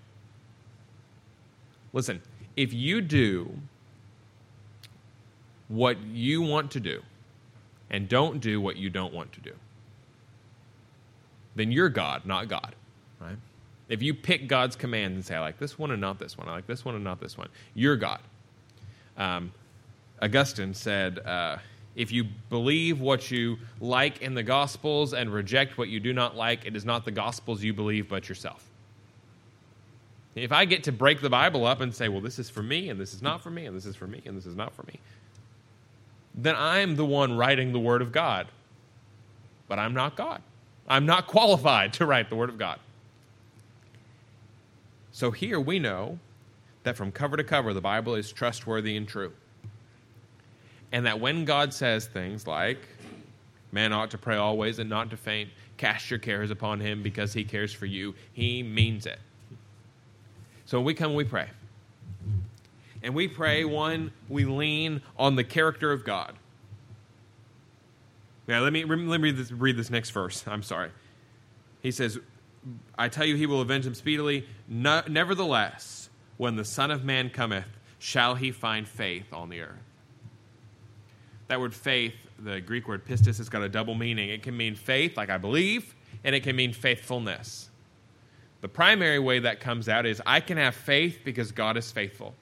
Listen, 1.93 2.21
if 2.57 2.73
you 2.73 3.01
do 3.01 3.51
what 5.69 5.97
you 6.03 6.41
want 6.41 6.71
to 6.71 6.79
do 6.79 7.01
and 7.89 8.09
don't 8.09 8.39
do 8.41 8.59
what 8.59 8.75
you 8.75 8.89
don't 8.89 9.13
want 9.13 9.31
to 9.33 9.41
do, 9.41 9.53
then 11.55 11.71
you're 11.71 11.89
God, 11.89 12.25
not 12.25 12.47
God, 12.47 12.75
right? 13.19 13.37
If 13.87 14.03
you 14.03 14.13
pick 14.13 14.47
God's 14.47 14.75
commands 14.75 15.15
and 15.15 15.25
say, 15.25 15.35
I 15.35 15.39
like 15.39 15.57
this 15.57 15.79
one 15.79 15.91
and 15.91 16.01
not 16.01 16.19
this 16.19 16.37
one, 16.37 16.47
I 16.47 16.51
like 16.51 16.67
this 16.67 16.85
one 16.85 16.95
and 16.95 17.03
not 17.03 17.19
this 17.19 17.37
one, 17.37 17.47
you're 17.73 17.95
God. 17.95 18.19
Um, 19.17 19.51
Augustine 20.21 20.73
said, 20.73 21.19
uh, 21.19 21.57
if 21.99 22.13
you 22.13 22.23
believe 22.49 23.01
what 23.01 23.29
you 23.29 23.57
like 23.81 24.21
in 24.21 24.33
the 24.33 24.41
Gospels 24.41 25.13
and 25.13 25.33
reject 25.33 25.77
what 25.77 25.89
you 25.89 25.99
do 25.99 26.13
not 26.13 26.33
like, 26.33 26.65
it 26.65 26.73
is 26.73 26.85
not 26.85 27.03
the 27.03 27.11
Gospels 27.11 27.61
you 27.61 27.73
believe, 27.73 28.07
but 28.07 28.29
yourself. 28.29 28.65
If 30.33 30.53
I 30.53 30.63
get 30.63 30.85
to 30.85 30.93
break 30.93 31.19
the 31.19 31.29
Bible 31.29 31.65
up 31.65 31.81
and 31.81 31.93
say, 31.93 32.07
well, 32.07 32.21
this 32.21 32.39
is 32.39 32.49
for 32.49 32.63
me, 32.63 32.87
and 32.87 32.97
this 32.97 33.13
is 33.13 33.21
not 33.21 33.41
for 33.41 33.49
me, 33.49 33.65
and 33.65 33.75
this 33.75 33.85
is 33.85 33.97
for 33.97 34.07
me, 34.07 34.21
and 34.25 34.37
this 34.37 34.45
is 34.45 34.55
not 34.55 34.73
for 34.73 34.83
me, 34.83 34.97
then 36.33 36.55
I'm 36.57 36.95
the 36.95 37.03
one 37.03 37.35
writing 37.35 37.73
the 37.73 37.79
Word 37.81 38.01
of 38.01 38.13
God. 38.13 38.47
But 39.67 39.77
I'm 39.77 39.93
not 39.93 40.15
God. 40.15 40.41
I'm 40.87 41.05
not 41.05 41.27
qualified 41.27 41.91
to 41.93 42.05
write 42.05 42.29
the 42.29 42.37
Word 42.37 42.49
of 42.49 42.57
God. 42.57 42.79
So 45.11 45.31
here 45.31 45.59
we 45.59 45.79
know 45.79 46.17
that 46.83 46.95
from 46.95 47.11
cover 47.11 47.35
to 47.35 47.43
cover, 47.43 47.73
the 47.73 47.81
Bible 47.81 48.15
is 48.15 48.31
trustworthy 48.31 48.95
and 48.95 49.05
true. 49.05 49.33
And 50.91 51.05
that 51.05 51.19
when 51.19 51.45
God 51.45 51.73
says 51.73 52.07
things 52.07 52.47
like, 52.47 52.79
man 53.71 53.93
ought 53.93 54.11
to 54.11 54.17
pray 54.17 54.37
always 54.37 54.79
and 54.79 54.89
not 54.89 55.09
to 55.11 55.17
faint, 55.17 55.49
cast 55.77 56.09
your 56.09 56.19
cares 56.19 56.51
upon 56.51 56.79
him 56.79 57.03
because 57.03 57.33
he 57.33 57.43
cares 57.43 57.71
for 57.71 57.85
you, 57.85 58.15
he 58.33 58.63
means 58.63 59.05
it. 59.05 59.19
So 60.65 60.77
when 60.79 60.85
we 60.85 60.93
come, 60.93 61.13
we 61.13 61.23
pray. 61.23 61.47
And 63.01 63.15
we 63.15 63.27
pray, 63.27 63.63
one, 63.65 64.11
we 64.27 64.45
lean 64.45 65.01
on 65.17 65.35
the 65.35 65.43
character 65.43 65.91
of 65.91 66.03
God. 66.03 66.35
Now, 68.47 68.61
let 68.61 68.73
me, 68.73 68.83
let 68.83 68.97
me 69.21 69.29
read, 69.29 69.37
this, 69.37 69.51
read 69.51 69.77
this 69.77 69.89
next 69.89 70.09
verse. 70.09 70.43
I'm 70.47 70.63
sorry. 70.63 70.89
He 71.81 71.91
says, 71.91 72.19
I 72.97 73.07
tell 73.07 73.25
you, 73.25 73.35
he 73.35 73.45
will 73.45 73.61
avenge 73.61 73.85
him 73.85 73.93
speedily. 73.93 74.47
No, 74.67 75.01
nevertheless, 75.07 76.09
when 76.37 76.55
the 76.55 76.65
Son 76.65 76.91
of 76.91 77.05
Man 77.05 77.29
cometh, 77.29 77.67
shall 77.99 78.35
he 78.35 78.51
find 78.51 78.87
faith 78.87 79.31
on 79.31 79.49
the 79.49 79.61
earth? 79.61 79.88
That 81.49 81.59
word 81.59 81.73
faith, 81.73 82.13
the 82.37 82.61
Greek 82.61 82.87
word 82.87 83.05
pistis, 83.05 83.37
has 83.39 83.49
got 83.49 83.63
a 83.63 83.69
double 83.69 83.95
meaning. 83.95 84.29
It 84.29 84.43
can 84.43 84.55
mean 84.55 84.75
faith, 84.75 85.17
like 85.17 85.31
I 85.31 85.37
believe, 85.37 85.95
and 86.23 86.35
it 86.35 86.41
can 86.41 86.55
mean 86.55 86.73
faithfulness. 86.73 87.69
The 88.61 88.67
primary 88.67 89.17
way 89.17 89.39
that 89.39 89.59
comes 89.59 89.89
out 89.89 90.05
is 90.05 90.21
I 90.27 90.41
can 90.41 90.57
have 90.57 90.75
faith 90.75 91.21
because 91.25 91.51
God 91.51 91.75
is 91.75 91.91
faithful. 91.91 92.35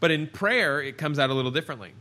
But 0.00 0.10
in 0.10 0.26
prayer, 0.26 0.82
it 0.82 0.98
comes 0.98 1.20
out 1.20 1.30
a 1.30 1.34
little 1.34 1.52
differently. 1.52 1.92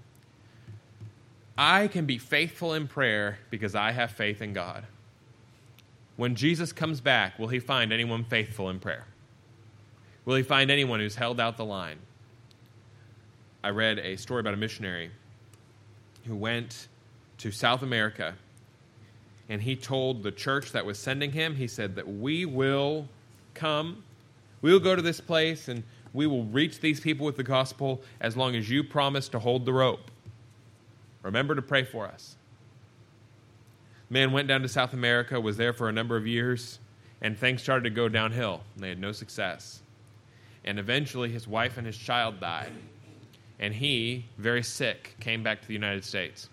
I 1.55 1.87
can 1.87 2.05
be 2.05 2.17
faithful 2.17 2.73
in 2.73 2.87
prayer 2.87 3.37
because 3.51 3.75
I 3.75 3.91
have 3.91 4.11
faith 4.11 4.41
in 4.41 4.53
God. 4.53 4.85
When 6.15 6.33
Jesus 6.33 6.71
comes 6.71 6.99
back, 6.99 7.37
will 7.37 7.49
he 7.49 7.59
find 7.59 7.93
anyone 7.93 8.23
faithful 8.23 8.69
in 8.71 8.79
prayer? 8.79 9.05
Will 10.25 10.35
he 10.35 10.43
find 10.43 10.71
anyone 10.71 10.99
who's 10.99 11.15
held 11.15 11.39
out 11.39 11.57
the 11.57 11.65
line? 11.65 11.99
I 13.63 13.69
read 13.69 13.99
a 13.99 14.15
story 14.15 14.39
about 14.39 14.53
a 14.55 14.57
missionary 14.57 15.11
who 16.25 16.35
went 16.35 16.87
to 17.39 17.51
South 17.51 17.81
America 17.81 18.35
and 19.49 19.61
he 19.61 19.75
told 19.75 20.21
the 20.21 20.31
church 20.31 20.71
that 20.73 20.85
was 20.85 20.99
sending 20.99 21.31
him, 21.31 21.55
he 21.55 21.67
said 21.67 21.95
that 21.95 22.07
we 22.07 22.45
will 22.45 23.07
come, 23.55 24.03
we 24.61 24.71
will 24.71 24.79
go 24.79 24.95
to 24.95 25.01
this 25.01 25.19
place 25.19 25.67
and 25.67 25.83
we 26.13 26.27
will 26.27 26.43
reach 26.45 26.79
these 26.79 26.99
people 26.99 27.25
with 27.25 27.35
the 27.35 27.43
gospel 27.43 28.01
as 28.21 28.37
long 28.37 28.55
as 28.55 28.69
you 28.69 28.83
promise 28.83 29.27
to 29.29 29.39
hold 29.39 29.65
the 29.65 29.73
rope. 29.73 30.11
Remember 31.23 31.55
to 31.55 31.61
pray 31.61 31.83
for 31.83 32.05
us. 32.07 32.35
Man 34.09 34.31
went 34.31 34.47
down 34.47 34.61
to 34.61 34.67
South 34.67 34.93
America, 34.93 35.39
was 35.39 35.57
there 35.57 35.73
for 35.73 35.89
a 35.89 35.91
number 35.91 36.15
of 36.15 36.25
years, 36.25 36.79
and 37.21 37.37
things 37.37 37.61
started 37.61 37.83
to 37.83 37.89
go 37.89 38.09
downhill. 38.09 38.61
And 38.75 38.83
They 38.83 38.89
had 38.89 38.99
no 38.99 39.11
success. 39.11 39.81
And 40.63 40.79
eventually, 40.79 41.29
his 41.29 41.47
wife 41.47 41.77
and 41.77 41.85
his 41.85 41.97
child 41.97 42.39
died 42.39 42.71
and 43.59 43.73
he, 43.73 44.25
very 44.37 44.63
sick, 44.63 45.15
came 45.19 45.43
back 45.43 45.61
to 45.61 45.67
the 45.67 45.73
United 45.73 46.03
States 46.03 46.49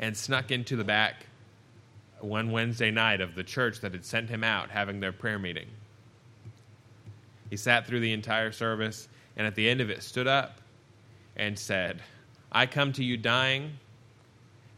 and 0.00 0.16
snuck 0.16 0.50
into 0.50 0.76
the 0.76 0.84
back 0.84 1.26
one 2.20 2.50
Wednesday 2.50 2.90
night 2.90 3.20
of 3.20 3.34
the 3.34 3.44
church 3.44 3.80
that 3.80 3.92
had 3.92 4.04
sent 4.04 4.28
him 4.28 4.42
out 4.42 4.70
having 4.70 5.00
their 5.00 5.12
prayer 5.12 5.38
meeting. 5.38 5.68
He 7.50 7.56
sat 7.56 7.86
through 7.86 8.00
the 8.00 8.12
entire 8.12 8.52
service 8.52 9.08
and 9.36 9.46
at 9.46 9.54
the 9.54 9.68
end 9.68 9.80
of 9.80 9.88
it 9.88 10.02
stood 10.02 10.26
up 10.26 10.60
and 11.36 11.56
said, 11.56 12.02
I 12.50 12.66
come 12.66 12.92
to 12.94 13.04
you 13.04 13.16
dying, 13.16 13.78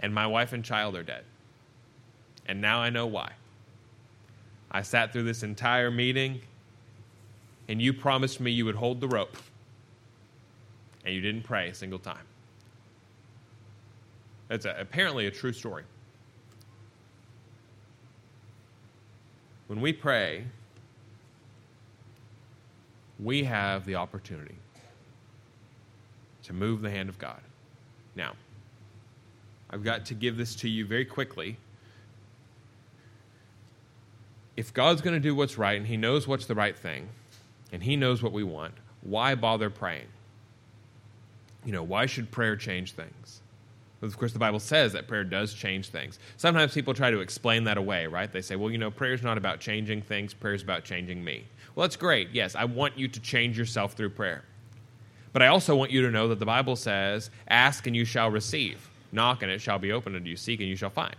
and 0.01 0.14
my 0.14 0.26
wife 0.26 0.53
and 0.53 0.64
child 0.64 0.96
are 0.96 1.03
dead. 1.03 1.24
And 2.46 2.61
now 2.61 2.80
I 2.80 2.90
know 2.90 3.07
why. 3.07 3.32
I 4.70 4.82
sat 4.82 5.12
through 5.12 5.22
this 5.22 5.42
entire 5.42 5.90
meeting, 5.90 6.42
and 7.68 7.80
you 7.80 7.92
promised 7.92 8.40
me 8.40 8.51
you 8.51 8.64
would 8.66 8.74
hold 8.74 9.01
the 9.01 9.09
rope 9.09 9.36
and 11.05 11.14
you 11.14 11.20
didn't 11.20 11.42
pray 11.42 11.68
a 11.68 11.74
single 11.74 11.98
time. 11.98 12.26
That's 14.48 14.64
a, 14.64 14.74
apparently 14.78 15.26
a 15.26 15.30
true 15.30 15.53
story. 15.53 15.84
When 19.68 19.80
we 19.80 19.92
pray, 19.92 20.44
we 23.20 23.44
have 23.44 23.86
the 23.86 23.94
opportunity 23.94 24.57
to 26.42 26.53
move 26.53 26.82
the 26.82 26.90
hand 26.90 27.09
of 27.09 27.18
God. 27.18 27.40
Now, 28.16 28.32
I've 29.70 29.84
got 29.84 30.05
to 30.07 30.14
give 30.14 30.36
this 30.36 30.57
to 30.57 30.68
you 30.68 30.84
very 30.84 31.05
quickly. 31.05 31.57
If 34.57 34.74
God's 34.74 35.01
going 35.01 35.14
to 35.14 35.20
do 35.20 35.34
what's 35.34 35.57
right 35.57 35.76
and 35.76 35.86
He 35.86 35.96
knows 35.96 36.26
what's 36.26 36.46
the 36.46 36.57
right 36.57 36.76
thing 36.76 37.09
and 37.72 37.84
He 37.84 37.94
knows 37.94 38.22
what 38.22 38.32
we 38.32 38.42
want, 38.42 38.74
why 39.03 39.36
bother 39.36 39.70
praying? 39.70 40.09
You 41.64 41.72
know, 41.72 41.82
why 41.82 42.06
should 42.06 42.30
prayer 42.30 42.56
change 42.56 42.92
things? 42.92 43.42
Of 44.02 44.16
course, 44.16 44.32
the 44.32 44.38
Bible 44.38 44.61
says 44.61 44.94
that 44.94 45.08
prayer 45.08 45.24
does 45.24 45.52
change 45.52 45.88
things. 45.88 46.18
Sometimes 46.38 46.72
people 46.72 46.94
try 46.94 47.11
to 47.11 47.20
explain 47.20 47.64
that 47.64 47.76
away, 47.76 48.06
right? 48.06 48.32
They 48.32 48.40
say, 48.40 48.56
well, 48.56 48.70
you 48.70 48.78
know, 48.78 48.90
prayer 48.90 49.12
is 49.12 49.22
not 49.22 49.36
about 49.36 49.61
changing 49.61 50.00
things, 50.02 50.32
prayer 50.32 50.54
is 50.54 50.62
about 50.62 50.84
changing 50.84 51.22
me. 51.22 51.44
Well, 51.74 51.86
that's 51.86 51.96
great. 51.96 52.30
Yes, 52.32 52.54
I 52.54 52.64
want 52.64 52.96
you 52.98 53.08
to 53.08 53.20
change 53.20 53.58
yourself 53.58 53.92
through 53.92 54.11
prayer. 54.11 54.44
But 55.32 55.42
I 55.42 55.48
also 55.48 55.76
want 55.76 55.90
you 55.90 56.02
to 56.02 56.11
know 56.11 56.28
that 56.28 56.38
the 56.38 56.46
Bible 56.46 56.76
says, 56.76 57.30
Ask 57.48 57.86
and 57.86 57.94
you 57.94 58.04
shall 58.04 58.30
receive, 58.30 58.88
knock 59.12 59.42
and 59.42 59.52
it 59.52 59.61
shall 59.61 59.78
be 59.78 59.92
opened 59.92 60.16
unto 60.16 60.28
you, 60.28 60.36
seek 60.36 60.61
and 60.61 60.68
you 60.68 60.76
shall 60.76 60.90
find. 60.90 61.16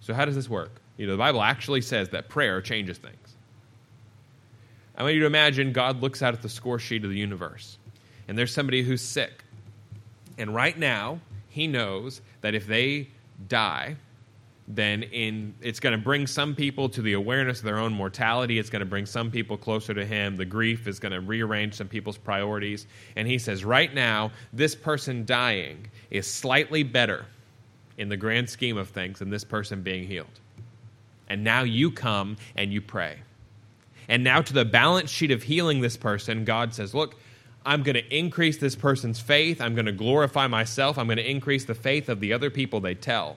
So, 0.00 0.14
how 0.14 0.24
does 0.24 0.34
this 0.34 0.48
work? 0.48 0.80
You 0.96 1.06
know, 1.06 1.12
the 1.12 1.18
Bible 1.18 1.42
actually 1.42 1.82
says 1.82 2.08
that 2.10 2.28
prayer 2.28 2.60
changes 2.60 2.98
things. 2.98 3.36
I 4.96 5.02
want 5.02 5.14
you 5.14 5.20
to 5.20 5.26
imagine 5.26 5.72
God 5.72 6.02
looks 6.02 6.22
out 6.22 6.34
at 6.34 6.42
the 6.42 6.48
score 6.48 6.78
sheet 6.78 7.04
of 7.04 7.10
the 7.10 7.16
universe, 7.16 7.78
and 8.32 8.38
there's 8.38 8.54
somebody 8.54 8.82
who's 8.82 9.02
sick. 9.02 9.44
And 10.38 10.54
right 10.54 10.78
now, 10.78 11.20
he 11.50 11.66
knows 11.66 12.22
that 12.40 12.54
if 12.54 12.66
they 12.66 13.08
die, 13.46 13.96
then 14.66 15.02
in 15.02 15.52
it's 15.60 15.78
going 15.78 15.94
to 15.94 16.02
bring 16.02 16.26
some 16.26 16.54
people 16.54 16.88
to 16.88 17.02
the 17.02 17.12
awareness 17.12 17.58
of 17.58 17.66
their 17.66 17.76
own 17.76 17.92
mortality. 17.92 18.58
It's 18.58 18.70
going 18.70 18.80
to 18.80 18.86
bring 18.86 19.04
some 19.04 19.30
people 19.30 19.58
closer 19.58 19.92
to 19.92 20.06
him. 20.06 20.34
The 20.34 20.46
grief 20.46 20.86
is 20.86 20.98
going 20.98 21.12
to 21.12 21.20
rearrange 21.20 21.74
some 21.74 21.88
people's 21.88 22.16
priorities. 22.16 22.86
And 23.16 23.28
he 23.28 23.36
says 23.36 23.66
right 23.66 23.92
now 23.92 24.32
this 24.50 24.74
person 24.74 25.26
dying 25.26 25.90
is 26.10 26.26
slightly 26.26 26.82
better 26.82 27.26
in 27.98 28.08
the 28.08 28.16
grand 28.16 28.48
scheme 28.48 28.78
of 28.78 28.88
things 28.88 29.18
than 29.18 29.28
this 29.28 29.44
person 29.44 29.82
being 29.82 30.06
healed. 30.08 30.40
And 31.28 31.44
now 31.44 31.64
you 31.64 31.90
come 31.90 32.38
and 32.56 32.72
you 32.72 32.80
pray. 32.80 33.18
And 34.08 34.24
now 34.24 34.40
to 34.40 34.54
the 34.54 34.64
balance 34.64 35.10
sheet 35.10 35.32
of 35.32 35.42
healing 35.42 35.82
this 35.82 35.98
person 35.98 36.46
god 36.46 36.72
says 36.72 36.94
look 36.94 37.16
I'm 37.64 37.82
going 37.82 37.94
to 37.94 38.16
increase 38.16 38.58
this 38.58 38.74
person's 38.74 39.20
faith. 39.20 39.60
I'm 39.60 39.74
going 39.74 39.86
to 39.86 39.92
glorify 39.92 40.46
myself. 40.46 40.98
I'm 40.98 41.06
going 41.06 41.18
to 41.18 41.30
increase 41.30 41.64
the 41.64 41.74
faith 41.74 42.08
of 42.08 42.20
the 42.20 42.32
other 42.32 42.50
people 42.50 42.80
they 42.80 42.94
tell. 42.94 43.36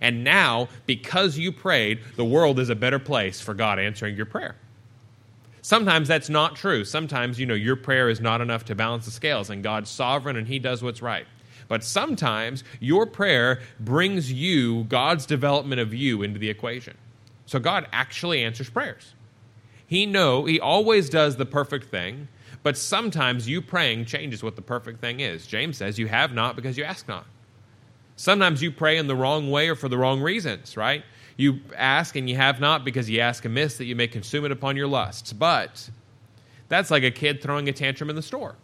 And 0.00 0.24
now, 0.24 0.68
because 0.86 1.38
you 1.38 1.52
prayed, 1.52 2.00
the 2.16 2.24
world 2.24 2.58
is 2.58 2.70
a 2.70 2.74
better 2.74 2.98
place 2.98 3.40
for 3.40 3.54
God 3.54 3.78
answering 3.78 4.16
your 4.16 4.26
prayer. 4.26 4.56
Sometimes 5.62 6.08
that's 6.08 6.30
not 6.30 6.56
true. 6.56 6.84
Sometimes, 6.84 7.38
you 7.38 7.46
know, 7.46 7.54
your 7.54 7.76
prayer 7.76 8.08
is 8.08 8.20
not 8.20 8.40
enough 8.40 8.64
to 8.66 8.74
balance 8.74 9.04
the 9.04 9.10
scales, 9.10 9.50
and 9.50 9.62
God's 9.62 9.90
sovereign 9.90 10.36
and 10.36 10.48
He 10.48 10.58
does 10.58 10.82
what's 10.82 11.02
right. 11.02 11.26
But 11.68 11.84
sometimes 11.84 12.64
your 12.80 13.06
prayer 13.06 13.60
brings 13.78 14.32
you, 14.32 14.84
God's 14.84 15.26
development 15.26 15.80
of 15.80 15.94
you, 15.94 16.22
into 16.22 16.38
the 16.38 16.48
equation. 16.48 16.96
So 17.46 17.58
God 17.58 17.86
actually 17.92 18.42
answers 18.42 18.70
prayers. 18.70 19.14
He 19.86 20.06
know 20.06 20.46
He 20.46 20.58
always 20.58 21.10
does 21.10 21.36
the 21.36 21.46
perfect 21.46 21.90
thing, 21.90 22.28
but 22.62 22.76
sometimes 22.76 23.48
you 23.48 23.62
praying 23.62 24.04
changes 24.04 24.42
what 24.42 24.56
the 24.56 24.62
perfect 24.62 25.00
thing 25.00 25.20
is. 25.20 25.46
James 25.46 25.76
says, 25.78 25.98
You 25.98 26.08
have 26.08 26.32
not 26.32 26.56
because 26.56 26.76
you 26.76 26.84
ask 26.84 27.08
not. 27.08 27.26
Sometimes 28.16 28.60
you 28.60 28.70
pray 28.70 28.98
in 28.98 29.06
the 29.06 29.16
wrong 29.16 29.50
way 29.50 29.68
or 29.68 29.74
for 29.74 29.88
the 29.88 29.96
wrong 29.96 30.20
reasons, 30.20 30.76
right? 30.76 31.02
You 31.38 31.60
ask 31.74 32.16
and 32.16 32.28
you 32.28 32.36
have 32.36 32.60
not 32.60 32.84
because 32.84 33.08
you 33.08 33.20
ask 33.20 33.46
amiss 33.46 33.78
that 33.78 33.86
you 33.86 33.96
may 33.96 34.06
consume 34.06 34.44
it 34.44 34.52
upon 34.52 34.76
your 34.76 34.88
lusts. 34.88 35.32
But 35.32 35.88
that's 36.68 36.90
like 36.90 37.02
a 37.02 37.10
kid 37.10 37.40
throwing 37.40 37.68
a 37.70 37.72
tantrum 37.72 38.10
in 38.10 38.16
the 38.16 38.22
store. 38.22 38.56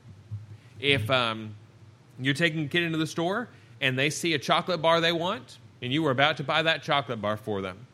If 0.79 1.11
um, 1.11 1.55
you're 2.21 2.35
taking 2.35 2.65
a 2.65 2.69
kid 2.69 2.83
into 2.83 2.99
the 2.99 3.07
store 3.07 3.49
and 3.81 3.99
they 3.99 4.11
see 4.11 4.35
a 4.35 4.39
chocolate 4.39 4.83
bar 4.83 5.01
they 5.01 5.13
want, 5.13 5.57
and 5.81 5.91
you 5.91 6.03
were 6.03 6.11
about 6.11 6.37
to 6.37 6.45
buy 6.45 6.63
that 6.63 6.83
chocolate 6.83 7.23
bar 7.23 7.39
for 7.39 7.63
them, 7.63 7.87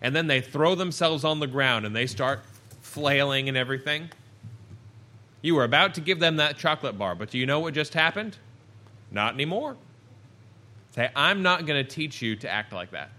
and 0.00 0.16
then 0.16 0.26
they 0.26 0.40
throw 0.40 0.74
themselves 0.74 1.22
on 1.22 1.40
the 1.40 1.46
ground 1.46 1.84
and 1.84 1.94
they 1.94 2.06
start 2.06 2.40
flailing 2.80 3.48
and 3.48 3.58
everything, 3.58 4.08
you 5.42 5.54
were 5.54 5.64
about 5.64 5.94
to 5.94 6.00
give 6.00 6.20
them 6.20 6.36
that 6.36 6.58
chocolate 6.58 6.98
bar, 6.98 7.14
but 7.14 7.30
do 7.30 7.38
you 7.38 7.46
know 7.46 7.60
what 7.60 7.74
just 7.74 7.94
happened? 7.94 8.36
Not 9.10 9.34
anymore. 9.34 9.76
Say, 10.94 11.10
I'm 11.14 11.42
not 11.42 11.66
going 11.66 11.84
to 11.84 11.88
teach 11.88 12.20
you 12.20 12.36
to 12.36 12.50
act 12.50 12.72
like 12.72 12.90
that. 12.90 13.10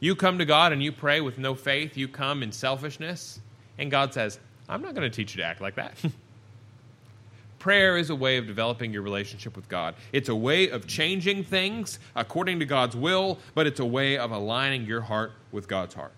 You 0.00 0.14
come 0.14 0.38
to 0.38 0.44
God 0.44 0.72
and 0.72 0.82
you 0.82 0.92
pray 0.92 1.20
with 1.20 1.38
no 1.38 1.54
faith, 1.54 1.96
you 1.96 2.06
come 2.06 2.42
in 2.42 2.52
selfishness, 2.52 3.40
and 3.76 3.90
God 3.90 4.14
says, 4.14 4.38
I'm 4.68 4.82
not 4.82 4.94
going 4.94 5.10
to 5.10 5.14
teach 5.14 5.34
you 5.34 5.42
to 5.42 5.48
act 5.48 5.60
like 5.60 5.74
that. 5.74 5.94
Prayer 7.58 7.96
is 7.96 8.08
a 8.10 8.14
way 8.14 8.36
of 8.36 8.46
developing 8.46 8.92
your 8.92 9.02
relationship 9.02 9.56
with 9.56 9.68
God. 9.68 9.96
It's 10.12 10.28
a 10.28 10.34
way 10.34 10.70
of 10.70 10.86
changing 10.86 11.42
things 11.42 11.98
according 12.14 12.60
to 12.60 12.66
God's 12.66 12.94
will, 12.94 13.38
but 13.54 13.66
it's 13.66 13.80
a 13.80 13.84
way 13.84 14.16
of 14.16 14.30
aligning 14.30 14.84
your 14.84 15.00
heart 15.00 15.32
with 15.50 15.66
God's 15.66 15.94
heart. 15.94 16.12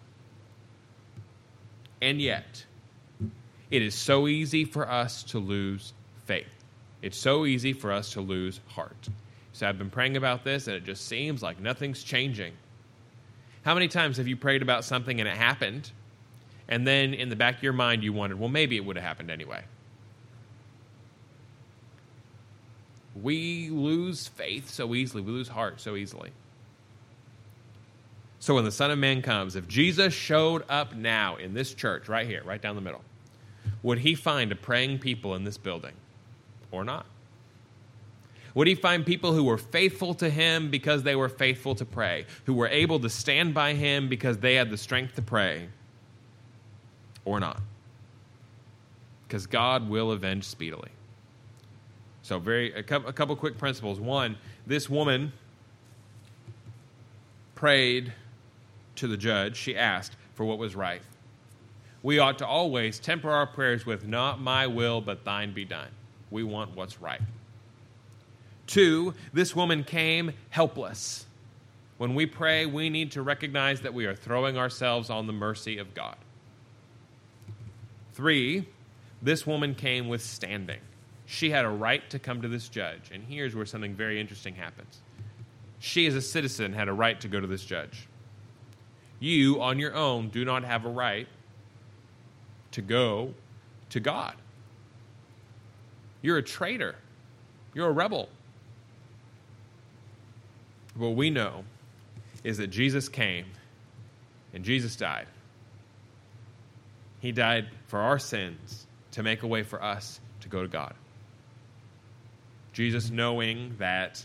And 2.03 2.21
yet, 2.21 2.67
it 3.71 3.83
is 3.83 3.95
so 3.95 4.27
easy 4.27 4.65
for 4.65 4.91
us 4.91 5.23
to 5.25 5.39
lose 5.39 5.93
faith. 6.27 6.47
It's 7.03 7.17
so 7.17 7.47
easy 7.47 7.73
for 7.73 7.93
us 7.93 8.13
to 8.13 8.21
lose 8.21 8.61
heart. 8.69 9.09
So 9.53 9.69
I've 9.69 9.79
been 9.79 9.91
praying 9.91 10.17
about 10.17 10.45
this, 10.45 10.67
and 10.67 10.77
it 10.77 10.85
just 10.85 11.07
seems 11.07 11.43
like 11.43 11.61
nothing's 11.61 12.03
changing. 12.03 12.53
How 13.63 13.75
many 13.75 13.89
times 13.89 14.17
have 14.17 14.29
you 14.29 14.37
prayed 14.37 14.63
about 14.63 14.85
something 14.85 15.21
and 15.21 15.29
it 15.29 15.37
happened, 15.37 15.91
and 16.69 16.87
then 16.87 17.15
in 17.15 17.29
the 17.29 17.37
back 17.37 17.57
of 17.57 17.63
your 17.63 17.73
mind 17.73 18.03
you 18.03 18.13
wondered, 18.13 18.39
well, 18.39 18.49
maybe 18.49 18.77
it 18.77 18.85
would 18.85 18.97
have 18.97 19.05
happened 19.05 19.31
anyway? 19.31 19.63
We 23.21 23.71
lose 23.71 24.29
faith 24.29 24.71
so 24.71 24.95
easily, 24.95 25.23
we 25.23 25.33
lose 25.33 25.49
heart 25.49 25.81
so 25.81 25.97
easily. 25.97 26.31
So 28.39 28.55
when 28.55 28.65
the 28.65 28.73
Son 28.73 28.91
of 28.91 28.99
Man 28.99 29.21
comes, 29.21 29.57
if 29.57 29.69
Jesus 29.69 30.15
showed 30.15 30.65
up 30.71 30.95
now 30.95 31.37
in 31.37 31.53
this 31.53 31.75
church, 31.75 32.09
right 32.09 32.27
here, 32.27 32.43
right 32.45 32.63
down 32.63 32.77
the 32.77 32.81
middle, 32.81 33.03
would 33.83 33.99
he 33.99 34.15
find 34.15 34.53
a 34.53 34.57
praying 34.57 34.99
people 34.99 35.35
in 35.35 35.45
this 35.45 35.59
building 35.59 35.95
or 36.71 36.85
not? 36.85 37.07
Would 38.55 38.67
he 38.67 38.75
find 38.75 39.07
people 39.07 39.33
who 39.33 39.45
were 39.45 39.59
faithful 39.59 40.15
to 40.15 40.29
him 40.29 40.71
because 40.71 41.03
they 41.03 41.15
were 41.15 41.29
faithful 41.29 41.75
to 41.77 41.85
pray, 41.85 42.27
who 42.47 42.55
were 42.55 42.69
able 42.69 42.99
to 43.01 43.09
stand 43.09 43.55
by 43.55 43.75
him 43.75 44.09
because 44.09 44.39
they 44.39 44.55
had 44.55 44.71
the 44.71 44.77
strength 44.77 45.15
to 45.17 45.23
pray, 45.23 45.69
or 47.25 47.39
not? 47.39 47.61
Because 49.27 49.47
God 49.47 49.89
will 49.89 50.11
avenge 50.11 50.45
speedily. 50.45 50.91
So, 52.23 52.39
very 52.39 52.73
a 52.75 52.83
couple, 52.83 53.09
a 53.09 53.13
couple 53.13 53.37
quick 53.37 53.57
principles. 53.57 54.01
One, 54.01 54.37
this 54.67 54.91
woman 54.91 55.33
prayed 57.55 58.13
to 58.97 59.07
the 59.07 59.17
judge. 59.17 59.57
She 59.57 59.77
asked 59.77 60.17
for 60.35 60.45
what 60.45 60.59
was 60.59 60.75
right. 60.75 61.03
We 62.03 62.19
ought 62.19 62.39
to 62.39 62.47
always 62.47 62.99
temper 62.99 63.31
our 63.31 63.47
prayers 63.47 63.85
with, 63.85 64.07
Not 64.07 64.41
my 64.41 64.67
will, 64.67 65.01
but 65.01 65.25
thine 65.25 65.53
be 65.53 65.65
done. 65.65 65.89
We 66.31 66.43
want 66.43 66.77
what's 66.77 67.01
right. 67.01 67.21
Two, 68.67 69.15
this 69.33 69.55
woman 69.55 69.85
came 69.85 70.33
helpless. 70.51 71.27
When 71.99 72.15
we 72.15 72.25
pray, 72.25 72.67
we 72.67 72.89
need 72.89 73.13
to 73.13 73.23
recognize 73.23 73.81
that 73.83 73.93
we 73.93 74.07
are 74.07 74.15
throwing 74.15 74.57
ourselves 74.57 75.11
on 75.11 75.27
the 75.27 75.33
mercy 75.33 75.79
of 75.79 75.93
God. 75.93 76.17
Three, 78.15 78.67
this 79.21 79.47
woman 79.47 79.75
came 79.75 80.09
with 80.09 80.23
standing. 80.23 80.81
She 81.27 81.51
had 81.51 81.65
a 81.65 81.69
right 81.69 82.09
to 82.11 82.19
come 82.19 82.43
to 82.43 82.49
this 82.49 82.69
judge. 82.69 83.11
And 83.13 83.23
here's 83.23 83.55
where 83.55 83.67
something 83.67 83.95
very 83.95 84.21
interesting 84.21 84.55
happens. 84.55 85.01
She, 85.79 86.07
as 86.07 86.15
a 86.15 86.23
citizen, 86.23 86.73
had 86.73 86.89
a 86.89 86.93
right 86.93 87.21
to 87.21 87.29
go 87.29 87.41
to 87.41 87.47
this 87.47 87.65
judge. 87.65 88.09
You, 89.19 89.61
on 89.61 89.79
your 89.79 89.95
own, 89.95 90.29
do 90.29 90.45
not 90.45 90.65
have 90.65 90.87
a 90.87 90.91
right 90.91 91.29
to 92.73 92.83
go 92.83 93.35
to 93.91 94.01
God. 94.01 94.35
You're 96.23 96.39
a 96.39 96.43
traitor, 96.43 96.97
you're 97.75 97.89
a 97.89 97.93
rebel. 97.93 98.29
What 100.95 101.15
we 101.15 101.31
know 101.31 101.65
is 102.43 102.59
that 102.59 102.69
Jesus 102.69 103.09
came 103.09 103.47
and 104.53 104.65
Jesus 104.65 104.97
died. 104.97 105.27
He 107.21 107.33
died 107.33 107.69
for 107.87 108.01
our 108.01 108.19
sins 108.19 108.87
to 109.13 109.23
make 109.23 109.43
a 109.43 109.47
way 109.47 109.63
for 109.63 109.83
us 109.83 110.21
to 110.41 110.49
go 110.49 110.63
to 110.63 110.69
God. 110.69 110.95
Jesus, 112.73 113.11
knowing 113.11 113.77
that 113.79 114.25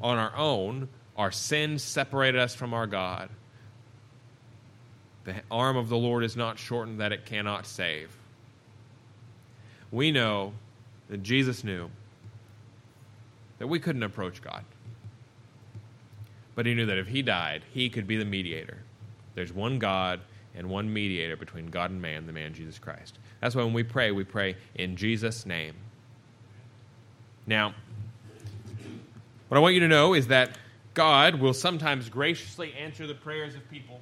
on 0.00 0.18
our 0.18 0.36
own, 0.36 0.88
our 1.16 1.32
sins 1.32 1.82
separated 1.82 2.40
us 2.40 2.54
from 2.54 2.74
our 2.74 2.86
God, 2.86 3.28
the 5.28 5.42
arm 5.50 5.76
of 5.76 5.90
the 5.90 5.96
Lord 5.96 6.24
is 6.24 6.36
not 6.36 6.58
shortened 6.58 7.00
that 7.00 7.12
it 7.12 7.26
cannot 7.26 7.66
save. 7.66 8.16
We 9.90 10.10
know 10.10 10.54
that 11.10 11.22
Jesus 11.22 11.62
knew 11.62 11.90
that 13.58 13.66
we 13.66 13.78
couldn't 13.78 14.02
approach 14.02 14.40
God. 14.40 14.64
But 16.54 16.64
he 16.64 16.74
knew 16.74 16.86
that 16.86 16.96
if 16.96 17.08
he 17.08 17.20
died, 17.20 17.62
he 17.74 17.90
could 17.90 18.06
be 18.06 18.16
the 18.16 18.24
mediator. 18.24 18.78
There's 19.34 19.52
one 19.52 19.78
God 19.78 20.20
and 20.56 20.70
one 20.70 20.90
mediator 20.90 21.36
between 21.36 21.66
God 21.66 21.90
and 21.90 22.00
man, 22.00 22.26
the 22.26 22.32
man 22.32 22.54
Jesus 22.54 22.78
Christ. 22.78 23.18
That's 23.40 23.54
why 23.54 23.64
when 23.64 23.74
we 23.74 23.82
pray, 23.82 24.12
we 24.12 24.24
pray 24.24 24.56
in 24.76 24.96
Jesus' 24.96 25.44
name. 25.44 25.74
Now, 27.46 27.74
what 29.48 29.58
I 29.58 29.60
want 29.60 29.74
you 29.74 29.80
to 29.80 29.88
know 29.88 30.14
is 30.14 30.28
that 30.28 30.56
God 30.94 31.34
will 31.34 31.54
sometimes 31.54 32.08
graciously 32.08 32.72
answer 32.72 33.06
the 33.06 33.14
prayers 33.14 33.54
of 33.54 33.68
people 33.70 34.00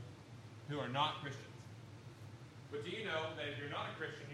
who 0.69 0.79
are 0.79 0.89
not 0.89 1.23
Christians. 1.23 1.47
But 2.71 2.85
do 2.85 2.91
you 2.91 3.05
know 3.07 3.31
that 3.39 3.47
if 3.47 3.59
you're 3.59 3.71
not 3.71 3.95
a 3.95 3.97
Christian, 3.99 4.26